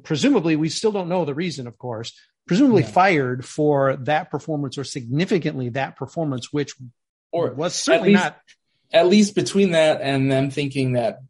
presumably, 0.02 0.56
we 0.56 0.68
still 0.68 0.92
don't 0.92 1.08
know 1.08 1.24
the 1.24 1.34
reason, 1.34 1.66
of 1.66 1.78
course, 1.78 2.18
presumably 2.46 2.82
yeah. 2.82 2.88
fired 2.88 3.44
for 3.44 3.96
that 3.96 4.30
performance 4.30 4.78
or 4.78 4.84
significantly 4.84 5.70
that 5.70 5.96
performance, 5.96 6.52
which 6.52 6.74
or 7.30 7.52
was 7.52 7.74
certainly 7.74 8.14
at 8.14 8.20
least, 8.20 8.24
not. 8.24 8.40
At 8.90 9.06
least 9.06 9.34
between 9.34 9.72
that 9.72 10.00
and 10.00 10.32
them 10.32 10.50
thinking 10.50 10.94
that 10.94 11.20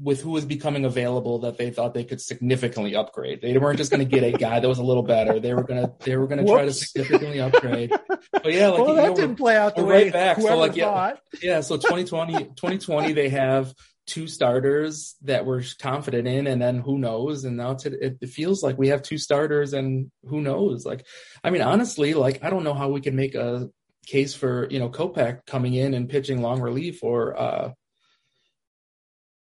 with 0.00 0.20
who 0.20 0.30
was 0.30 0.44
becoming 0.44 0.84
available 0.84 1.40
that 1.40 1.58
they 1.58 1.70
thought 1.70 1.94
they 1.94 2.04
could 2.04 2.20
significantly 2.20 2.94
upgrade. 2.94 3.40
They 3.40 3.56
weren't 3.58 3.78
just 3.78 3.90
going 3.90 4.06
to 4.06 4.10
get 4.20 4.22
a 4.22 4.36
guy 4.36 4.60
that 4.60 4.68
was 4.68 4.78
a 4.78 4.84
little 4.84 5.02
better. 5.02 5.40
They 5.40 5.54
were 5.54 5.64
going 5.64 5.82
to 5.82 5.92
they 6.04 6.16
were 6.16 6.26
going 6.26 6.44
to 6.44 6.50
try 6.50 6.64
to 6.64 6.72
significantly 6.72 7.40
upgrade. 7.40 7.90
But 8.32 8.52
yeah, 8.52 8.68
like 8.68 8.86
well, 8.86 8.94
that 8.94 9.08
know, 9.08 9.14
didn't 9.14 9.36
play 9.36 9.56
out 9.56 9.74
the 9.74 9.84
way 9.84 10.04
right 10.04 10.12
back. 10.12 10.40
So 10.40 10.56
like 10.56 10.76
yeah, 10.76 11.14
yeah. 11.42 11.60
So 11.60 11.76
2020 11.76 12.44
2020 12.44 13.12
they 13.14 13.28
have 13.30 13.74
two 14.06 14.26
starters 14.26 15.16
that 15.22 15.44
we're 15.44 15.62
confident 15.80 16.26
in, 16.26 16.46
and 16.46 16.60
then 16.60 16.78
who 16.78 16.98
knows? 16.98 17.44
And 17.44 17.56
now 17.56 17.76
it, 17.84 18.18
it 18.20 18.28
feels 18.28 18.62
like 18.62 18.78
we 18.78 18.88
have 18.88 19.02
two 19.02 19.18
starters, 19.18 19.72
and 19.72 20.10
who 20.24 20.40
knows? 20.40 20.86
Like, 20.86 21.06
I 21.42 21.50
mean, 21.50 21.62
honestly, 21.62 22.14
like 22.14 22.42
I 22.42 22.50
don't 22.50 22.64
know 22.64 22.74
how 22.74 22.88
we 22.88 23.00
can 23.00 23.16
make 23.16 23.34
a 23.34 23.68
case 24.06 24.34
for 24.34 24.66
you 24.70 24.78
know 24.78 24.88
Kopech 24.88 25.44
coming 25.46 25.74
in 25.74 25.94
and 25.94 26.08
pitching 26.08 26.40
long 26.40 26.60
relief 26.60 27.04
or 27.04 27.38
uh 27.38 27.72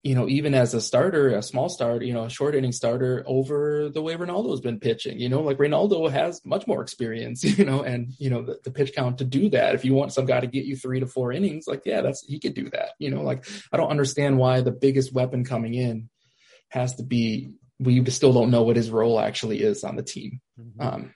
you 0.02 0.16
know, 0.16 0.30
even 0.30 0.54
as 0.54 0.74
a 0.74 0.80
starter, 0.80 1.30
a 1.30 1.44
small 1.44 1.68
start, 1.68 2.04
you 2.04 2.14
know, 2.14 2.24
a 2.24 2.30
short 2.30 2.56
inning 2.56 2.72
starter 2.72 3.22
over 3.28 3.90
the 3.90 4.02
way 4.02 4.16
Reynaldo's 4.16 4.62
been 4.62 4.80
pitching, 4.80 5.20
you 5.20 5.28
know, 5.28 5.42
like 5.42 5.58
Reynaldo 5.58 6.10
has 6.10 6.42
much 6.46 6.66
more 6.68 6.82
experience, 6.82 7.44
you 7.58 7.66
know, 7.66 7.84
and, 7.84 8.14
you 8.18 8.30
know, 8.30 8.42
the, 8.42 8.60
the, 8.64 8.72
pitch 8.72 8.94
count 8.96 9.18
to 9.18 9.26
do 9.26 9.50
that. 9.50 9.76
If 9.76 9.84
you 9.84 9.94
want 9.94 10.14
some 10.14 10.26
guy 10.26 10.40
to 10.40 10.48
get 10.48 10.64
you 10.64 10.78
three 10.78 11.02
to 11.02 11.08
four 11.08 11.34
innings, 11.34 11.66
like, 11.68 11.82
yeah, 11.86 12.02
that's, 12.02 12.26
he 12.26 12.40
could 12.40 12.54
do 12.54 12.70
that, 12.70 12.92
you 12.98 13.12
know, 13.12 13.24
like, 13.24 13.46
I 13.74 13.78
don't 13.78 13.92
understand 13.92 14.38
why 14.38 14.62
the 14.62 14.72
biggest 14.72 15.14
weapon 15.14 15.44
coming 15.44 15.74
in 15.74 16.10
has 16.70 16.96
to 16.96 17.04
be, 17.04 17.52
we 17.78 18.04
still 18.10 18.32
don't 18.32 18.52
know 18.52 18.64
what 18.64 18.78
his 18.78 18.90
role 18.90 19.20
actually 19.20 19.62
is 19.62 19.84
on 19.84 19.98
the 19.98 20.04
team. 20.04 20.40
Mm-hmm. 20.58 20.82
Um, 20.82 21.14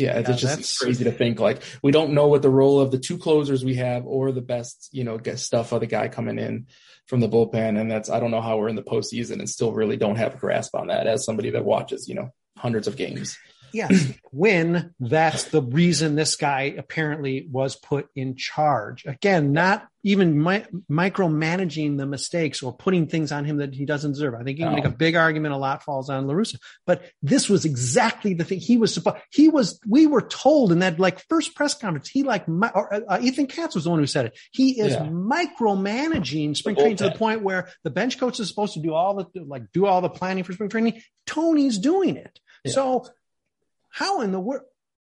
yeah, 0.00 0.18
it's 0.18 0.40
just 0.40 0.78
crazy 0.78 1.04
to 1.04 1.12
think 1.12 1.38
like 1.38 1.62
we 1.82 1.92
don't 1.92 2.12
know 2.12 2.26
what 2.26 2.42
the 2.42 2.50
role 2.50 2.80
of 2.80 2.90
the 2.90 2.98
two 2.98 3.18
closers 3.18 3.64
we 3.64 3.76
have 3.76 4.06
or 4.06 4.32
the 4.32 4.40
best, 4.40 4.88
you 4.92 5.04
know, 5.04 5.18
get 5.18 5.38
stuff 5.38 5.72
of 5.72 5.80
the 5.80 5.86
guy 5.86 6.08
coming 6.08 6.38
in 6.38 6.66
from 7.06 7.20
the 7.20 7.28
bullpen. 7.28 7.78
And 7.78 7.90
that's, 7.90 8.08
I 8.08 8.20
don't 8.20 8.30
know 8.30 8.40
how 8.40 8.58
we're 8.58 8.68
in 8.68 8.76
the 8.76 8.82
postseason 8.82 9.40
and 9.40 9.48
still 9.48 9.72
really 9.72 9.96
don't 9.96 10.16
have 10.16 10.34
a 10.34 10.38
grasp 10.38 10.74
on 10.74 10.86
that 10.88 11.06
as 11.06 11.24
somebody 11.24 11.50
that 11.50 11.64
watches, 11.64 12.08
you 12.08 12.14
know, 12.14 12.30
hundreds 12.56 12.88
of 12.88 12.96
games. 12.96 13.36
Yes, 13.72 14.12
when 14.30 14.94
that's 15.00 15.44
the 15.44 15.62
reason 15.62 16.14
this 16.14 16.36
guy 16.36 16.74
apparently 16.76 17.48
was 17.50 17.76
put 17.76 18.08
in 18.14 18.36
charge. 18.36 19.04
Again, 19.06 19.52
not 19.52 19.86
even 20.02 20.42
mi- 20.42 20.64
micromanaging 20.90 21.98
the 21.98 22.06
mistakes 22.06 22.62
or 22.62 22.74
putting 22.74 23.06
things 23.06 23.32
on 23.32 23.44
him 23.44 23.58
that 23.58 23.74
he 23.74 23.84
doesn't 23.84 24.12
deserve. 24.12 24.34
I 24.34 24.42
think 24.42 24.58
you 24.58 24.64
can 24.64 24.72
no. 24.72 24.76
make 24.76 24.86
a 24.86 24.96
big 24.96 25.14
argument. 25.14 25.54
A 25.54 25.58
lot 25.58 25.82
falls 25.82 26.08
on 26.08 26.26
La 26.26 26.34
Russa, 26.34 26.56
but 26.86 27.02
this 27.22 27.48
was 27.48 27.64
exactly 27.64 28.34
the 28.34 28.44
thing 28.44 28.60
he 28.60 28.76
was 28.76 28.94
supposed. 28.94 29.18
He 29.30 29.48
was. 29.48 29.78
We 29.86 30.06
were 30.06 30.22
told 30.22 30.72
in 30.72 30.78
that 30.80 30.98
like 30.98 31.26
first 31.28 31.54
press 31.54 31.74
conference. 31.74 32.08
He 32.08 32.22
like 32.22 32.48
or, 32.48 33.02
uh, 33.08 33.18
Ethan 33.20 33.46
Katz 33.46 33.74
was 33.74 33.84
the 33.84 33.90
one 33.90 33.98
who 33.98 34.06
said 34.06 34.26
it. 34.26 34.38
He 34.52 34.80
is 34.80 34.92
yeah. 34.92 35.06
micromanaging 35.06 36.56
spring 36.56 36.76
training 36.76 36.96
to 36.96 37.04
the 37.04 37.18
point 37.18 37.42
where 37.42 37.68
the 37.84 37.90
bench 37.90 38.18
coach 38.18 38.40
is 38.40 38.48
supposed 38.48 38.74
to 38.74 38.80
do 38.80 38.94
all 38.94 39.14
the 39.14 39.44
like 39.44 39.70
do 39.72 39.86
all 39.86 40.00
the 40.00 40.08
planning 40.08 40.44
for 40.44 40.52
spring 40.52 40.70
training. 40.70 41.02
Tony's 41.26 41.78
doing 41.78 42.16
it. 42.16 42.40
Yeah. 42.64 42.72
So 42.72 43.06
how 43.90 44.20
in 44.22 44.32
the 44.32 44.40
world? 44.40 44.62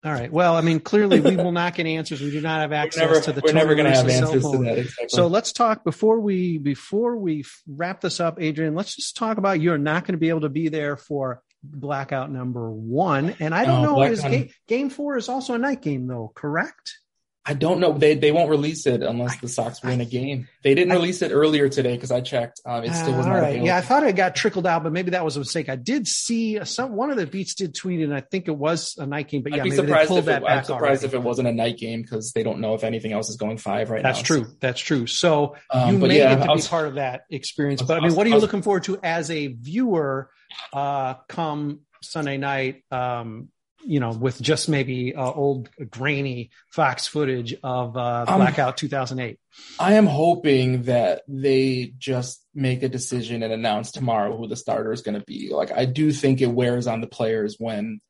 All 0.04 0.12
right. 0.12 0.32
Well, 0.32 0.56
I 0.56 0.62
mean, 0.62 0.80
clearly 0.80 1.20
we 1.20 1.36
will 1.36 1.52
not 1.52 1.76
get 1.76 1.86
answers. 1.86 2.20
We 2.20 2.32
do 2.32 2.40
not 2.40 2.60
have 2.60 2.72
access 2.72 3.02
never, 3.02 3.20
to 3.20 3.32
the. 3.32 3.40
We're 3.44 3.52
never 3.52 3.76
going 3.76 3.90
to 3.90 3.96
have 3.96 4.08
answers 4.08 4.42
to 4.42 4.58
that. 4.58 4.78
Exactly. 4.78 5.08
So 5.08 5.28
let's 5.28 5.52
talk 5.52 5.84
before 5.84 6.18
we 6.18 6.58
before 6.58 7.16
we 7.16 7.44
wrap 7.68 8.00
this 8.00 8.18
up, 8.18 8.42
Adrian. 8.42 8.74
Let's 8.74 8.96
just 8.96 9.16
talk 9.16 9.38
about 9.38 9.60
you're 9.60 9.78
not 9.78 10.04
going 10.04 10.14
to 10.14 10.18
be 10.18 10.30
able 10.30 10.40
to 10.40 10.48
be 10.48 10.68
there 10.68 10.96
for 10.96 11.40
blackout 11.62 12.32
number 12.32 12.68
one, 12.68 13.36
and 13.38 13.54
I 13.54 13.64
don't 13.64 13.84
uh, 13.84 13.92
know. 13.92 14.02
Is 14.02 14.22
game, 14.22 14.50
game 14.66 14.90
four 14.90 15.16
is 15.16 15.28
also 15.28 15.54
a 15.54 15.58
night 15.58 15.82
game 15.82 16.08
though? 16.08 16.32
Correct. 16.34 16.98
I 17.44 17.54
don't 17.54 17.80
know. 17.80 17.92
They 17.92 18.14
they 18.14 18.30
won't 18.30 18.50
release 18.50 18.86
it 18.86 19.02
unless 19.02 19.40
the 19.40 19.48
Sox 19.48 19.82
win 19.82 20.00
a 20.00 20.04
game. 20.04 20.46
They 20.62 20.76
didn't 20.76 20.92
release 20.92 21.22
it 21.22 21.32
earlier 21.32 21.68
today 21.68 21.94
because 21.94 22.12
I 22.12 22.20
checked. 22.20 22.60
Um, 22.64 22.84
it 22.84 22.94
still 22.94 23.16
was 23.16 23.26
not 23.26 23.34
right. 23.34 23.60
Yeah, 23.60 23.76
I 23.76 23.80
thought 23.80 24.04
it 24.04 24.14
got 24.14 24.36
trickled 24.36 24.64
out, 24.64 24.84
but 24.84 24.92
maybe 24.92 25.10
that 25.10 25.24
was 25.24 25.36
a 25.36 25.40
mistake. 25.40 25.68
I 25.68 25.74
did 25.74 26.06
see 26.06 26.64
some 26.64 26.94
one 26.94 27.10
of 27.10 27.16
the 27.16 27.26
beats 27.26 27.56
did 27.56 27.74
tweet, 27.74 28.00
and 28.00 28.14
I 28.14 28.20
think 28.20 28.46
it 28.46 28.56
was 28.56 28.96
a 28.96 29.06
night 29.06 29.26
game. 29.26 29.42
But 29.42 29.52
yeah, 29.52 29.58
I'd 29.58 29.64
be 29.64 29.70
surprised 29.72 30.12
if 30.12 30.28
it, 30.28 30.44
I'm 30.44 30.62
surprised 30.62 30.70
already. 30.70 31.06
if 31.06 31.14
it 31.14 31.22
wasn't 31.22 31.48
a 31.48 31.52
night 31.52 31.78
game 31.78 32.02
because 32.02 32.32
they 32.32 32.44
don't 32.44 32.60
know 32.60 32.74
if 32.74 32.84
anything 32.84 33.12
else 33.12 33.28
is 33.28 33.36
going 33.36 33.58
five 33.58 33.90
right 33.90 34.04
That's 34.04 34.18
now. 34.18 34.20
That's 34.20 34.28
true. 34.28 34.44
So. 34.44 34.56
That's 34.60 34.80
true. 34.80 35.06
So 35.08 35.56
um, 35.70 35.94
you 35.94 35.98
may 35.98 36.18
yeah, 36.18 36.36
get 36.36 36.44
to 36.44 36.52
was, 36.52 36.66
be 36.66 36.70
part 36.70 36.86
of 36.86 36.94
that 36.94 37.22
experience. 37.28 37.82
But 37.82 37.98
I 37.98 38.06
mean, 38.06 38.14
what 38.14 38.24
are 38.24 38.30
you 38.30 38.38
looking 38.38 38.62
forward 38.62 38.84
to 38.84 39.00
as 39.02 39.30
a 39.32 39.48
viewer? 39.48 40.30
Uh, 40.72 41.14
come 41.28 41.80
Sunday 42.02 42.36
night. 42.36 42.84
Um, 42.90 43.48
you 43.84 44.00
know, 44.00 44.10
with 44.10 44.40
just 44.40 44.68
maybe 44.68 45.14
uh, 45.14 45.30
old 45.30 45.68
grainy 45.90 46.50
Fox 46.68 47.06
footage 47.06 47.54
of 47.62 47.96
uh, 47.96 48.24
um, 48.28 48.38
Blackout 48.38 48.76
2008. 48.76 49.38
I 49.78 49.94
am 49.94 50.06
hoping 50.06 50.84
that 50.84 51.22
they 51.28 51.92
just 51.98 52.44
make 52.54 52.82
a 52.82 52.88
decision 52.88 53.42
and 53.42 53.52
announce 53.52 53.92
tomorrow 53.92 54.36
who 54.36 54.46
the 54.46 54.56
starter 54.56 54.92
is 54.92 55.02
going 55.02 55.18
to 55.18 55.24
be. 55.24 55.50
Like, 55.52 55.72
I 55.72 55.84
do 55.84 56.12
think 56.12 56.40
it 56.40 56.46
wears 56.46 56.86
on 56.86 57.00
the 57.00 57.06
players 57.06 57.56
when 57.58 58.00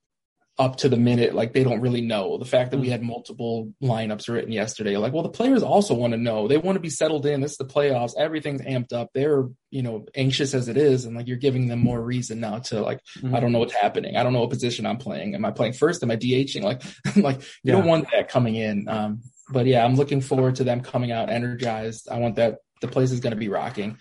up 0.58 0.76
to 0.76 0.88
the 0.88 0.96
minute, 0.96 1.34
like 1.34 1.52
they 1.54 1.64
don't 1.64 1.80
really 1.80 2.02
know. 2.02 2.36
The 2.36 2.44
fact 2.44 2.70
that 2.70 2.78
we 2.78 2.88
mm. 2.88 2.90
had 2.90 3.02
multiple 3.02 3.72
lineups 3.82 4.28
written 4.28 4.52
yesterday, 4.52 4.96
like, 4.98 5.12
well, 5.12 5.22
the 5.22 5.30
players 5.30 5.62
also 5.62 5.94
want 5.94 6.12
to 6.12 6.18
know. 6.18 6.46
They 6.46 6.58
want 6.58 6.76
to 6.76 6.80
be 6.80 6.90
settled 6.90 7.24
in. 7.24 7.40
This 7.40 7.52
is 7.52 7.56
the 7.56 7.64
playoffs. 7.64 8.12
Everything's 8.18 8.60
amped 8.60 8.92
up. 8.92 9.10
They're, 9.14 9.48
you 9.70 9.82
know, 9.82 10.04
anxious 10.14 10.52
as 10.52 10.68
it 10.68 10.76
is. 10.76 11.06
And 11.06 11.16
like 11.16 11.26
you're 11.26 11.38
giving 11.38 11.68
them 11.68 11.78
more 11.78 12.00
reason 12.00 12.40
now 12.40 12.58
to 12.58 12.82
like, 12.82 13.00
mm-hmm. 13.18 13.34
I 13.34 13.40
don't 13.40 13.52
know 13.52 13.60
what's 13.60 13.74
happening. 13.74 14.16
I 14.16 14.22
don't 14.22 14.34
know 14.34 14.40
what 14.40 14.50
position 14.50 14.84
I'm 14.84 14.98
playing. 14.98 15.34
Am 15.34 15.44
I 15.44 15.52
playing 15.52 15.72
first? 15.72 16.02
Am 16.02 16.10
I 16.10 16.16
DHing? 16.16 16.62
Like, 16.62 16.82
like 17.16 17.40
you 17.40 17.46
yeah. 17.64 17.72
don't 17.72 17.86
want 17.86 18.10
that 18.12 18.28
coming 18.28 18.56
in. 18.56 18.88
Um, 18.88 19.22
but 19.50 19.66
yeah, 19.66 19.84
I'm 19.84 19.94
looking 19.94 20.20
forward 20.20 20.56
to 20.56 20.64
them 20.64 20.82
coming 20.82 21.12
out 21.12 21.30
energized. 21.30 22.08
I 22.10 22.18
want 22.18 22.36
that 22.36 22.58
the 22.82 22.88
place 22.88 23.10
is 23.10 23.20
going 23.20 23.32
to 23.32 23.36
be 23.36 23.48
rocking. 23.48 23.96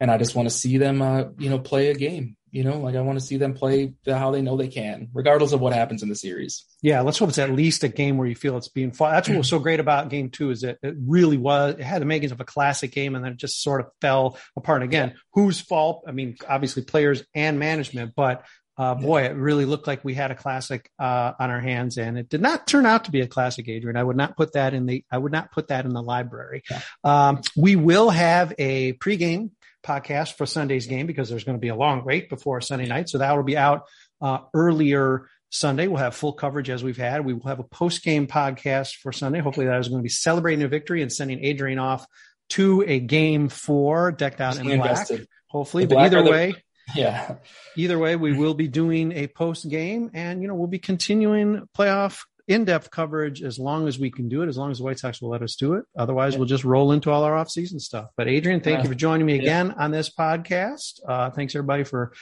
And 0.00 0.10
I 0.10 0.18
just 0.18 0.34
want 0.34 0.48
to 0.48 0.54
see 0.54 0.78
them, 0.78 1.00
uh, 1.02 1.24
you 1.38 1.50
know, 1.50 1.58
play 1.58 1.90
a 1.90 1.94
game. 1.94 2.36
you 2.56 2.64
know, 2.64 2.78
like 2.78 2.96
I 2.96 3.02
want 3.02 3.18
to 3.18 3.24
see 3.24 3.36
them 3.36 3.52
play 3.52 3.92
how 4.06 4.30
they 4.30 4.40
know 4.40 4.56
they 4.56 4.68
can, 4.68 5.08
regardless 5.12 5.52
of 5.52 5.60
what 5.60 5.74
happens 5.74 6.02
in 6.02 6.08
the 6.08 6.14
series. 6.14 6.64
Yeah, 6.80 7.02
let's 7.02 7.18
hope 7.18 7.28
it's 7.28 7.38
at 7.38 7.50
least 7.50 7.84
a 7.84 7.88
game 7.88 8.16
where 8.16 8.26
you 8.26 8.34
feel 8.34 8.56
it's 8.56 8.68
being 8.68 8.92
fought. 8.92 9.10
That's 9.10 9.28
what 9.28 9.36
was 9.36 9.48
so 9.48 9.58
great 9.58 9.78
about 9.78 10.08
game 10.08 10.30
two 10.30 10.50
is 10.50 10.62
that 10.62 10.78
it 10.82 10.94
really 11.06 11.36
was. 11.36 11.74
It 11.74 11.82
had 11.82 12.00
the 12.00 12.06
makings 12.06 12.32
of 12.32 12.40
a 12.40 12.46
classic 12.46 12.92
game, 12.92 13.14
and 13.14 13.22
then 13.22 13.32
it 13.32 13.38
just 13.38 13.62
sort 13.62 13.82
of 13.82 13.88
fell 14.00 14.38
apart. 14.56 14.82
Again, 14.82 15.16
whose 15.34 15.60
fault? 15.60 16.04
I 16.08 16.12
mean, 16.12 16.36
obviously 16.48 16.82
players 16.82 17.22
and 17.34 17.58
management, 17.58 18.14
but 18.16 18.42
uh, 18.78 18.94
boy, 18.94 19.22
it 19.22 19.34
really 19.34 19.64
looked 19.64 19.86
like 19.86 20.04
we 20.04 20.12
had 20.12 20.30
a 20.30 20.34
classic 20.34 20.90
uh, 20.98 21.32
on 21.38 21.50
our 21.50 21.60
hands, 21.60 21.96
and 21.98 22.18
it 22.18 22.28
did 22.28 22.42
not 22.42 22.66
turn 22.66 22.84
out 22.86 23.04
to 23.04 23.10
be 23.10 23.22
a 23.22 23.26
classic, 23.26 23.68
Adrian. 23.68 23.96
I 23.96 24.02
would 24.02 24.18
not 24.18 24.36
put 24.36 24.52
that 24.52 24.72
in 24.72 24.86
the. 24.86 25.04
I 25.10 25.18
would 25.18 25.32
not 25.32 25.50
put 25.50 25.68
that 25.68 25.84
in 25.84 25.92
the 25.92 26.02
library. 26.02 26.62
Yeah. 26.70 26.80
Um, 27.02 27.40
we 27.56 27.76
will 27.76 28.10
have 28.10 28.52
a 28.58 28.92
pregame 28.94 29.50
podcast 29.86 30.34
for 30.34 30.46
Sunday's 30.46 30.86
game 30.86 31.06
because 31.06 31.28
there's 31.28 31.44
going 31.44 31.56
to 31.56 31.60
be 31.60 31.68
a 31.68 31.76
long 31.76 32.04
wait 32.04 32.28
before 32.28 32.60
Sunday 32.60 32.86
night. 32.86 33.08
So 33.08 33.18
that 33.18 33.36
will 33.36 33.44
be 33.44 33.56
out 33.56 33.82
uh, 34.20 34.38
earlier 34.54 35.28
Sunday. 35.50 35.86
We'll 35.86 35.98
have 35.98 36.14
full 36.14 36.32
coverage 36.32 36.70
as 36.70 36.82
we've 36.82 36.96
had. 36.96 37.24
We 37.24 37.34
will 37.34 37.48
have 37.48 37.60
a 37.60 37.64
post 37.64 38.02
game 38.02 38.26
podcast 38.26 38.96
for 38.96 39.12
Sunday. 39.12 39.40
Hopefully, 39.40 39.66
that 39.66 39.78
is 39.78 39.88
going 39.88 40.00
to 40.00 40.02
be 40.02 40.08
celebrating 40.08 40.64
a 40.64 40.68
victory 40.68 41.02
and 41.02 41.12
sending 41.12 41.44
Adrian 41.44 41.78
off 41.78 42.06
to 42.50 42.84
a 42.86 43.00
game 43.00 43.48
four 43.48 44.12
decked 44.12 44.40
out 44.40 44.58
in 44.58 44.78
black. 44.78 45.08
Hopefully, 45.48 45.86
but 45.86 45.98
either 45.98 46.22
way. 46.22 46.54
Yeah. 46.94 47.38
Either 47.74 47.98
way, 47.98 48.14
we 48.14 48.32
will 48.32 48.54
be 48.54 48.68
doing 48.68 49.10
a 49.10 49.26
post 49.26 49.68
game 49.68 50.12
and, 50.14 50.40
you 50.40 50.46
know, 50.46 50.54
we'll 50.54 50.68
be 50.68 50.78
continuing 50.78 51.68
playoff 51.76 52.20
in-depth 52.48 52.90
coverage 52.90 53.42
as 53.42 53.58
long 53.58 53.88
as 53.88 53.98
we 53.98 54.10
can 54.10 54.28
do 54.28 54.42
it, 54.42 54.48
as 54.48 54.56
long 54.56 54.70
as 54.70 54.78
the 54.78 54.84
White 54.84 54.98
Sox 54.98 55.20
will 55.20 55.30
let 55.30 55.42
us 55.42 55.56
do 55.56 55.74
it. 55.74 55.84
Otherwise, 55.98 56.32
yeah. 56.32 56.38
we'll 56.38 56.48
just 56.48 56.64
roll 56.64 56.92
into 56.92 57.10
all 57.10 57.24
our 57.24 57.36
off-season 57.36 57.80
stuff. 57.80 58.10
But 58.16 58.28
Adrian, 58.28 58.60
thank 58.60 58.82
you 58.82 58.88
for 58.88 58.94
joining 58.94 59.26
me 59.26 59.38
again 59.38 59.74
yeah. 59.76 59.84
on 59.84 59.90
this 59.90 60.10
podcast. 60.10 61.00
Uh, 61.06 61.30
thanks 61.30 61.54
everybody 61.54 61.84
for 61.84 62.12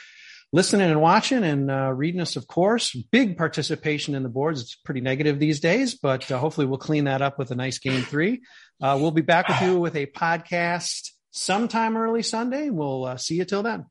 listening 0.53 0.89
and 0.89 1.01
watching 1.01 1.43
and 1.43 1.69
uh, 1.69 1.91
reading 1.91 2.21
us, 2.21 2.35
of 2.35 2.47
course. 2.47 2.95
Big 3.11 3.37
participation 3.37 4.15
in 4.15 4.23
the 4.23 4.29
boards. 4.29 4.61
It's 4.61 4.75
pretty 4.75 5.01
negative 5.01 5.37
these 5.37 5.59
days, 5.59 5.95
but 5.95 6.31
uh, 6.31 6.37
hopefully 6.37 6.65
we'll 6.65 6.77
clean 6.77 7.05
that 7.05 7.21
up 7.21 7.37
with 7.37 7.51
a 7.51 7.55
nice 7.55 7.79
game 7.79 8.01
three. 8.01 8.41
Uh, 8.81 8.97
we'll 8.99 9.11
be 9.11 9.21
back 9.21 9.47
with 9.47 9.61
you 9.61 9.79
with 9.79 9.95
a 9.95 10.05
podcast 10.05 11.09
sometime 11.31 11.97
early 11.97 12.23
Sunday. 12.23 12.69
We'll 12.69 13.05
uh, 13.05 13.17
see 13.17 13.35
you 13.35 13.45
till 13.45 13.63
then. 13.63 13.85